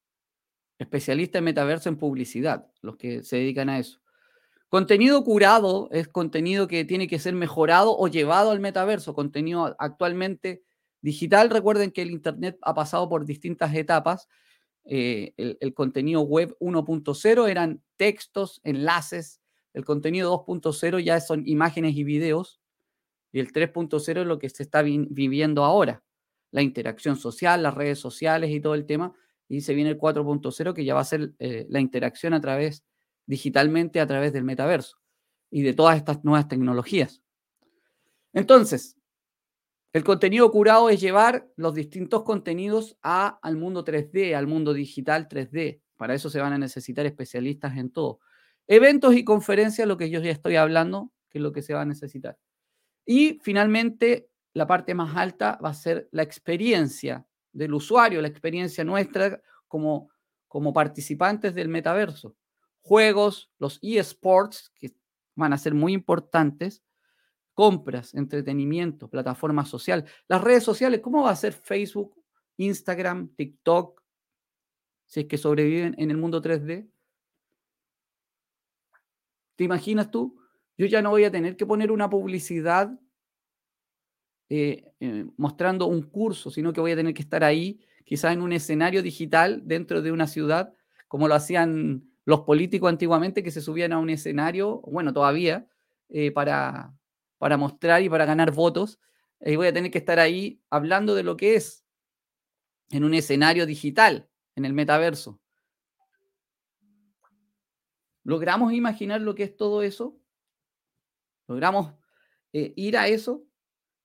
especialista 0.78 1.38
en 1.38 1.44
metaverso 1.44 1.88
en 1.88 1.96
publicidad, 1.96 2.66
los 2.82 2.96
que 2.96 3.22
se 3.22 3.36
dedican 3.36 3.68
a 3.68 3.78
eso. 3.78 4.00
Contenido 4.68 5.24
curado 5.24 5.88
es 5.92 6.09
contenido 6.09 6.68
que 6.68 6.84
tiene 6.84 7.09
que 7.09 7.18
ser 7.18 7.34
mejorado 7.34 7.96
o 7.96 8.06
llevado 8.06 8.50
al 8.50 8.61
metaverso, 8.61 9.14
contenido 9.14 9.74
actualmente 9.78 10.62
digital. 11.00 11.48
Recuerden 11.48 11.90
que 11.90 12.02
el 12.02 12.11
Internet 12.11 12.59
ha 12.61 12.74
pasado 12.74 13.09
por 13.09 13.24
distintas 13.24 13.74
etapas. 13.74 14.28
Eh, 14.84 15.32
el, 15.36 15.74
contenido 15.74 16.20
web 16.20 16.54
1.0 16.61 17.48
eran 17.48 17.82
textos, 17.96 18.61
enlaces. 18.62 19.40
El 19.72 19.86
contenido 19.86 20.44
2.0 20.46 21.02
ya 21.02 21.20
son 21.20 21.46
imágenes 21.46 21.96
y 21.96 22.04
videos. 22.04 22.57
Y 23.32 23.40
el 23.40 23.52
3.0 23.52 24.20
es 24.20 24.26
lo 24.26 24.38
que 24.38 24.48
se 24.48 24.62
está 24.62 24.82
viviendo 24.82 25.64
ahora. 25.64 26.02
La 26.50 26.62
interacción 26.62 27.16
social, 27.16 27.62
las 27.62 27.74
redes 27.74 27.98
sociales 27.98 28.50
y 28.50 28.60
todo 28.60 28.74
el 28.74 28.86
tema. 28.86 29.12
Y 29.48 29.60
se 29.60 29.74
viene 29.74 29.90
el 29.90 29.98
4.0 29.98 30.74
que 30.74 30.84
ya 30.84 30.94
va 30.94 31.00
a 31.00 31.04
ser 31.04 31.32
eh, 31.38 31.66
la 31.68 31.80
interacción 31.80 32.34
a 32.34 32.40
través, 32.40 32.84
digitalmente 33.26 34.00
a 34.00 34.06
través 34.06 34.32
del 34.32 34.44
metaverso 34.44 34.98
y 35.50 35.62
de 35.62 35.74
todas 35.74 35.96
estas 35.96 36.24
nuevas 36.24 36.48
tecnologías. 36.48 37.22
Entonces, 38.32 38.96
el 39.92 40.04
contenido 40.04 40.50
curado 40.50 40.90
es 40.90 41.00
llevar 41.00 41.48
los 41.56 41.74
distintos 41.74 42.22
contenidos 42.22 42.96
a, 43.02 43.38
al 43.42 43.56
mundo 43.56 43.84
3D, 43.84 44.34
al 44.34 44.46
mundo 44.46 44.74
digital 44.74 45.28
3D. 45.28 45.80
Para 45.96 46.14
eso 46.14 46.28
se 46.28 46.40
van 46.40 46.52
a 46.52 46.58
necesitar 46.58 47.06
especialistas 47.06 47.76
en 47.76 47.90
todo. 47.90 48.20
Eventos 48.66 49.14
y 49.14 49.24
conferencias, 49.24 49.88
lo 49.88 49.96
que 49.96 50.10
yo 50.10 50.20
ya 50.20 50.30
estoy 50.30 50.56
hablando, 50.56 51.10
que 51.30 51.38
es 51.38 51.42
lo 51.42 51.52
que 51.52 51.62
se 51.62 51.72
va 51.72 51.82
a 51.82 51.86
necesitar. 51.86 52.36
Y 53.11 53.40
finalmente, 53.42 54.28
la 54.52 54.66
parte 54.66 54.94
más 54.94 55.16
alta 55.16 55.59
va 55.64 55.70
a 55.70 55.74
ser 55.74 56.11
la 56.12 56.22
experiencia 56.22 57.26
del 57.52 57.72
usuario, 57.72 58.20
la 58.20 58.28
experiencia 58.28 58.84
nuestra 58.84 59.40
como, 59.66 60.11
como 60.46 60.74
participantes 60.74 61.54
del 61.54 61.68
metaverso. 61.68 62.36
Juegos, 62.82 63.50
los 63.59 63.78
eSports, 63.80 64.70
que 64.74 64.94
van 65.34 65.54
a 65.54 65.59
ser 65.59 65.72
muy 65.72 65.94
importantes, 65.94 66.84
compras, 67.54 68.12
entretenimiento, 68.12 69.09
plataforma 69.09 69.64
social. 69.64 70.04
Las 70.28 70.42
redes 70.42 70.64
sociales, 70.64 71.00
¿cómo 71.00 71.22
va 71.22 71.30
a 71.30 71.36
ser 71.36 71.54
Facebook, 71.54 72.22
Instagram, 72.59 73.34
TikTok, 73.36 74.02
si 75.06 75.20
es 75.20 75.26
que 75.26 75.38
sobreviven 75.38 75.94
en 75.96 76.11
el 76.11 76.18
mundo 76.18 76.42
3D? 76.42 76.90
¿Te 79.56 79.64
imaginas 79.64 80.11
tú? 80.11 80.38
Yo 80.78 80.86
ya 80.86 81.02
no 81.02 81.10
voy 81.10 81.24
a 81.24 81.30
tener 81.32 81.56
que 81.56 81.66
poner 81.66 81.90
una 81.90 82.08
publicidad 82.08 82.92
eh, 84.48 84.84
eh, 85.00 85.26
mostrando 85.36 85.86
un 85.86 86.02
curso, 86.02 86.50
sino 86.50 86.72
que 86.72 86.80
voy 86.80 86.92
a 86.92 86.96
tener 86.96 87.12
que 87.12 87.22
estar 87.22 87.42
ahí, 87.42 87.80
quizás 88.04 88.32
en 88.32 88.40
un 88.40 88.52
escenario 88.52 89.02
digital 89.02 89.60
dentro 89.64 90.00
de 90.00 90.12
una 90.12 90.28
ciudad, 90.28 90.72
como 91.08 91.26
lo 91.26 91.34
hacían 91.34 92.08
los 92.24 92.42
políticos 92.42 92.88
antiguamente, 92.88 93.42
que 93.42 93.50
se 93.50 93.60
subían 93.60 93.92
a 93.92 93.98
un 93.98 94.08
escenario, 94.08 94.80
bueno, 94.82 95.12
todavía, 95.12 95.66
eh, 96.10 96.30
para, 96.30 96.94
para 97.38 97.56
mostrar 97.56 98.00
y 98.02 98.08
para 98.08 98.24
ganar 98.24 98.52
votos, 98.52 99.00
y 99.40 99.56
voy 99.56 99.66
a 99.66 99.72
tener 99.72 99.90
que 99.90 99.98
estar 99.98 100.20
ahí 100.20 100.62
hablando 100.70 101.16
de 101.16 101.24
lo 101.24 101.36
que 101.36 101.56
es 101.56 101.84
en 102.90 103.02
un 103.02 103.14
escenario 103.14 103.66
digital, 103.66 104.28
en 104.54 104.64
el 104.64 104.74
metaverso. 104.74 105.40
¿Logramos 108.22 108.72
imaginar 108.72 109.20
lo 109.20 109.34
que 109.34 109.42
es 109.42 109.56
todo 109.56 109.82
eso? 109.82 110.18
¿Logramos 111.49 111.94
eh, 112.53 112.72
ir 112.76 112.96
a 112.96 113.09
eso? 113.09 113.44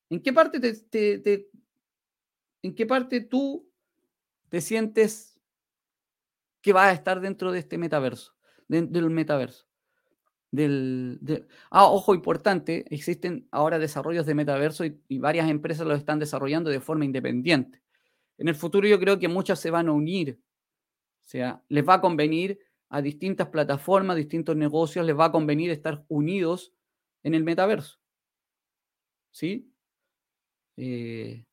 ¿En 0.09 0.21
qué 0.21 0.33
parte 0.33 0.59
te, 0.59 1.49
en 2.61 2.75
qué 2.75 2.85
parte 2.85 3.21
tú 3.21 3.69
te 4.49 4.61
sientes 4.61 5.39
que 6.61 6.73
vas 6.73 6.87
a 6.87 6.93
estar 6.93 7.19
dentro 7.19 7.51
de 7.51 7.59
este 7.59 7.77
metaverso, 7.77 8.33
del 8.67 9.09
metaverso? 9.09 9.67
del... 10.53 11.47
Ah, 11.71 11.87
ojo, 11.87 12.13
importante, 12.13 12.85
existen 12.93 13.47
ahora 13.51 13.79
desarrollos 13.79 14.27
de 14.27 14.35
metaverso 14.35 14.85
y, 14.85 15.17
varias 15.17 15.49
empresas 15.49 15.87
lo 15.87 15.95
están 15.95 16.19
desarrollando 16.19 16.69
de 16.69 16.79
forma 16.79 17.05
independiente. 17.05 17.81
En 18.37 18.47
el 18.47 18.55
futuro 18.55 18.87
yo 18.87 18.99
creo 18.99 19.17
que 19.17 19.27
muchas 19.27 19.59
se 19.59 19.71
van 19.71 19.87
a 19.87 19.93
unir, 19.93 20.39
o 21.21 21.27
sea, 21.27 21.63
les 21.69 21.87
va 21.87 21.95
a 21.95 22.01
convenir 22.01 22.59
a 22.89 23.01
distintas 23.01 23.47
plataformas, 23.47 24.15
distintos 24.15 24.55
negocios, 24.55 25.05
les 25.05 25.17
va 25.17 25.25
a 25.25 25.31
convenir 25.31 25.71
estar 25.71 26.05
unidos 26.07 26.71
en 27.23 27.33
el 27.33 27.43
metaverso. 27.43 27.99
¿Sí? 29.31 29.71
Eh, 30.77 31.45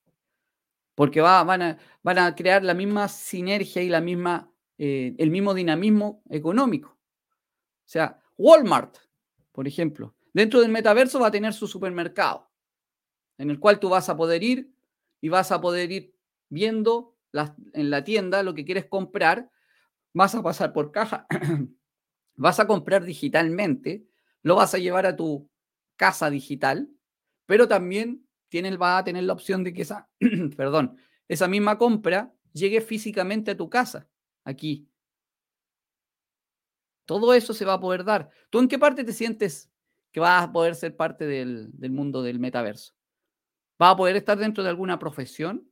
porque 0.94 1.20
va, 1.20 1.42
van, 1.44 1.62
a, 1.62 1.78
van, 2.02 2.18
a, 2.18 2.34
crear 2.34 2.62
la 2.62 2.74
misma 2.74 3.08
sinergia 3.08 3.82
y 3.82 3.88
la 3.88 4.00
misma, 4.00 4.52
eh, 4.76 5.14
el 5.18 5.30
mismo 5.30 5.54
dinamismo 5.54 6.22
económico. 6.28 6.90
O 6.90 7.88
sea, 7.88 8.20
Walmart, 8.36 8.96
por 9.52 9.66
ejemplo, 9.66 10.14
dentro 10.32 10.60
del 10.60 10.70
metaverso 10.70 11.20
va 11.20 11.28
a 11.28 11.32
tener 11.32 11.52
su 11.54 11.66
supermercado, 11.66 12.50
en 13.38 13.50
el 13.50 13.58
cual 13.58 13.80
tú 13.80 13.88
vas 13.88 14.08
a 14.08 14.16
poder 14.16 14.42
ir 14.42 14.72
y 15.20 15.28
vas 15.28 15.52
a 15.52 15.60
poder 15.60 15.90
ir 15.90 16.14
viendo 16.48 17.16
en 17.72 17.90
la 17.90 18.04
tienda 18.04 18.42
lo 18.42 18.54
que 18.54 18.64
quieres 18.64 18.86
comprar, 18.86 19.50
vas 20.12 20.34
a 20.34 20.42
pasar 20.42 20.72
por 20.72 20.92
caja, 20.92 21.26
vas 22.36 22.60
a 22.60 22.66
comprar 22.66 23.04
digitalmente, 23.04 24.04
lo 24.42 24.56
vas 24.56 24.74
a 24.74 24.78
llevar 24.78 25.06
a 25.06 25.16
tu 25.16 25.48
casa 26.00 26.30
digital, 26.30 26.88
pero 27.44 27.68
también 27.68 28.26
tiene, 28.48 28.74
va 28.78 28.96
a 28.96 29.04
tener 29.04 29.24
la 29.24 29.34
opción 29.34 29.62
de 29.62 29.74
que 29.74 29.82
esa, 29.82 30.08
perdón, 30.56 30.96
esa 31.28 31.46
misma 31.46 31.76
compra 31.76 32.32
llegue 32.54 32.80
físicamente 32.80 33.50
a 33.50 33.56
tu 33.58 33.68
casa, 33.68 34.08
aquí, 34.42 34.88
todo 37.04 37.34
eso 37.34 37.52
se 37.52 37.66
va 37.66 37.74
a 37.74 37.80
poder 37.80 38.04
dar. 38.04 38.30
¿Tú 38.48 38.60
en 38.60 38.68
qué 38.68 38.78
parte 38.78 39.04
te 39.04 39.12
sientes 39.12 39.70
que 40.10 40.20
vas 40.20 40.44
a 40.44 40.52
poder 40.52 40.74
ser 40.74 40.96
parte 40.96 41.26
del, 41.26 41.70
mundo 41.90 42.22
del 42.22 42.38
metaverso? 42.38 42.94
¿Vas 43.78 43.92
a 43.92 43.96
poder 43.96 44.16
estar 44.16 44.38
dentro 44.38 44.64
de 44.64 44.70
alguna 44.70 44.98
profesión? 44.98 45.70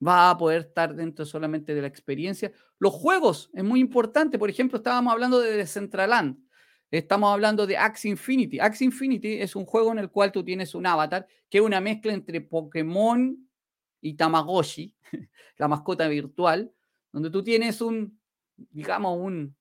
¿Vas 0.00 0.34
a 0.34 0.38
poder 0.38 0.62
estar 0.62 0.96
dentro 0.96 1.24
solamente 1.26 1.76
de 1.76 1.82
la 1.82 1.86
experiencia? 1.86 2.50
Los 2.80 2.92
juegos 2.92 3.50
es 3.52 3.62
muy 3.62 3.78
importante. 3.78 4.36
Por 4.36 4.50
ejemplo, 4.50 4.78
estábamos 4.78 5.12
hablando 5.12 5.38
de 5.38 5.52
Decentraland. 5.52 6.42
Estamos 6.92 7.32
hablando 7.32 7.66
de 7.66 7.78
Axie 7.78 8.10
Infinity. 8.10 8.60
Axie 8.60 8.84
Infinity 8.84 9.40
es 9.40 9.56
un 9.56 9.64
juego 9.64 9.92
en 9.92 9.98
el 9.98 10.10
cual 10.10 10.30
tú 10.30 10.44
tienes 10.44 10.74
un 10.74 10.84
avatar 10.84 11.26
que 11.48 11.56
es 11.56 11.64
una 11.64 11.80
mezcla 11.80 12.12
entre 12.12 12.42
Pokémon 12.42 13.48
y 14.02 14.12
Tamagotchi, 14.12 14.94
la 15.56 15.68
mascota 15.68 16.06
virtual, 16.06 16.70
donde 17.10 17.30
tú 17.30 17.42
tienes 17.42 17.80
un, 17.80 18.20
digamos, 18.56 19.18
un, 19.18 19.56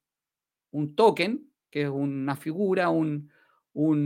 un 0.72 0.94
token, 0.94 1.50
que 1.70 1.84
es 1.84 1.90
una 1.90 2.36
figura, 2.36 2.90
un, 2.90 3.32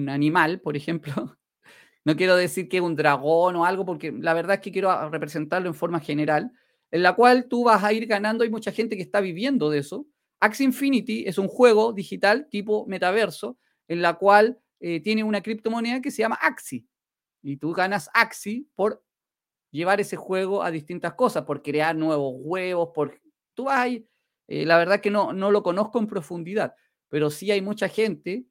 animal, 0.07 0.61
por 0.61 0.77
ejemplo, 0.77 1.13
No 2.05 2.15
quiero 2.15 2.35
decir 2.35 2.69
que 2.69 2.77
es 2.77 2.83
un 2.83 2.95
dragón 2.95 3.55
o 3.55 3.65
algo, 3.65 3.83
porque 3.83 4.11
la 4.11 4.35
verdad 4.35 4.57
es 4.57 4.61
que 4.61 4.71
quiero 4.71 5.09
representarlo 5.09 5.67
en 5.67 5.73
forma 5.73 5.99
general, 5.99 6.51
en 6.91 7.01
la 7.01 7.15
cual 7.15 7.47
tú 7.47 7.63
vas 7.63 7.83
a 7.83 7.91
ir 7.91 8.05
ganando. 8.05 8.43
Hay 8.43 8.51
mucha 8.51 8.71
gente 8.71 8.95
que 8.95 9.01
está 9.01 9.19
viviendo 9.19 9.71
de 9.71 9.79
eso. 9.79 10.05
Axie 10.45 10.65
Infinity 10.65 11.25
es 11.27 11.37
un 11.37 11.47
juego 11.47 11.91
digital 11.91 12.47
tipo 12.49 12.85
metaverso, 12.87 13.57
en 13.87 14.01
la 14.01 14.13
cual 14.13 14.59
eh, 14.79 14.99
tiene 15.01 15.23
una 15.23 15.41
criptomoneda 15.41 16.01
que 16.01 16.11
se 16.11 16.21
llama 16.21 16.37
Axie. 16.39 16.85
Y 17.41 17.57
tú 17.57 17.73
ganas 17.73 18.09
Axie 18.13 18.67
por 18.75 19.03
llevar 19.71 19.99
ese 19.99 20.15
juego 20.15 20.63
a 20.63 20.71
distintas 20.71 21.15
cosas, 21.15 21.43
por 21.43 21.61
crear 21.61 21.95
nuevos 21.95 22.35
huevos, 22.37 22.89
por... 22.93 23.19
Tú 23.55 23.65
vas 23.65 23.79
ahí, 23.79 24.07
eh, 24.47 24.65
la 24.65 24.77
verdad 24.77 25.01
que 25.01 25.09
no, 25.09 25.33
no 25.33 25.49
lo 25.49 25.63
conozco 25.63 25.99
en 25.99 26.07
profundidad, 26.07 26.75
pero 27.09 27.29
sí 27.29 27.49
hay 27.51 27.61
mucha 27.61 27.87
gente 27.89 28.45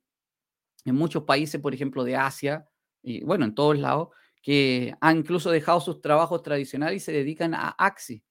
en 0.85 0.95
muchos 0.95 1.23
países, 1.23 1.61
por 1.61 1.75
ejemplo, 1.75 2.05
de 2.05 2.17
Asia, 2.17 2.69
y 3.03 3.23
bueno, 3.23 3.45
en 3.45 3.55
todos 3.55 3.79
lados, 3.79 4.09
que 4.43 4.95
han 5.01 5.19
incluso 5.19 5.51
dejado 5.51 5.81
sus 5.81 6.01
trabajos 6.01 6.43
tradicionales 6.43 7.03
y 7.03 7.05
se 7.05 7.13
dedican 7.13 7.55
a 7.55 7.69
Axie. 7.71 8.23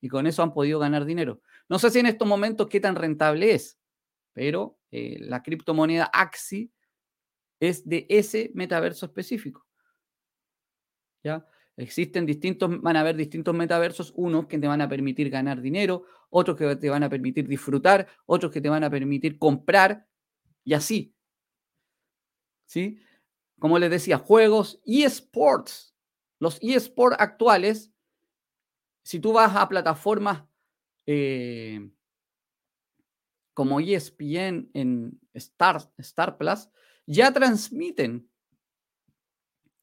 Y 0.00 0.08
con 0.08 0.26
eso 0.26 0.42
han 0.42 0.52
podido 0.52 0.78
ganar 0.78 1.04
dinero. 1.04 1.40
No 1.72 1.78
sé 1.78 1.88
si 1.88 2.00
en 2.00 2.04
estos 2.04 2.28
momentos 2.28 2.68
qué 2.68 2.80
tan 2.80 2.96
rentable 2.96 3.54
es, 3.54 3.78
pero 4.34 4.78
eh, 4.90 5.16
la 5.20 5.42
criptomoneda 5.42 6.04
Axie 6.04 6.70
es 7.58 7.88
de 7.88 8.04
ese 8.10 8.50
metaverso 8.52 9.06
específico. 9.06 9.66
¿Ya? 11.24 11.46
Existen 11.78 12.26
distintos, 12.26 12.78
van 12.82 12.96
a 12.96 13.00
haber 13.00 13.16
distintos 13.16 13.54
metaversos, 13.54 14.12
unos 14.16 14.48
que 14.48 14.58
te 14.58 14.68
van 14.68 14.82
a 14.82 14.88
permitir 14.90 15.30
ganar 15.30 15.62
dinero, 15.62 16.04
otros 16.28 16.58
que 16.58 16.76
te 16.76 16.90
van 16.90 17.04
a 17.04 17.08
permitir 17.08 17.48
disfrutar, 17.48 18.06
otros 18.26 18.52
que 18.52 18.60
te 18.60 18.68
van 18.68 18.84
a 18.84 18.90
permitir 18.90 19.38
comprar 19.38 20.06
y 20.64 20.74
así. 20.74 21.16
¿Sí? 22.66 23.00
Como 23.58 23.78
les 23.78 23.88
decía, 23.88 24.18
juegos 24.18 24.82
eSports. 24.84 25.96
Los 26.38 26.58
eSports 26.60 27.16
actuales, 27.18 27.94
si 29.02 29.20
tú 29.20 29.32
vas 29.32 29.56
a 29.56 29.66
plataformas 29.70 30.51
eh, 31.06 31.90
como 33.54 33.80
ESPN 33.80 34.70
en 34.72 35.20
Star, 35.34 35.80
Star 35.98 36.38
Plus, 36.38 36.68
ya 37.06 37.32
transmiten 37.32 38.28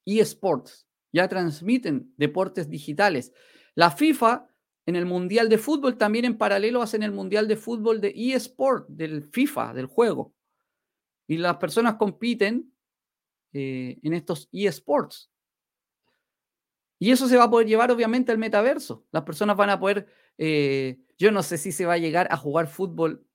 eSports 0.06 0.90
ya 1.12 1.28
transmiten 1.28 2.14
deportes 2.18 2.70
digitales. 2.70 3.34
La 3.76 3.92
FIFA 3.92 4.48
en 4.86 4.96
el 4.96 5.06
Mundial 5.06 5.50
de 5.50 5.58
Fútbol 5.58 5.98
también 5.98 6.26
en 6.26 6.38
paralelo 6.38 6.82
hacen 6.82 7.04
el 7.04 7.12
Mundial 7.12 7.48
de 7.48 7.56
Fútbol 7.56 8.02
de 8.02 8.14
eSport, 8.16 8.88
del 8.90 9.24
FIFA, 9.24 9.74
del 9.74 9.86
juego. 9.86 10.34
Y 11.28 11.38
las 11.38 11.58
personas 11.58 11.96
compiten 11.96 12.74
eh, 13.54 14.00
en 14.02 14.14
estos 14.14 14.50
eSports. 14.52 15.32
Y 17.00 17.12
eso 17.12 17.28
se 17.28 17.38
va 17.38 17.46
a 17.46 17.50
poder 17.50 17.68
llevar 17.68 17.92
obviamente 17.92 18.32
al 18.32 18.38
metaverso. 18.38 19.06
Las 19.12 19.24
personas 19.24 19.56
van 19.56 19.70
a 19.70 19.80
poder, 19.80 20.08
eh, 20.38 21.00
yo 21.20 21.32
no 21.32 21.44
sé 21.44 21.60
si 21.60 21.72
se 21.72 21.86
va 21.86 21.94
a 21.94 21.98
llegar 21.98 22.28
a 22.32 22.38
jugar 22.38 22.68
fútbol, 22.68 23.28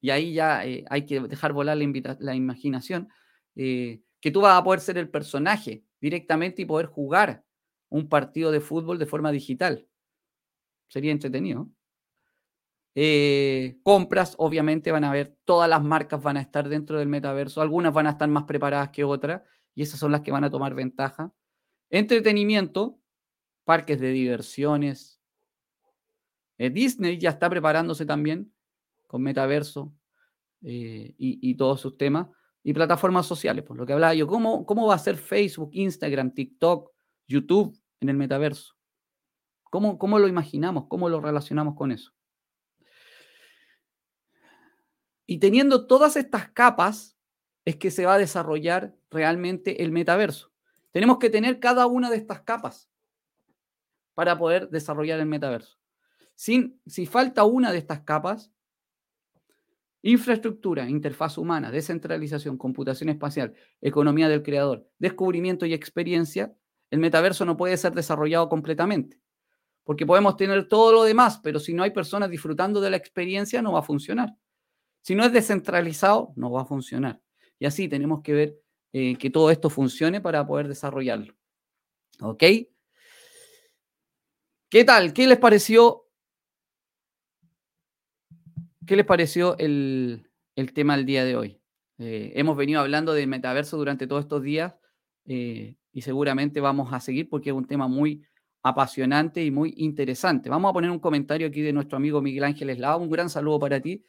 y 0.00 0.10
ahí 0.10 0.32
ya 0.32 0.64
eh, 0.64 0.84
hay 0.88 1.04
que 1.04 1.20
dejar 1.20 1.52
volar 1.52 1.76
la, 1.76 2.34
imaginación, 2.34 3.08
que 3.54 4.30
tú 4.32 4.40
vas 4.40 4.58
a 4.58 4.64
poder 4.64 4.80
ser 4.80 4.96
el 4.96 5.10
personaje 5.10 5.84
directamente 6.00 6.62
y 6.62 6.64
poder 6.64 6.86
jugar 6.86 7.44
un 7.90 8.08
partido 8.08 8.50
de 8.50 8.60
fútbol 8.60 8.98
de 8.98 9.06
forma 9.06 9.30
digital. 9.30 9.86
Sería 10.88 11.12
entretenido. 11.12 11.70
Eh, 12.96 13.78
compras, 13.82 14.34
obviamente 14.38 14.92
van 14.92 15.04
a 15.04 15.12
ver, 15.12 15.36
todas 15.44 15.68
las 15.68 15.82
marcas 15.82 16.22
van 16.22 16.36
a 16.36 16.40
estar 16.40 16.68
dentro 16.68 16.98
del 16.98 17.08
metaverso, 17.08 17.60
algunas 17.60 17.92
van 17.92 18.06
a 18.06 18.10
estar 18.10 18.28
más 18.28 18.44
preparadas 18.44 18.90
que 18.90 19.02
otras 19.02 19.42
y 19.74 19.82
esas 19.82 19.98
son 19.98 20.12
las 20.12 20.20
que 20.20 20.30
van 20.30 20.44
a 20.44 20.50
tomar 20.50 20.74
ventaja. 20.74 21.32
Entretenimiento, 21.90 23.00
parques 23.64 24.00
de 24.00 24.10
diversiones. 24.10 25.13
Eh, 26.58 26.70
Disney 26.70 27.18
ya 27.18 27.30
está 27.30 27.50
preparándose 27.50 28.06
también 28.06 28.52
con 29.06 29.22
metaverso 29.22 29.92
eh, 30.62 31.14
y, 31.18 31.50
y 31.50 31.56
todos 31.56 31.80
sus 31.80 31.96
temas 31.96 32.28
y 32.62 32.72
plataformas 32.72 33.26
sociales, 33.26 33.64
por 33.64 33.76
lo 33.76 33.84
que 33.84 33.92
hablaba 33.92 34.14
yo. 34.14 34.26
¿Cómo, 34.26 34.64
¿Cómo 34.64 34.86
va 34.86 34.94
a 34.94 34.98
ser 34.98 35.16
Facebook, 35.16 35.70
Instagram, 35.72 36.32
TikTok, 36.32 36.90
YouTube 37.28 37.78
en 38.00 38.08
el 38.08 38.16
metaverso? 38.16 38.74
¿Cómo, 39.70 39.98
¿Cómo 39.98 40.18
lo 40.18 40.28
imaginamos? 40.28 40.86
¿Cómo 40.88 41.08
lo 41.08 41.20
relacionamos 41.20 41.74
con 41.74 41.92
eso? 41.92 42.12
Y 45.26 45.38
teniendo 45.38 45.86
todas 45.86 46.16
estas 46.16 46.50
capas, 46.50 47.18
es 47.64 47.76
que 47.76 47.90
se 47.90 48.06
va 48.06 48.14
a 48.14 48.18
desarrollar 48.18 48.94
realmente 49.10 49.82
el 49.82 49.90
metaverso. 49.90 50.52
Tenemos 50.90 51.18
que 51.18 51.30
tener 51.30 51.60
cada 51.60 51.86
una 51.86 52.10
de 52.10 52.16
estas 52.16 52.42
capas 52.42 52.90
para 54.14 54.38
poder 54.38 54.68
desarrollar 54.70 55.18
el 55.18 55.26
metaverso. 55.26 55.78
Si 56.34 57.06
falta 57.06 57.44
una 57.44 57.72
de 57.72 57.78
estas 57.78 58.00
capas, 58.00 58.54
Infraestructura, 60.06 60.86
interfaz 60.86 61.38
humana, 61.38 61.70
descentralización, 61.70 62.58
computación 62.58 63.08
espacial, 63.08 63.54
economía 63.80 64.28
del 64.28 64.42
creador, 64.42 64.86
descubrimiento 64.98 65.64
y 65.64 65.72
experiencia, 65.72 66.54
el 66.90 66.98
metaverso 66.98 67.46
no 67.46 67.56
puede 67.56 67.78
ser 67.78 67.94
desarrollado 67.94 68.50
completamente. 68.50 69.18
Porque 69.82 70.04
podemos 70.04 70.36
tener 70.36 70.68
todo 70.68 70.92
lo 70.92 71.04
demás, 71.04 71.40
pero 71.42 71.58
si 71.58 71.72
no 71.72 71.82
hay 71.82 71.90
personas 71.90 72.28
disfrutando 72.28 72.82
de 72.82 72.90
la 72.90 72.98
experiencia, 72.98 73.62
no 73.62 73.72
va 73.72 73.78
a 73.78 73.82
funcionar. 73.82 74.36
Si 75.00 75.14
no 75.14 75.24
es 75.24 75.32
descentralizado, 75.32 76.34
no 76.36 76.50
va 76.50 76.60
a 76.60 76.66
funcionar. 76.66 77.22
Y 77.58 77.64
así 77.64 77.88
tenemos 77.88 78.20
que 78.20 78.34
ver 78.34 78.58
eh, 78.92 79.16
que 79.16 79.30
todo 79.30 79.50
esto 79.50 79.70
funcione 79.70 80.20
para 80.20 80.46
poder 80.46 80.68
desarrollarlo. 80.68 81.34
¿Ok? 82.20 82.42
¿Qué 84.68 84.84
tal? 84.84 85.14
¿Qué 85.14 85.26
les 85.26 85.38
pareció 85.38 86.03
¿Qué 88.86 88.96
les 88.96 89.06
pareció 89.06 89.56
el, 89.58 90.28
tema 90.74 90.96
del 90.96 91.06
día 91.06 91.24
de 91.24 91.36
hoy? 91.36 91.60
Eh, 91.98 92.32
hemos 92.34 92.56
venido 92.56 92.80
hablando 92.80 93.12
de 93.14 93.26
metaverso 93.26 93.76
durante 93.76 94.06
todos 94.06 94.24
estos 94.24 94.42
días 94.42 94.74
eh, 95.26 95.76
y 95.92 96.02
seguramente 96.02 96.60
vamos 96.60 96.92
a 96.92 97.00
seguir 97.00 97.28
porque 97.28 97.50
es 97.50 97.56
un 97.56 97.66
tema 97.66 97.88
muy 97.88 98.26
apasionante 98.62 99.44
y 99.44 99.50
muy 99.50 99.74
interesante. 99.76 100.50
Vamos 100.50 100.70
a 100.70 100.72
poner 100.72 100.90
un 100.90 100.98
comentario 100.98 101.46
aquí 101.46 101.62
de 101.62 101.72
nuestro 101.72 101.96
amigo 101.96 102.20
Miguel 102.20 102.44
Ángel 102.44 102.70
Eslava. 102.70 102.96
Un 102.96 103.10
gran 103.10 103.30
saludo 103.30 103.58
para 103.58 103.80
ti. 103.80 104.04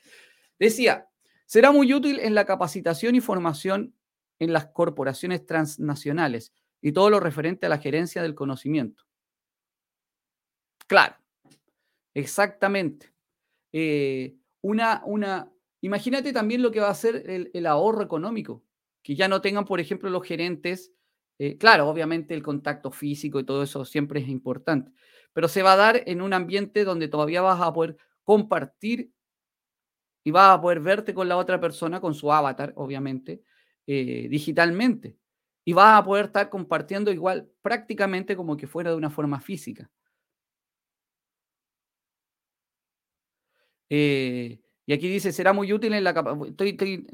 Decía, 0.58 1.08
será 1.46 1.72
muy 1.72 1.94
útil 1.94 2.20
en 2.20 2.34
la 2.34 2.46
capacitación 2.46 3.16
y 3.16 3.22
formación 3.22 3.94
en 4.40 4.52
las 4.52 4.68
corporaciones 4.68 5.46
transnacionales 5.46 6.54
y 6.82 6.92
todo 6.92 7.10
lo 7.10 7.20
referente 7.20 7.66
a 7.66 7.70
la 7.70 7.78
gerencia 7.78 8.22
del 8.22 8.36
conocimiento. 8.36 9.04
Claro, 10.88 11.16
exactamente. 12.14 13.14
Eh, 13.72 14.36
una, 14.66 15.04
una, 15.06 15.52
imagínate 15.82 16.34
también 16.34 16.64
lo 16.64 16.72
que 16.72 16.80
va 16.80 16.90
a 16.90 16.96
ser 16.96 17.30
el, 17.30 17.66
ahorro 17.68 18.02
económico, 18.02 18.64
que 19.04 19.16
ya 19.16 19.28
no 19.28 19.40
tengan, 19.40 19.64
por 19.64 19.80
ejemplo, 19.80 20.10
los 20.10 20.26
gerentes, 20.26 20.92
eh, 21.38 21.56
claro, 21.58 21.88
obviamente 21.88 22.34
el 22.34 22.42
contacto 22.42 22.90
físico 22.90 23.40
y 23.40 23.44
todo 23.44 23.62
eso 23.62 23.86
siempre 23.86 24.22
es 24.22 24.28
importante, 24.28 24.92
pero 25.34 25.48
se 25.48 25.62
va 25.62 25.74
a 25.74 25.76
dar 25.76 26.02
en 26.08 26.20
un 26.20 26.34
ambiente 26.34 26.84
donde 26.84 27.08
todavía 27.08 27.44
vas 27.44 27.62
a 27.62 27.72
poder 27.74 27.98
compartir 28.24 29.12
y 30.24 30.32
vas 30.32 30.58
a 30.58 30.62
poder 30.62 30.80
verte 30.80 31.14
con 31.14 31.30
la 31.30 31.38
otra 31.38 31.60
persona, 31.60 32.02
con 32.02 32.16
su 32.16 32.34
avatar, 32.34 32.74
obviamente, 32.76 33.44
eh, 33.86 34.28
digitalmente. 34.32 35.16
Y 35.64 35.74
vas 35.74 36.00
a 36.00 36.04
poder 36.04 36.26
estar 36.26 36.50
compartiendo 36.50 37.12
igual 37.12 37.52
prácticamente 37.62 38.36
como 38.36 38.58
que 38.58 38.66
fuera 38.66 38.90
de 38.90 38.98
una 38.98 39.12
forma 39.12 39.40
física. 39.40 39.92
Eh, 43.90 44.60
y 44.86 44.94
aquí 44.94 45.08
dice, 45.08 45.32
será 45.32 45.54
muy 45.54 45.72
útil 45.74 45.94
en 45.94 46.04
la 46.04 46.14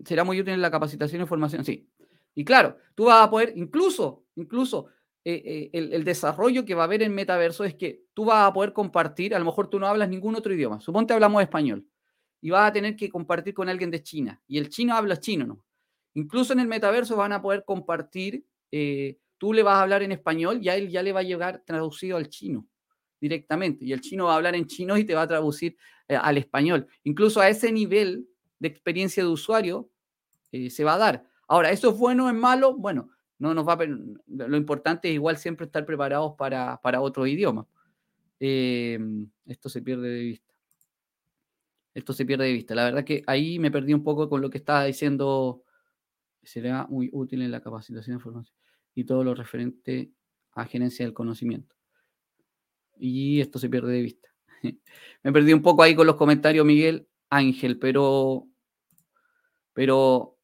será 0.06 0.24
muy 0.24 0.40
útil 0.40 0.54
en 0.54 0.62
la 0.62 0.72
capacitación 0.72 1.22
y 1.22 1.26
formación. 1.26 1.64
Sí. 1.64 1.90
Y 2.36 2.44
claro, 2.44 2.78
tú 2.96 3.06
vas 3.06 3.26
a 3.26 3.30
poder, 3.30 3.54
incluso, 3.56 4.26
incluso 4.36 4.88
eh, 5.24 5.70
eh, 5.74 5.90
el, 5.94 6.04
desarrollo 6.04 6.66
que 6.66 6.76
va 6.76 6.84
a 6.84 6.86
haber 6.86 7.04
en 7.04 7.14
metaverso 7.14 7.64
es 7.64 7.76
que 7.76 8.04
tú 8.14 8.26
vas 8.26 8.48
a 8.48 8.54
poder 8.54 8.74
compartir, 8.74 9.36
a 9.36 9.40
lo 9.40 9.46
mejor 9.46 9.70
tú 9.70 9.80
no 9.80 9.88
hablas 9.88 10.10
ningún 10.10 10.36
otro 10.36 10.54
idioma, 10.54 10.80
suponte 10.82 11.14
hablamos 11.14 11.42
español, 11.44 11.86
y 12.42 12.50
vas 12.50 12.70
a 12.70 12.74
tener 12.74 12.96
que 12.96 13.10
compartir 13.10 13.54
con 13.54 13.70
alguien 13.70 13.92
de 13.92 14.02
China, 14.02 14.42
y 14.48 14.58
el 14.58 14.70
chino 14.70 14.96
habla 14.96 15.18
chino, 15.18 15.46
¿no? 15.46 15.64
Incluso 16.14 16.54
en 16.54 16.60
el 16.60 16.68
metaverso 16.68 17.16
van 17.16 17.34
a 17.34 17.42
poder 17.42 17.64
compartir, 17.66 18.46
tú 19.38 19.54
le 19.54 19.64
vas 19.64 19.76
a 19.76 19.84
hablar 19.84 20.02
en 20.04 20.12
español 20.12 20.60
y 20.62 20.70
a 20.70 20.76
él 20.76 20.90
ya 20.90 21.04
le 21.04 21.12
va 21.14 21.20
a 21.20 21.24
llegar 21.24 21.64
traducido 21.66 22.18
al 22.18 22.30
chino 22.30 22.68
directamente, 23.20 23.86
y 23.86 23.94
el 23.94 24.02
chino 24.02 24.26
va 24.26 24.34
a 24.34 24.36
hablar 24.38 24.56
en 24.56 24.66
chino 24.66 24.98
y 24.98 25.04
te 25.04 25.14
va 25.14 25.22
a 25.22 25.28
traducir 25.28 25.78
eh, 26.12 26.18
al 26.22 26.38
español. 26.38 26.88
Incluso 27.06 27.40
a 27.40 27.48
ese 27.48 27.72
nivel 27.72 28.28
de 28.60 28.68
experiencia 28.68 29.24
de 29.24 29.30
usuario 29.30 29.90
eh, 30.52 30.70
se 30.70 30.84
va 30.84 30.96
a 30.96 30.98
dar. 30.98 31.26
Ahora, 31.48 31.72
¿eso 31.72 31.90
es 31.90 31.98
bueno 31.98 32.26
o 32.26 32.30
es 32.30 32.36
malo? 32.36 32.76
Bueno, 32.76 33.12
no 33.40 33.54
nos 33.54 33.66
va 33.66 33.78
lo 34.28 34.58
importante 34.58 35.08
es 35.08 35.16
igual 35.16 35.38
siempre 35.38 35.68
estar 35.68 35.86
preparados 35.86 36.34
para, 36.38 37.02
otro 37.02 37.26
idioma. 37.26 37.66
Em, 38.42 39.30
esto 39.46 39.70
se 39.70 39.82
pierde 39.82 40.10
de 40.10 40.22
vista. 40.22 40.54
Esto 41.94 42.12
se 42.12 42.26
pierde 42.26 42.44
de 42.44 42.54
vista. 42.54 42.76
La 42.76 42.84
verdad 42.84 43.06
que 43.06 43.24
ahí 43.26 43.58
me 43.58 43.72
perdí 43.72 43.94
un 43.94 44.04
poco 44.04 44.28
con 44.28 44.42
lo 44.42 44.50
que 44.50 44.58
estaba 44.58 44.84
diciendo. 44.84 45.64
Será 46.44 46.88
muy 46.88 47.10
útil 47.14 47.42
en 47.42 47.52
la 47.52 47.62
capacitación 47.62 48.18
de 48.18 48.24
formación. 48.24 48.58
y 48.94 49.06
todo 49.06 49.24
lo 49.24 49.34
referente 49.34 50.12
a 50.52 50.66
gerencia 50.66 51.06
del 51.06 51.14
conocimiento. 51.14 51.74
Y 52.98 53.40
esto 53.40 53.60
se 53.60 53.70
pierde 53.70 53.94
de 53.94 54.02
vista. 54.02 54.31
Me 55.24 55.32
perdí 55.32 55.54
un 55.54 55.62
poco 55.62 55.84
ahí 55.84 55.96
con 55.96 56.08
los 56.08 56.16
comentarios, 56.16 56.66
Miguel 56.66 57.08
Ángel, 57.30 57.80
pero, 57.80 58.48
pero 59.74 60.38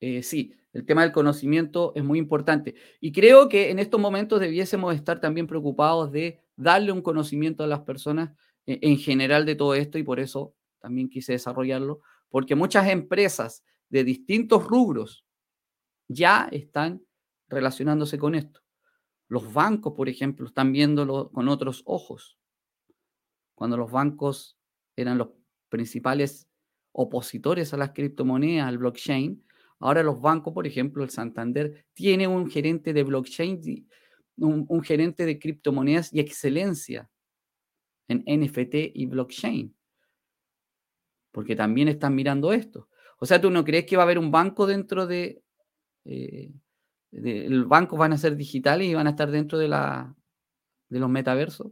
eh, 0.00 0.22
sí, 0.22 0.54
el 0.72 0.86
tema 0.86 1.02
del 1.02 1.12
conocimiento 1.12 1.92
es 1.94 2.02
muy 2.02 2.18
importante. 2.18 2.74
Y 3.00 3.12
creo 3.12 3.48
que 3.48 3.70
en 3.70 3.78
estos 3.78 4.00
momentos 4.00 4.40
debiésemos 4.40 4.94
estar 4.94 5.20
también 5.20 5.46
preocupados 5.46 6.10
de 6.10 6.40
darle 6.56 6.92
un 6.92 7.02
conocimiento 7.02 7.62
a 7.62 7.66
las 7.66 7.80
personas 7.80 8.30
eh, 8.66 8.78
en 8.82 8.98
general 8.98 9.44
de 9.44 9.54
todo 9.54 9.74
esto 9.74 9.98
y 9.98 10.02
por 10.02 10.20
eso 10.20 10.54
también 10.80 11.08
quise 11.08 11.32
desarrollarlo, 11.32 12.00
porque 12.28 12.54
muchas 12.54 12.88
empresas 12.88 13.64
de 13.88 14.04
distintos 14.04 14.64
rubros 14.64 15.24
ya 16.08 16.48
están 16.50 17.02
relacionándose 17.48 18.18
con 18.18 18.34
esto. 18.34 18.60
Los 19.28 19.52
bancos, 19.52 19.92
por 19.94 20.08
ejemplo, 20.08 20.46
están 20.46 20.72
viéndolo 20.72 21.30
con 21.30 21.48
otros 21.48 21.82
ojos. 21.86 22.38
Cuando 23.62 23.76
los 23.76 23.92
bancos 23.92 24.58
eran 24.96 25.18
los 25.18 25.28
principales 25.68 26.48
opositores 26.90 27.72
a 27.72 27.76
las 27.76 27.92
criptomonedas, 27.92 28.66
al 28.66 28.78
blockchain, 28.78 29.40
ahora 29.78 30.02
los 30.02 30.20
bancos, 30.20 30.52
por 30.52 30.66
ejemplo, 30.66 31.04
el 31.04 31.10
Santander, 31.10 31.86
tiene 31.94 32.26
un 32.26 32.50
gerente 32.50 32.92
de 32.92 33.04
blockchain, 33.04 33.86
un, 34.38 34.82
gerente 34.82 35.24
de 35.24 35.38
criptomonedas 35.38 36.12
y 36.12 36.18
excelencia 36.18 37.08
en 38.08 38.24
NFT 38.26 38.74
y 38.94 39.06
blockchain. 39.06 39.72
Porque 41.30 41.54
también 41.54 41.86
están 41.86 42.16
mirando 42.16 42.52
esto. 42.52 42.88
O 43.20 43.26
sea, 43.26 43.40
¿tú 43.40 43.48
no 43.48 43.62
crees 43.62 43.86
que 43.86 43.94
va 43.94 44.02
a 44.02 44.06
haber 44.06 44.18
un 44.18 44.32
banco 44.32 44.66
dentro 44.66 45.06
de... 45.06 45.40
Eh, 46.04 46.50
el 47.12 47.64
banco 47.66 47.96
van 47.96 48.12
a 48.12 48.18
ser 48.18 48.34
digitales 48.34 48.88
y 48.88 48.94
van 48.94 49.06
a 49.06 49.10
estar 49.10 49.30
dentro 49.30 49.56
de, 49.56 49.68
la, 49.68 50.16
de 50.88 50.98
los 50.98 51.08
metaversos? 51.08 51.70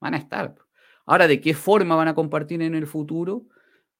Van 0.00 0.14
a 0.14 0.16
estar. 0.16 0.54
Ahora, 1.06 1.28
¿de 1.28 1.40
qué 1.40 1.54
forma 1.54 1.96
van 1.96 2.08
a 2.08 2.14
compartir 2.14 2.62
en 2.62 2.74
el 2.74 2.86
futuro? 2.86 3.46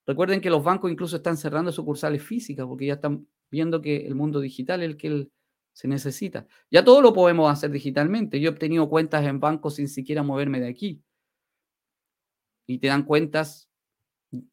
Recuerden 0.06 0.40
que 0.40 0.50
los 0.50 0.64
bancos 0.64 0.90
incluso 0.90 1.16
están 1.16 1.36
cerrando 1.36 1.72
sucursales 1.72 2.22
físicas 2.22 2.66
porque 2.66 2.86
ya 2.86 2.94
están 2.94 3.26
viendo 3.50 3.80
que 3.80 4.06
el 4.06 4.14
mundo 4.14 4.40
digital 4.40 4.82
es 4.82 4.90
el 4.90 4.96
que 4.96 5.28
se 5.72 5.88
necesita. 5.88 6.46
Ya 6.70 6.84
todo 6.84 7.00
lo 7.02 7.12
podemos 7.12 7.50
hacer 7.50 7.70
digitalmente. 7.70 8.40
Yo 8.40 8.50
he 8.50 8.52
obtenido 8.52 8.88
cuentas 8.88 9.24
en 9.26 9.40
bancos 9.40 9.76
sin 9.76 9.88
siquiera 9.88 10.22
moverme 10.22 10.60
de 10.60 10.68
aquí. 10.68 11.02
Y 12.66 12.78
te 12.78 12.88
dan 12.88 13.04
cuentas 13.04 13.68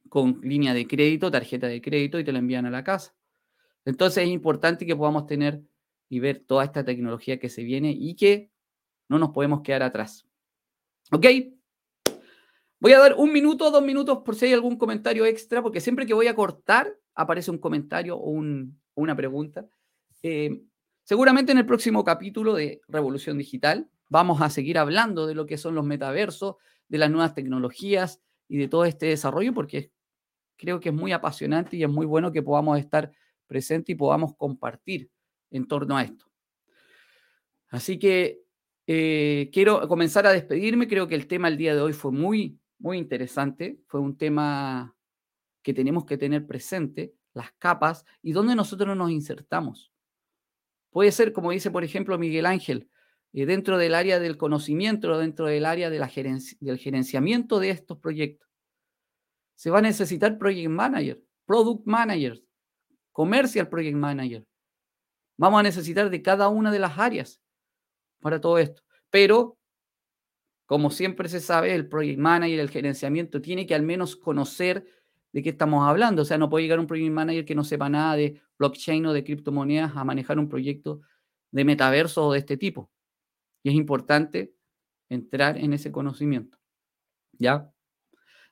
con 0.09 0.39
línea 0.41 0.73
de 0.73 0.87
crédito, 0.87 1.29
tarjeta 1.31 1.67
de 1.67 1.81
crédito 1.81 2.19
y 2.19 2.23
te 2.23 2.31
la 2.31 2.39
envían 2.39 2.65
a 2.65 2.71
la 2.71 2.83
casa. 2.83 3.15
Entonces 3.85 4.23
es 4.23 4.29
importante 4.29 4.85
que 4.85 4.95
podamos 4.95 5.27
tener 5.27 5.61
y 6.09 6.19
ver 6.19 6.39
toda 6.39 6.63
esta 6.63 6.83
tecnología 6.83 7.39
que 7.39 7.49
se 7.49 7.63
viene 7.63 7.91
y 7.91 8.15
que 8.15 8.51
no 9.09 9.19
nos 9.19 9.29
podemos 9.29 9.61
quedar 9.61 9.83
atrás. 9.83 10.26
¿Ok? 11.11 11.25
Voy 12.79 12.93
a 12.93 12.99
dar 12.99 13.15
un 13.15 13.31
minuto 13.31 13.71
dos 13.71 13.83
minutos 13.83 14.19
por 14.23 14.35
si 14.35 14.45
hay 14.45 14.53
algún 14.53 14.77
comentario 14.77 15.25
extra, 15.25 15.63
porque 15.63 15.81
siempre 15.81 16.05
que 16.05 16.13
voy 16.13 16.27
a 16.27 16.35
cortar 16.35 16.95
aparece 17.15 17.49
un 17.49 17.57
comentario 17.57 18.17
o, 18.17 18.29
una 18.29 19.15
pregunta. 19.15 19.67
Eh, 20.21 20.61
seguramente 21.03 21.51
en 21.51 21.59
el 21.59 21.65
próximo 21.65 22.03
capítulo 22.03 22.53
de 22.53 22.81
Revolución 22.87 23.37
Digital 23.37 23.89
vamos 24.09 24.41
a 24.41 24.49
seguir 24.49 24.77
hablando 24.77 25.27
de 25.27 25.35
lo 25.35 25.45
que 25.45 25.57
son 25.57 25.75
los 25.75 25.85
metaversos, 25.85 26.55
de 26.87 26.97
las 26.97 27.09
nuevas 27.09 27.33
tecnologías 27.33 28.21
y 28.47 28.57
de 28.57 28.67
todo 28.67 28.85
este 28.85 29.07
desarrollo, 29.07 29.53
porque 29.53 29.91
creo 30.55 30.79
que 30.79 30.89
es 30.89 30.95
muy 30.95 31.11
apasionante 31.11 31.77
y 31.77 31.83
es 31.83 31.89
muy 31.89 32.05
bueno 32.05 32.31
que 32.31 32.43
podamos 32.43 32.79
estar 32.79 33.11
presentes 33.47 33.93
y 33.93 33.97
podamos 33.97 34.35
compartir 34.35 35.09
en 35.51 35.67
torno 35.67 35.97
a 35.97 36.03
esto. 36.03 36.25
Así 37.69 37.97
que 37.97 38.41
eh, 38.87 39.49
quiero 39.51 39.85
comenzar 39.89 40.25
a 40.25 40.31
despedirme. 40.31 40.87
Creo 40.87 41.07
que 41.07 41.15
el 41.15 41.27
tema 41.27 41.49
el 41.49 41.57
día 41.57 41.75
de 41.75 41.81
hoy 41.81 41.93
fue 41.93 42.11
muy, 42.11 42.57
muy 42.79 42.97
interesante. 42.97 43.79
Fue 43.87 43.99
un 43.99 44.17
tema 44.17 44.95
que 45.61 45.73
tenemos 45.73 46.05
que 46.05 46.17
tener 46.17 46.47
presente, 46.47 47.13
las 47.33 47.51
capas 47.59 48.05
y 48.21 48.31
dónde 48.31 48.55
nosotros 48.55 48.95
nos 48.95 49.11
insertamos. 49.11 49.91
Puede 50.89 51.11
ser, 51.11 51.33
como 51.33 51.51
dice, 51.51 51.69
por 51.69 51.83
ejemplo, 51.83 52.17
Miguel 52.17 52.45
Ángel, 52.45 52.89
eh, 53.33 53.45
dentro 53.45 53.77
del 53.77 53.93
área 53.93 54.19
del 54.19 54.37
conocimiento, 54.37 55.17
dentro 55.17 55.47
del 55.47 55.65
área 55.65 55.89
del 55.89 56.07
gerenciamiento 56.07 57.59
de 57.59 57.69
estos 57.71 57.99
proyectos. 57.99 58.47
Se 59.55 59.69
va 59.69 59.79
a 59.79 59.81
necesitar 59.81 60.37
project 60.37 60.69
manager, 60.69 61.21
product 61.45 61.85
managers, 61.85 62.41
commercial 63.11 63.67
project 63.67 63.97
manager. 63.97 64.45
Vamos 65.35 65.59
a 65.59 65.63
necesitar 65.63 66.09
de 66.09 66.21
cada 66.21 66.47
una 66.47 66.71
de 66.71 66.79
las 66.79 66.97
áreas 66.97 67.41
para 68.19 68.41
todo 68.41 68.57
esto. 68.57 68.83
Pero, 69.09 69.57
como 70.65 70.89
siempre 70.91 71.29
se 71.29 71.39
sabe, 71.39 71.73
el 71.73 71.87
project 71.87 72.19
manager, 72.19 72.59
el 72.59 72.69
gerenciamiento, 72.69 73.41
tiene 73.41 73.65
que 73.65 73.75
al 73.75 73.83
menos 73.83 74.15
conocer 74.15 74.85
de 75.31 75.43
qué 75.43 75.49
estamos 75.49 75.87
hablando. 75.87 76.21
O 76.21 76.25
sea, 76.25 76.37
no 76.37 76.49
puede 76.49 76.63
llegar 76.63 76.79
un 76.79 76.87
project 76.87 77.11
manager 77.11 77.45
que 77.45 77.55
no 77.55 77.63
sepa 77.63 77.89
nada 77.89 78.15
de 78.15 78.41
blockchain 78.57 79.05
o 79.05 79.13
de 79.13 79.23
criptomonedas 79.23 79.95
a 79.95 80.03
manejar 80.03 80.39
un 80.39 80.49
proyecto 80.49 81.01
de 81.51 81.63
metaverso 81.63 82.27
o 82.27 82.33
de 82.33 82.39
este 82.39 82.57
tipo. 82.57 82.91
Y 83.63 83.69
es 83.69 83.75
importante 83.75 84.53
entrar 85.09 85.57
en 85.57 85.73
ese 85.73 85.91
conocimiento. 85.91 86.57
¿Ya? 87.33 87.71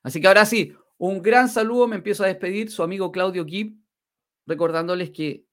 Así 0.04 0.22
que 0.22 0.28
ahora 0.28 0.46
sí, 0.46 0.74
un 0.98 1.22
gran 1.22 1.50
saludo, 1.50 1.88
me 1.88 1.96
empiezo 1.96 2.24
a 2.24 2.28
despedir, 2.28 2.70
su 2.70 2.84
amigo 2.84 3.12
Claudio 3.12 3.46
Gibb, 3.46 3.78
recordándoles 4.46 5.12
que 5.12 5.46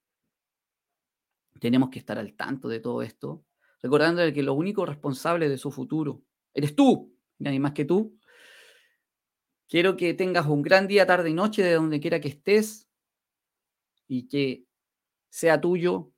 tenemos 1.59 1.89
que 1.89 1.99
estar 1.99 2.17
al 2.17 2.33
tanto 2.35 2.67
de 2.67 2.79
todo 2.79 3.01
esto, 3.01 3.43
recordándoles 3.83 4.33
que 4.33 4.41
lo 4.41 4.53
único 4.53 4.85
responsable 4.85 5.49
de 5.49 5.57
su 5.57 5.69
futuro 5.69 6.23
eres 6.53 6.75
tú, 6.75 7.13
nadie 7.37 7.59
más 7.59 7.73
que 7.73 7.85
tú. 7.85 8.17
Quiero 9.67 9.97
que 9.97 10.13
tengas 10.13 10.47
un 10.47 10.61
gran 10.61 10.87
día, 10.87 11.05
tarde 11.05 11.29
y 11.29 11.33
noche 11.33 11.63
de 11.63 11.73
donde 11.73 11.99
quiera 11.99 12.21
que 12.21 12.29
estés 12.29 12.87
y 14.07 14.27
que 14.27 14.65
sea 15.29 15.59
tuyo, 15.59 16.11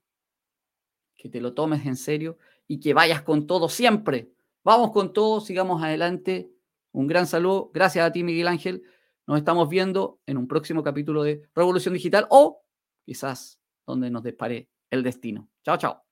que 1.16 1.30
te 1.30 1.41
lo 1.41 1.53
tomes 1.53 1.86
en 1.86 1.95
serio 1.95 2.38
y 2.68 2.80
que 2.80 2.93
vayas 2.93 3.24
con 3.24 3.47
todo 3.47 3.70
siempre. 3.70 4.32
Vamos 4.63 4.91
con 4.91 5.13
todo, 5.13 5.41
sigamos 5.41 5.82
adelante. 5.84 6.51
Un 6.91 7.07
gran 7.07 7.28
saludo. 7.28 7.72
Gracias 7.74 8.05
a 8.05 8.11
ti, 8.11 8.24
Miguel 8.24 8.47
Ángel. 8.47 8.84
Nos 9.28 9.38
estamos 9.38 9.70
viendo 9.70 10.20
en 10.26 10.38
un 10.38 10.47
próximo 10.47 10.84
capítulo 10.84 11.24
de 11.24 11.49
Revolución 11.55 11.93
Digital 11.93 12.28
o 12.30 12.61
quizás 13.05 13.59
donde 13.88 14.09
nos 14.11 14.24
despare 14.24 14.70
el 14.89 15.01
destino. 15.01 15.49
Chao, 15.63 15.78
chao. 15.78 16.05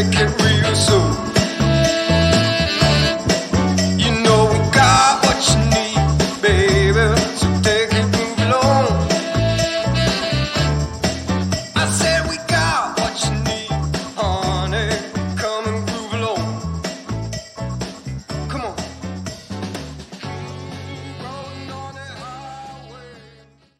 Second 0.00 0.20
real. 0.20 0.29